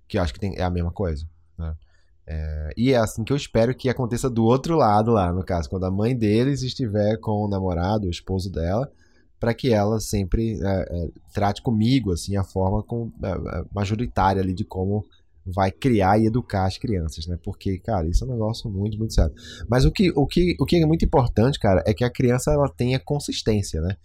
Que 0.08 0.20
eu 0.20 0.22
acho 0.22 0.34
que 0.34 0.40
tem- 0.40 0.56
é 0.58 0.62
a 0.64 0.70
mesma 0.70 0.92
coisa, 0.92 1.28
né? 1.58 1.74
É, 2.26 2.70
e 2.78 2.94
é 2.94 2.98
assim 2.98 3.24
que 3.24 3.34
eu 3.34 3.38
espero 3.38 3.76
que 3.76 3.90
aconteça 3.90 4.30
do 4.30 4.44
outro 4.46 4.76
lado 4.76 5.12
lá, 5.12 5.34
no 5.34 5.44
caso, 5.44 5.70
quando 5.70 5.86
a 5.86 5.92
mãe 5.92 6.16
deles 6.16 6.62
estiver 6.62 7.18
com 7.18 7.46
o 7.46 7.48
namorado, 7.48 8.08
o 8.08 8.12
esposo 8.12 8.52
dela, 8.52 8.90
para 9.40 9.54
que 9.54 9.74
ela 9.74 10.00
sempre 10.00 10.60
é, 10.62 10.66
é, 10.66 11.10
trate 11.34 11.62
comigo 11.62 12.12
assim 12.12 12.38
a 12.38 12.44
forma 12.44 12.84
com, 12.84 13.12
é, 13.24 13.32
é, 13.32 13.64
majoritária 13.74 14.42
ali 14.42 14.54
de 14.54 14.64
como 14.64 15.04
vai 15.44 15.72
criar 15.72 16.20
e 16.20 16.28
educar 16.28 16.68
as 16.68 16.78
crianças, 16.78 17.26
né? 17.26 17.38
Porque, 17.44 17.80
cara, 17.80 18.08
isso 18.08 18.24
é 18.24 18.28
um 18.28 18.32
negócio 18.32 18.70
muito, 18.70 18.98
muito 19.00 19.16
sério. 19.16 19.34
Mas 19.68 19.86
o 19.86 19.92
que, 19.92 20.12
o 20.16 20.28
que, 20.28 20.56
o 20.60 20.66
que 20.66 20.76
é 20.76 20.86
muito 20.86 21.04
importante, 21.04 21.60
cara, 21.60 21.84
é 21.88 21.94
que 21.96 22.04
a 22.04 22.12
criança 22.12 22.52
ela 22.52 22.70
tenha 22.70 23.00
consistência, 23.00 23.82
né? 23.82 23.96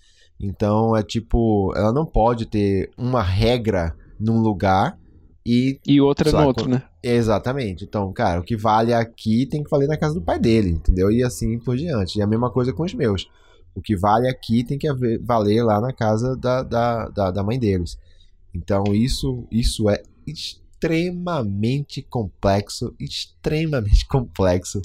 Então 0.41 0.97
é 0.97 1.03
tipo, 1.03 1.73
ela 1.77 1.93
não 1.93 2.07
pode 2.07 2.47
ter 2.47 2.91
uma 2.97 3.23
regra 3.23 3.95
num 4.19 4.41
lugar 4.41 4.99
e 5.47 5.81
E 5.87 6.01
outra 6.01 6.31
no 6.33 6.45
outro, 6.47 6.69
né? 6.69 6.83
Exatamente. 7.03 7.85
Então, 7.85 8.13
cara, 8.13 8.41
o 8.41 8.45
que 8.45 8.57
vale 8.57 8.93
aqui 8.93 9.47
tem 9.47 9.63
que 9.63 9.71
valer 9.71 9.87
na 9.89 9.97
casa 9.97 10.15
do 10.15 10.23
pai 10.23 10.39
dele, 10.39 10.71
entendeu? 10.71 11.11
E 11.11 11.23
assim 11.23 11.59
por 11.59 11.77
diante. 11.77 12.19
E 12.19 12.23
a 12.23 12.27
mesma 12.27 12.51
coisa 12.51 12.73
com 12.73 12.83
os 12.83 12.95
meus. 12.95 13.29
O 13.75 13.81
que 13.81 13.97
vale 13.97 14.29
aqui 14.29 14.65
tem 14.65 14.79
que 14.79 14.89
haver- 14.89 15.21
valer 15.23 15.63
lá 15.63 15.81
na 15.81 15.93
casa 15.93 16.37
da, 16.37 16.63
da, 16.63 17.09
da, 17.09 17.31
da 17.31 17.43
mãe 17.45 17.59
deles. 17.59 17.99
Então, 18.55 18.85
isso, 18.95 19.47
isso 19.51 19.89
é 19.91 20.03
extremamente 20.27 22.03
complexo, 22.03 22.95
extremamente 22.99 24.07
complexo 24.09 24.81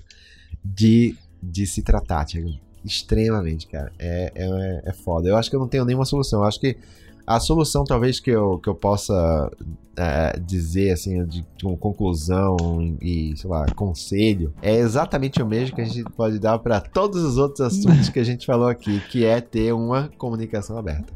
de, 0.63 1.15
de 1.41 1.65
se 1.65 1.81
tratar, 1.81 2.25
Thiago. 2.25 2.49
Extremamente, 2.83 3.67
cara. 3.67 3.91
É, 3.99 4.31
é, 4.35 4.89
é 4.89 4.93
foda. 4.93 5.29
Eu 5.29 5.37
acho 5.37 5.49
que 5.49 5.55
eu 5.55 5.59
não 5.59 5.67
tenho 5.67 5.85
nenhuma 5.85 6.05
solução. 6.05 6.41
Eu 6.41 6.47
acho 6.47 6.59
que 6.59 6.77
a 7.25 7.39
solução, 7.39 7.83
talvez, 7.83 8.19
que 8.19 8.31
eu, 8.31 8.59
que 8.59 8.69
eu 8.69 8.75
possa 8.75 9.51
é, 9.97 10.39
dizer, 10.39 10.91
assim, 10.91 11.23
de, 11.25 11.45
de 11.55 11.65
uma 11.65 11.77
conclusão 11.77 12.57
e, 13.01 13.35
sei 13.37 13.49
lá, 13.49 13.65
conselho, 13.75 14.53
é 14.61 14.75
exatamente 14.75 15.41
o 15.41 15.45
mesmo 15.45 15.75
que 15.75 15.81
a 15.81 15.85
gente 15.85 16.03
pode 16.11 16.39
dar 16.39 16.57
para 16.59 16.79
todos 16.79 17.23
os 17.23 17.37
outros 17.37 17.61
assuntos 17.61 18.09
que 18.09 18.19
a 18.19 18.23
gente 18.23 18.45
falou 18.45 18.67
aqui, 18.67 18.99
que 19.09 19.25
é 19.25 19.39
ter 19.41 19.73
uma 19.73 20.09
comunicação 20.17 20.77
aberta. 20.77 21.13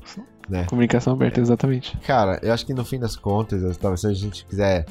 Né? 0.50 0.66
Comunicação 0.66 1.14
aberta, 1.14 1.42
exatamente. 1.42 1.98
Cara, 2.06 2.40
eu 2.44 2.54
acho 2.54 2.66
que 2.66 2.74
no 2.74 2.86
fim 2.86 3.00
das 3.00 3.16
contas, 3.16 3.78
talvez 3.78 4.02
se 4.02 4.08
a 4.08 4.14
gente 4.14 4.46
quiser 4.46 4.86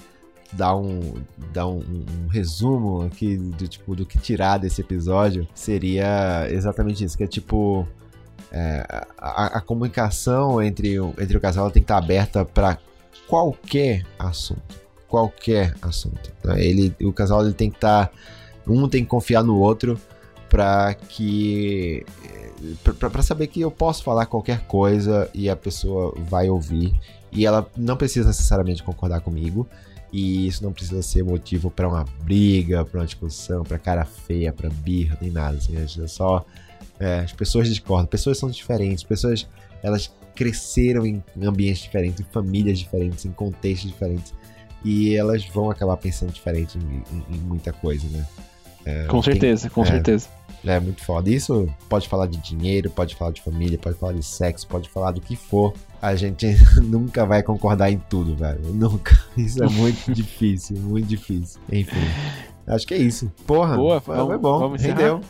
dar 0.52 0.76
um, 0.76 1.14
dar 1.52 1.66
um, 1.66 1.78
um 1.78 2.28
resumo 2.28 3.02
aqui 3.02 3.36
do, 3.36 3.68
tipo, 3.68 3.94
do 3.94 4.06
que 4.06 4.18
tirar 4.18 4.58
desse 4.58 4.80
episódio, 4.80 5.46
seria 5.54 6.48
exatamente 6.50 7.04
isso, 7.04 7.16
que 7.16 7.24
é 7.24 7.26
tipo. 7.26 7.86
É, 8.56 8.86
a, 9.18 9.58
a, 9.58 9.60
comunicação 9.60 10.62
entre, 10.62 11.00
o, 11.00 11.12
entre 11.18 11.36
o 11.36 11.40
casal 11.40 11.72
tem 11.72 11.82
que 11.82 11.86
estar 11.86 11.98
aberta 11.98 12.44
para 12.44 12.78
qualquer 13.26 14.06
assunto. 14.16 14.80
Qualquer 15.08 15.74
assunto. 15.82 16.30
Tá? 16.40 16.56
Ele, 16.60 16.94
o 17.02 17.12
casal 17.12 17.44
ele 17.44 17.52
tem 17.52 17.68
que 17.68 17.78
estar. 17.78 18.12
um 18.64 18.88
tem 18.88 19.02
que 19.02 19.10
confiar 19.10 19.42
no 19.42 19.58
outro 19.58 19.98
para 20.48 20.94
que 20.94 22.06
para 23.00 23.22
saber 23.22 23.48
que 23.48 23.60
eu 23.60 23.72
posso 23.72 24.04
falar 24.04 24.26
qualquer 24.26 24.60
coisa 24.66 25.28
e 25.34 25.50
a 25.50 25.56
pessoa 25.56 26.14
vai 26.16 26.48
ouvir 26.48 26.94
e 27.32 27.44
ela 27.44 27.68
não 27.76 27.96
precisa 27.96 28.28
necessariamente 28.28 28.84
concordar 28.84 29.20
comigo 29.20 29.68
e 30.12 30.46
isso 30.46 30.62
não 30.62 30.72
precisa 30.72 31.02
ser 31.02 31.24
motivo 31.24 31.72
para 31.72 31.88
uma 31.88 32.04
briga, 32.22 32.84
para 32.84 33.00
uma 33.00 33.06
discussão, 33.06 33.64
para 33.64 33.80
cara 33.80 34.04
feia, 34.04 34.52
para 34.52 34.70
birra, 34.70 35.18
nem 35.20 35.32
nada. 35.32 35.56
Assim, 35.56 35.76
é 35.76 36.06
só 36.06 36.46
é, 36.98 37.20
as 37.20 37.32
pessoas 37.32 37.68
discordam, 37.68 38.06
pessoas 38.06 38.38
são 38.38 38.50
diferentes, 38.50 39.04
pessoas 39.04 39.46
elas 39.82 40.10
cresceram 40.34 41.06
em 41.06 41.22
ambientes 41.42 41.82
diferentes, 41.82 42.20
em 42.20 42.24
famílias 42.24 42.78
diferentes, 42.78 43.24
em 43.24 43.30
contextos 43.30 43.90
diferentes 43.90 44.34
e 44.84 45.14
elas 45.14 45.44
vão 45.46 45.70
acabar 45.70 45.96
pensando 45.96 46.32
diferente 46.32 46.78
em, 46.78 47.16
em, 47.16 47.36
em 47.36 47.38
muita 47.38 47.72
coisa, 47.72 48.06
né? 48.08 48.26
É, 48.84 49.06
com 49.06 49.22
certeza, 49.22 49.70
com 49.70 49.82
é, 49.82 49.86
certeza. 49.86 50.28
É 50.62 50.78
muito 50.80 51.02
foda. 51.04 51.30
Isso 51.30 51.68
pode 51.88 52.08
falar 52.08 52.26
de 52.26 52.38
dinheiro, 52.38 52.90
pode 52.90 53.14
falar 53.14 53.32
de 53.32 53.40
família, 53.42 53.78
pode 53.78 53.96
falar 53.96 54.12
de 54.12 54.22
sexo, 54.22 54.66
pode 54.66 54.88
falar 54.88 55.10
do 55.12 55.20
que 55.20 55.36
for. 55.36 55.74
A 56.00 56.14
gente 56.14 56.46
nunca 56.82 57.24
vai 57.24 57.42
concordar 57.42 57.90
em 57.90 57.98
tudo, 57.98 58.34
velho. 58.36 58.60
Nunca. 58.72 59.18
Isso 59.36 59.62
é 59.62 59.68
muito 59.68 60.10
difícil, 60.12 60.76
muito 60.78 61.06
difícil. 61.06 61.60
Enfim. 61.70 62.00
Acho 62.66 62.86
que 62.86 62.94
é 62.94 62.98
isso. 62.98 63.30
Porra, 63.46 63.76
Boa, 63.76 64.00
foi, 64.00 64.16
vamos, 64.16 64.30
foi 64.30 64.38
bom. 64.38 64.58
Vamos 64.58 64.82
Rendeu. 64.82 65.20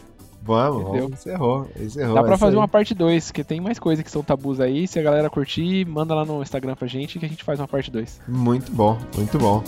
Vamos, 0.47 0.83
vamos, 0.83 1.13
encerrou, 1.13 1.67
encerrou. 1.81 2.15
Dá 2.15 2.23
pra 2.23 2.37
fazer 2.37 2.57
aí. 2.57 2.61
uma 2.61 2.69
parte 2.69 2.95
2, 2.95 3.31
que 3.31 3.43
tem 3.43 3.63
mais 3.63 3.79
coisa 3.79 4.03
que 4.03 4.11
são 4.11 4.23
tabus 4.23 4.61
aí. 4.61 4.87
Se 4.87 4.99
a 4.99 5.03
galera 5.03 5.31
curtir, 5.31 5.87
manda 5.87 6.15
lá 6.15 6.23
no 6.23 6.43
Instagram 6.43 6.75
pra 6.75 6.87
gente 6.87 7.19
que 7.19 7.25
a 7.25 7.29
gente 7.29 7.43
faz 7.43 7.59
uma 7.59 7.67
parte 7.67 7.91
2. 7.91 8.21
Muito 8.29 8.71
bom, 8.71 8.99
muito 9.17 9.39
bom. 9.39 9.65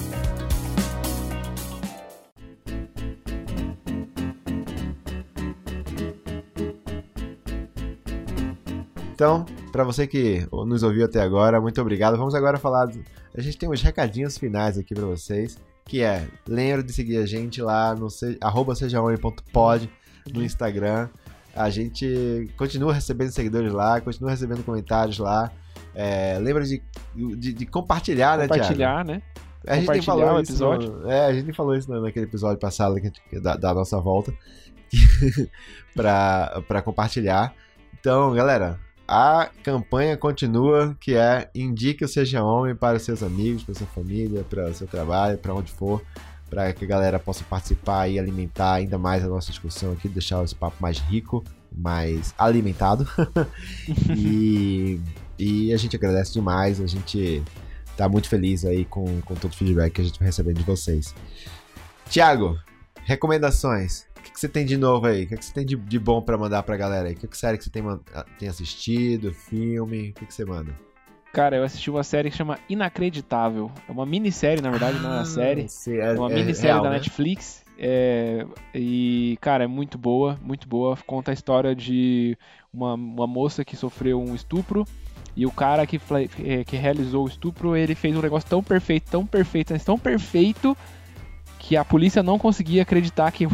Então, 9.15 9.47
para 9.73 9.83
você 9.83 10.07
que 10.07 10.47
nos 10.53 10.83
ouviu 10.83 11.07
até 11.07 11.23
agora, 11.23 11.59
muito 11.59 11.81
obrigado. 11.81 12.19
Vamos 12.19 12.35
agora 12.35 12.59
falar. 12.59 12.85
Do... 12.85 13.03
A 13.35 13.41
gente 13.41 13.57
tem 13.57 13.67
uns 13.67 13.81
recadinhos 13.81 14.37
finais 14.37 14.77
aqui 14.77 14.95
para 14.95 15.07
vocês. 15.07 15.59
Que 15.87 16.03
é, 16.03 16.29
lembra 16.47 16.83
de 16.83 16.93
seguir 16.93 17.17
a 17.17 17.25
gente 17.25 17.63
lá 17.63 17.95
no 17.95 18.11
se... 18.11 18.39
sejaone.pod 18.75 19.91
no 20.33 20.43
Instagram. 20.43 21.09
A 21.55 21.71
gente 21.71 22.53
continua 22.57 22.93
recebendo 22.93 23.31
seguidores 23.31 23.73
lá, 23.73 24.01
continua 24.01 24.31
recebendo 24.31 24.63
comentários 24.63 25.19
lá. 25.19 25.51
É, 25.95 26.39
lembra 26.39 26.65
de, 26.65 26.83
de, 27.15 27.53
de 27.55 27.67
compartilhar, 27.67 28.39
compartilhar, 28.39 28.39
né? 28.39 28.49
Compartilhar, 28.49 29.05
né? 29.05 29.23
A 29.67 29.77
gente 29.81 30.03
falou 30.03 30.35
o 30.35 30.39
episódio. 30.39 30.93
No, 30.93 31.11
é, 31.11 31.27
a 31.27 31.33
gente 31.33 31.53
falou 31.53 31.75
isso 31.75 31.91
naquele 32.01 32.27
episódio 32.27 32.59
passado 32.59 32.95
da, 33.43 33.57
da 33.57 33.75
nossa 33.75 33.99
volta 33.99 34.33
para 35.95 36.83
compartilhar. 36.83 37.53
Então, 37.99 38.33
galera, 38.33 38.79
a 39.09 39.51
campanha 39.65 40.17
continua, 40.17 40.97
que 41.01 41.17
é 41.17 41.51
indique 41.55 42.05
o 42.05 42.09
Seja 42.09 42.45
Homem 42.45 42.75
para 42.77 42.99
seus 42.99 43.23
amigos, 43.23 43.65
para 43.65 43.75
sua 43.75 43.87
família, 43.89 44.45
para 44.49 44.73
seu 44.73 44.87
trabalho, 44.87 45.39
para 45.39 45.55
onde 45.55 45.73
for, 45.73 46.03
para 46.49 46.73
que 46.73 46.85
a 46.85 46.89
galera 46.89 47.19
possa 47.19 47.45
participar 47.45 48.09
e 48.09 48.19
alimentar 48.19 48.75
ainda 48.75 48.99
mais 48.99 49.25
a 49.25 49.29
nossa 49.29 49.51
discussão 49.51 49.93
aqui, 49.93 50.09
deixar 50.09 50.43
esse 50.45 50.55
papo 50.55 50.77
mais 50.81 50.99
rico, 50.99 51.45
mais 51.77 52.35
alimentado. 52.39 53.07
e, 54.17 55.01
e 55.39 55.73
a 55.73 55.77
gente 55.77 55.97
agradece 55.97 56.33
demais, 56.33 56.81
a 56.81 56.87
gente 56.87 57.43
tá 57.97 58.09
muito 58.09 58.29
feliz 58.29 58.65
aí 58.65 58.85
com, 58.85 59.21
com 59.23 59.35
todo 59.35 59.53
o 59.53 59.57
feedback 59.57 59.95
que 59.95 60.01
a 60.01 60.05
gente 60.05 60.19
vai 60.19 60.27
recebendo 60.27 60.59
de 60.59 60.65
vocês. 60.65 61.15
Tiago, 62.09 62.59
recomendações 63.05 64.07
que 64.37 64.41
você 64.41 64.49
tem 64.51 64.67
de 64.67 64.77
novo 64.77 65.07
aí? 65.07 65.25
O 65.25 65.29
que, 65.29 65.37
que 65.39 65.45
você 65.47 65.53
tem 65.53 65.65
de, 65.65 65.77
de 65.77 65.99
bom 65.99 66.21
para 66.21 66.37
mandar 66.37 66.63
pra 66.63 66.77
galera 66.77 67.09
aí? 67.09 67.15
O 67.15 67.17
que, 67.17 67.27
que 67.27 67.37
série 67.37 67.57
que 67.57 67.65
você 67.65 67.71
tem, 67.71 67.83
tem 68.39 68.49
assistido? 68.49 69.33
Filme? 69.33 70.11
O 70.11 70.13
que, 70.13 70.27
que 70.27 70.35
você 70.35 70.45
manda? 70.45 70.79
Cara, 71.37 71.55
eu 71.55 71.65
assisti 71.65 71.91
uma 71.91 72.03
série 72.03 72.31
que 72.31 72.37
chama 72.39 72.59
Inacreditável. 72.67 73.71
É 73.87 73.93
uma 73.93 74.07
minissérie, 74.07 74.63
na 74.63 74.71
verdade, 74.71 74.97
ah, 74.97 75.03
não 75.03 75.13
é 75.13 75.17
uma 75.17 75.25
série. 75.27 75.67
É, 75.89 76.13
uma 76.13 76.33
é 76.33 76.35
minissérie 76.35 76.71
real, 76.73 76.83
da 76.83 76.89
né? 76.89 76.97
Netflix. 76.97 77.63
É, 77.79 78.47
e, 78.75 79.37
cara, 79.39 79.65
é 79.65 79.67
muito 79.67 79.99
boa, 79.99 80.39
muito 80.43 80.67
boa. 80.67 80.97
Conta 81.07 81.33
a 81.33 81.35
história 81.35 81.75
de 81.77 82.39
uma, 82.73 82.95
uma 82.95 83.27
moça 83.27 83.67
que 83.67 83.77
sofreu 83.77 84.19
um 84.19 84.35
estupro. 84.35 84.87
E 85.37 85.45
o 85.45 85.51
cara 85.51 85.87
que, 85.87 86.01
que 86.65 86.75
realizou 86.75 87.27
o 87.27 87.29
estupro, 87.29 87.77
ele 87.77 87.95
fez 87.95 88.17
um 88.17 88.23
negócio 88.23 88.49
tão 88.49 88.63
perfeito, 88.63 89.11
tão 89.11 89.27
perfeito, 89.27 89.79
tão 89.85 89.99
perfeito 89.99 90.75
que 91.67 91.77
a 91.77 91.85
polícia 91.85 92.23
não 92.23 92.39
conseguia 92.39 92.83
acreditar 92.83 93.33
que 93.33 93.45
o 93.45 93.51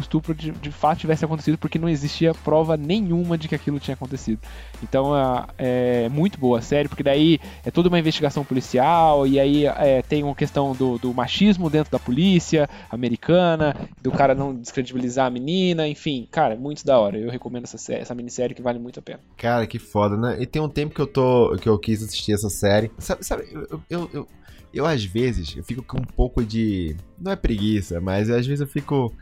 estupro 0.00 0.34
de, 0.34 0.50
de, 0.50 0.70
fato 0.70 1.00
tivesse 1.00 1.26
acontecido 1.26 1.58
porque 1.58 1.78
não 1.78 1.90
existia 1.90 2.32
prova 2.32 2.74
nenhuma 2.74 3.36
de 3.36 3.48
que 3.48 3.54
aquilo 3.54 3.78
tinha 3.78 3.92
acontecido. 3.92 4.40
Então 4.82 5.14
é, 5.58 6.04
é 6.06 6.08
muito 6.08 6.38
boa 6.40 6.60
a 6.60 6.62
série, 6.62 6.88
porque 6.88 7.02
daí 7.02 7.38
é 7.62 7.70
toda 7.70 7.90
uma 7.90 7.98
investigação 7.98 8.46
policial 8.46 9.26
e 9.26 9.38
aí 9.38 9.66
é, 9.66 10.00
tem 10.00 10.22
uma 10.22 10.34
questão 10.34 10.72
do, 10.72 10.96
do, 10.96 11.12
machismo 11.12 11.68
dentro 11.68 11.92
da 11.92 11.98
polícia 11.98 12.66
americana, 12.90 13.76
do 14.02 14.10
cara 14.10 14.34
não 14.34 14.54
descredibilizar 14.54 15.26
a 15.26 15.30
menina, 15.30 15.86
enfim, 15.86 16.26
cara, 16.30 16.56
muito 16.56 16.82
da 16.82 16.98
hora. 16.98 17.18
Eu 17.18 17.30
recomendo 17.30 17.64
essa, 17.64 17.76
série, 17.76 18.00
essa 18.00 18.14
minissérie 18.14 18.54
que 18.54 18.62
vale 18.62 18.78
muito 18.78 19.00
a 19.00 19.02
pena. 19.02 19.20
Cara, 19.36 19.66
que 19.66 19.78
foda, 19.78 20.16
né? 20.16 20.38
E 20.40 20.46
tem 20.46 20.62
um 20.62 20.68
tempo 20.68 20.94
que 20.94 21.00
eu 21.00 21.06
tô 21.06 21.54
que 21.60 21.68
eu 21.68 21.78
quis 21.78 22.02
assistir 22.02 22.32
essa 22.32 22.48
série. 22.48 22.90
Sabe, 22.98 23.22
sabe 23.22 23.44
eu, 23.52 23.82
eu, 23.90 24.10
eu 24.14 24.28
eu 24.74 24.84
às 24.84 25.04
vezes 25.04 25.56
eu 25.56 25.62
fico 25.62 25.82
com 25.82 25.98
um 25.98 26.04
pouco 26.04 26.44
de. 26.44 26.96
Não 27.18 27.32
é 27.32 27.36
preguiça, 27.36 28.00
mas 28.00 28.28
às 28.28 28.46
vezes 28.46 28.60
eu 28.60 28.66
fico 28.66 29.14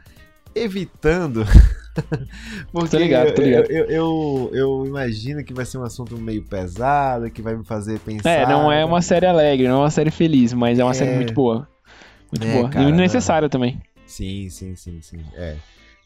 evitando. 0.55 1.45
Porque 2.73 2.89
tô 2.89 2.99
ligado, 2.99 3.35
tô 3.35 3.43
ligado. 3.43 3.71
Eu, 3.71 3.85
eu, 3.85 3.91
eu, 3.91 4.51
eu, 4.55 4.87
imagino 4.87 5.45
que 5.45 5.53
vai 5.53 5.67
ser 5.67 5.77
um 5.77 5.85
assunto 5.85 6.17
meio 6.17 6.43
pesado, 6.43 7.31
que 7.31 7.43
vai 7.43 7.55
me 7.55 7.65
fazer 7.65 7.99
pensar. 8.01 8.31
É, 8.31 8.47
não 8.47 8.73
é 8.73 8.83
uma 8.83 9.03
série 9.03 9.27
alegre, 9.27 9.69
não 9.69 9.77
é 9.77 9.81
uma 9.81 9.91
série 9.91 10.11
feliz, 10.11 10.55
mas 10.55 10.79
é 10.79 10.85
uma 10.85 10.93
é... 10.93 10.95
série 10.95 11.15
muito 11.15 11.35
boa. 11.35 11.69
Muito 12.31 12.47
é, 12.47 12.53
boa. 12.53 12.71
Cara, 12.71 12.89
e 12.89 12.93
necessária 12.93 13.49
também. 13.49 13.81
Sim, 14.07 14.49
sim, 14.49 14.75
sim, 14.75 15.03
sim. 15.03 15.21
É. 15.35 15.57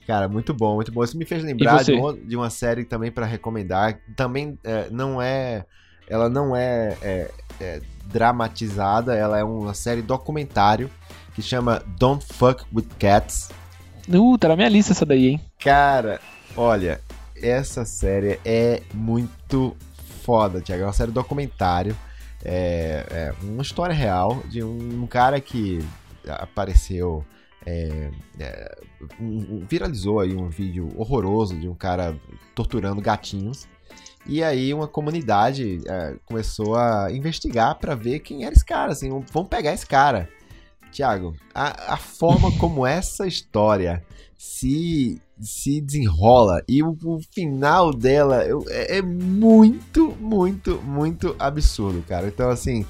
Cara, 0.06 0.28
muito 0.28 0.52
bom, 0.52 0.74
muito 0.74 0.92
bom. 0.92 1.02
Isso 1.04 1.16
me 1.16 1.24
fez 1.24 1.42
lembrar 1.42 1.82
de 1.82 1.92
uma, 1.92 2.16
de 2.16 2.36
uma, 2.36 2.50
série 2.50 2.84
também 2.84 3.10
para 3.10 3.26
recomendar. 3.26 3.98
Também 4.16 4.58
é, 4.64 4.88
não 4.90 5.20
é. 5.22 5.64
Ela 6.08 6.28
não 6.28 6.54
é, 6.54 6.96
é, 7.02 7.30
é 7.60 7.80
dramatizada, 8.06 9.14
ela 9.14 9.38
é 9.38 9.44
uma 9.44 9.74
série 9.74 10.02
documentário 10.02 10.90
que 11.34 11.42
chama 11.42 11.82
Don't 11.98 12.24
Fuck 12.24 12.64
With 12.74 12.88
Cats. 12.98 13.50
Uh, 14.08 14.38
tá 14.38 14.48
na 14.48 14.56
minha 14.56 14.68
lista 14.68 14.92
essa 14.92 15.04
daí, 15.04 15.28
hein? 15.28 15.40
Cara, 15.58 16.20
olha, 16.56 17.00
essa 17.36 17.84
série 17.84 18.40
é 18.44 18.82
muito 18.94 19.76
foda, 20.22 20.60
Thiago. 20.60 20.82
É 20.82 20.86
uma 20.86 20.92
série 20.92 21.10
documentário. 21.10 21.96
É, 22.44 23.04
é 23.10 23.34
uma 23.42 23.62
história 23.62 23.94
real 23.94 24.42
de 24.48 24.62
um, 24.62 25.02
um 25.02 25.06
cara 25.06 25.40
que 25.40 25.84
apareceu. 26.28 27.24
É, 27.64 28.10
é, 28.38 28.78
um, 29.20 29.64
viralizou 29.68 30.20
aí 30.20 30.36
um 30.36 30.48
vídeo 30.48 30.88
horroroso 30.96 31.58
de 31.58 31.68
um 31.68 31.74
cara 31.74 32.16
torturando 32.54 33.00
gatinhos. 33.00 33.66
E 34.28 34.42
aí 34.42 34.74
uma 34.74 34.88
comunidade 34.88 35.80
é, 35.86 36.16
começou 36.24 36.76
a 36.76 37.10
investigar 37.12 37.78
para 37.78 37.94
ver 37.94 38.20
quem 38.20 38.44
era 38.44 38.54
esse 38.54 38.64
cara, 38.64 38.92
assim, 38.92 39.08
vamos 39.32 39.48
pegar 39.48 39.72
esse 39.72 39.86
cara. 39.86 40.28
Tiago, 40.90 41.34
a, 41.54 41.94
a, 41.94 41.96
forma 41.96 42.50
como 42.58 42.86
essa 42.86 43.26
história 43.26 44.02
se, 44.36 45.20
se 45.38 45.80
desenrola 45.80 46.62
e 46.66 46.82
o, 46.82 46.96
o 47.04 47.20
final 47.32 47.92
dela 47.92 48.44
eu, 48.44 48.64
é, 48.68 48.98
é, 48.98 49.02
muito, 49.02 50.16
muito, 50.18 50.80
muito 50.82 51.36
absurdo, 51.38 52.02
cara. 52.02 52.26
Então, 52.28 52.50
assim, 52.50 52.84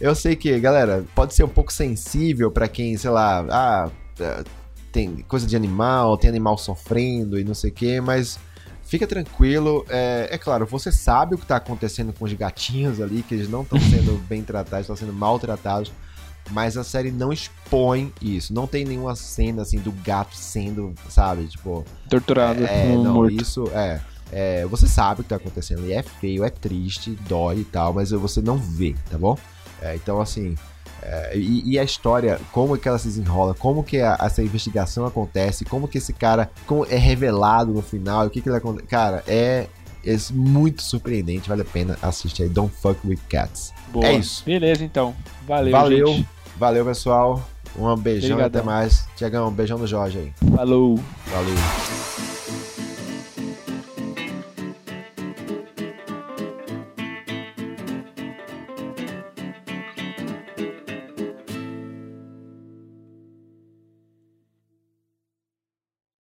eu 0.00 0.14
sei 0.14 0.34
que, 0.34 0.58
galera, 0.58 1.04
pode 1.14 1.34
ser 1.34 1.44
um 1.44 1.48
pouco 1.48 1.72
sensível 1.72 2.50
para 2.50 2.66
quem, 2.68 2.96
sei 2.96 3.10
lá, 3.10 3.46
ah, 3.50 3.90
é, 4.18 4.44
tem 4.90 5.16
coisa 5.28 5.46
de 5.46 5.54
animal, 5.54 6.16
tem 6.16 6.28
animal 6.28 6.58
sofrendo 6.58 7.38
e 7.38 7.44
não 7.44 7.54
sei 7.54 7.70
o 7.70 7.74
que, 7.74 8.00
mas 8.00 8.38
Fica 8.92 9.06
tranquilo. 9.06 9.86
É, 9.88 10.28
é, 10.32 10.36
claro, 10.36 10.66
você 10.66 10.92
sabe 10.92 11.34
o 11.34 11.38
que 11.38 11.44
está 11.44 11.56
acontecendo 11.56 12.12
com 12.12 12.26
os 12.26 12.32
gatinhos 12.34 13.00
ali, 13.00 13.22
que 13.22 13.32
eles 13.32 13.48
não 13.48 13.62
estão 13.62 13.80
sendo 13.88 14.18
bem 14.28 14.42
tratados, 14.42 14.82
estão 14.82 14.94
sendo 14.94 15.14
maltratados. 15.14 15.90
Mas 16.50 16.76
a 16.76 16.84
série 16.84 17.10
não 17.10 17.32
expõe 17.32 18.12
isso. 18.20 18.52
Não 18.52 18.66
tem 18.66 18.84
nenhuma 18.84 19.16
cena 19.16 19.62
assim 19.62 19.78
do 19.78 19.90
gato 20.04 20.36
sendo, 20.36 20.92
sabe, 21.08 21.46
tipo. 21.46 21.86
Torturado. 22.10 22.66
É, 22.66 22.94
não, 22.94 23.14
morto. 23.14 23.32
isso 23.32 23.64
é, 23.72 23.98
é. 24.30 24.66
Você 24.66 24.86
sabe 24.86 25.22
o 25.22 25.24
que 25.24 25.32
está 25.32 25.36
acontecendo 25.36 25.84
ali. 25.84 25.94
É 25.94 26.02
feio, 26.02 26.44
é 26.44 26.50
triste, 26.50 27.18
dói 27.26 27.60
e 27.60 27.64
tal, 27.64 27.94
mas 27.94 28.10
você 28.10 28.42
não 28.42 28.58
vê, 28.58 28.94
tá 29.10 29.16
bom? 29.16 29.38
É, 29.80 29.94
então, 29.94 30.20
assim. 30.20 30.54
É, 31.02 31.36
e, 31.36 31.72
e, 31.72 31.78
a 31.78 31.82
história, 31.82 32.40
como 32.52 32.78
que 32.78 32.88
ela 32.88 32.98
se 32.98 33.08
desenrola, 33.08 33.54
como 33.54 33.82
que 33.82 34.00
a, 34.00 34.16
essa 34.20 34.42
investigação 34.42 35.04
acontece, 35.04 35.64
como 35.64 35.88
que 35.88 35.98
esse 35.98 36.12
cara 36.12 36.50
é 36.88 36.96
revelado 36.96 37.72
no 37.72 37.82
final, 37.82 38.26
o 38.26 38.30
que 38.30 38.40
que 38.40 38.48
ele 38.48 38.56
acontece. 38.56 38.86
Cara, 38.86 39.24
é, 39.26 39.66
é 40.04 40.16
muito 40.30 40.82
surpreendente, 40.82 41.48
vale 41.48 41.62
a 41.62 41.64
pena 41.64 41.98
assistir 42.00 42.44
aí. 42.44 42.48
Don't 42.48 42.72
Fuck 42.80 43.00
With 43.06 43.18
Cats. 43.28 43.72
Boa. 43.92 44.06
É 44.06 44.14
isso. 44.14 44.44
Beleza, 44.44 44.84
então. 44.84 45.14
Valeu, 45.46 45.72
Valeu, 45.72 46.06
gente. 46.06 46.28
valeu 46.56 46.84
pessoal. 46.84 47.42
Um 47.76 47.96
beijão 47.96 48.38
e 48.38 48.42
até 48.42 48.62
mais. 48.62 49.06
Tiagão, 49.16 49.48
um 49.48 49.52
beijão 49.52 49.78
no 49.78 49.86
Jorge 49.86 50.18
aí. 50.18 50.50
Falou. 50.54 51.00
Valeu. 51.26 52.41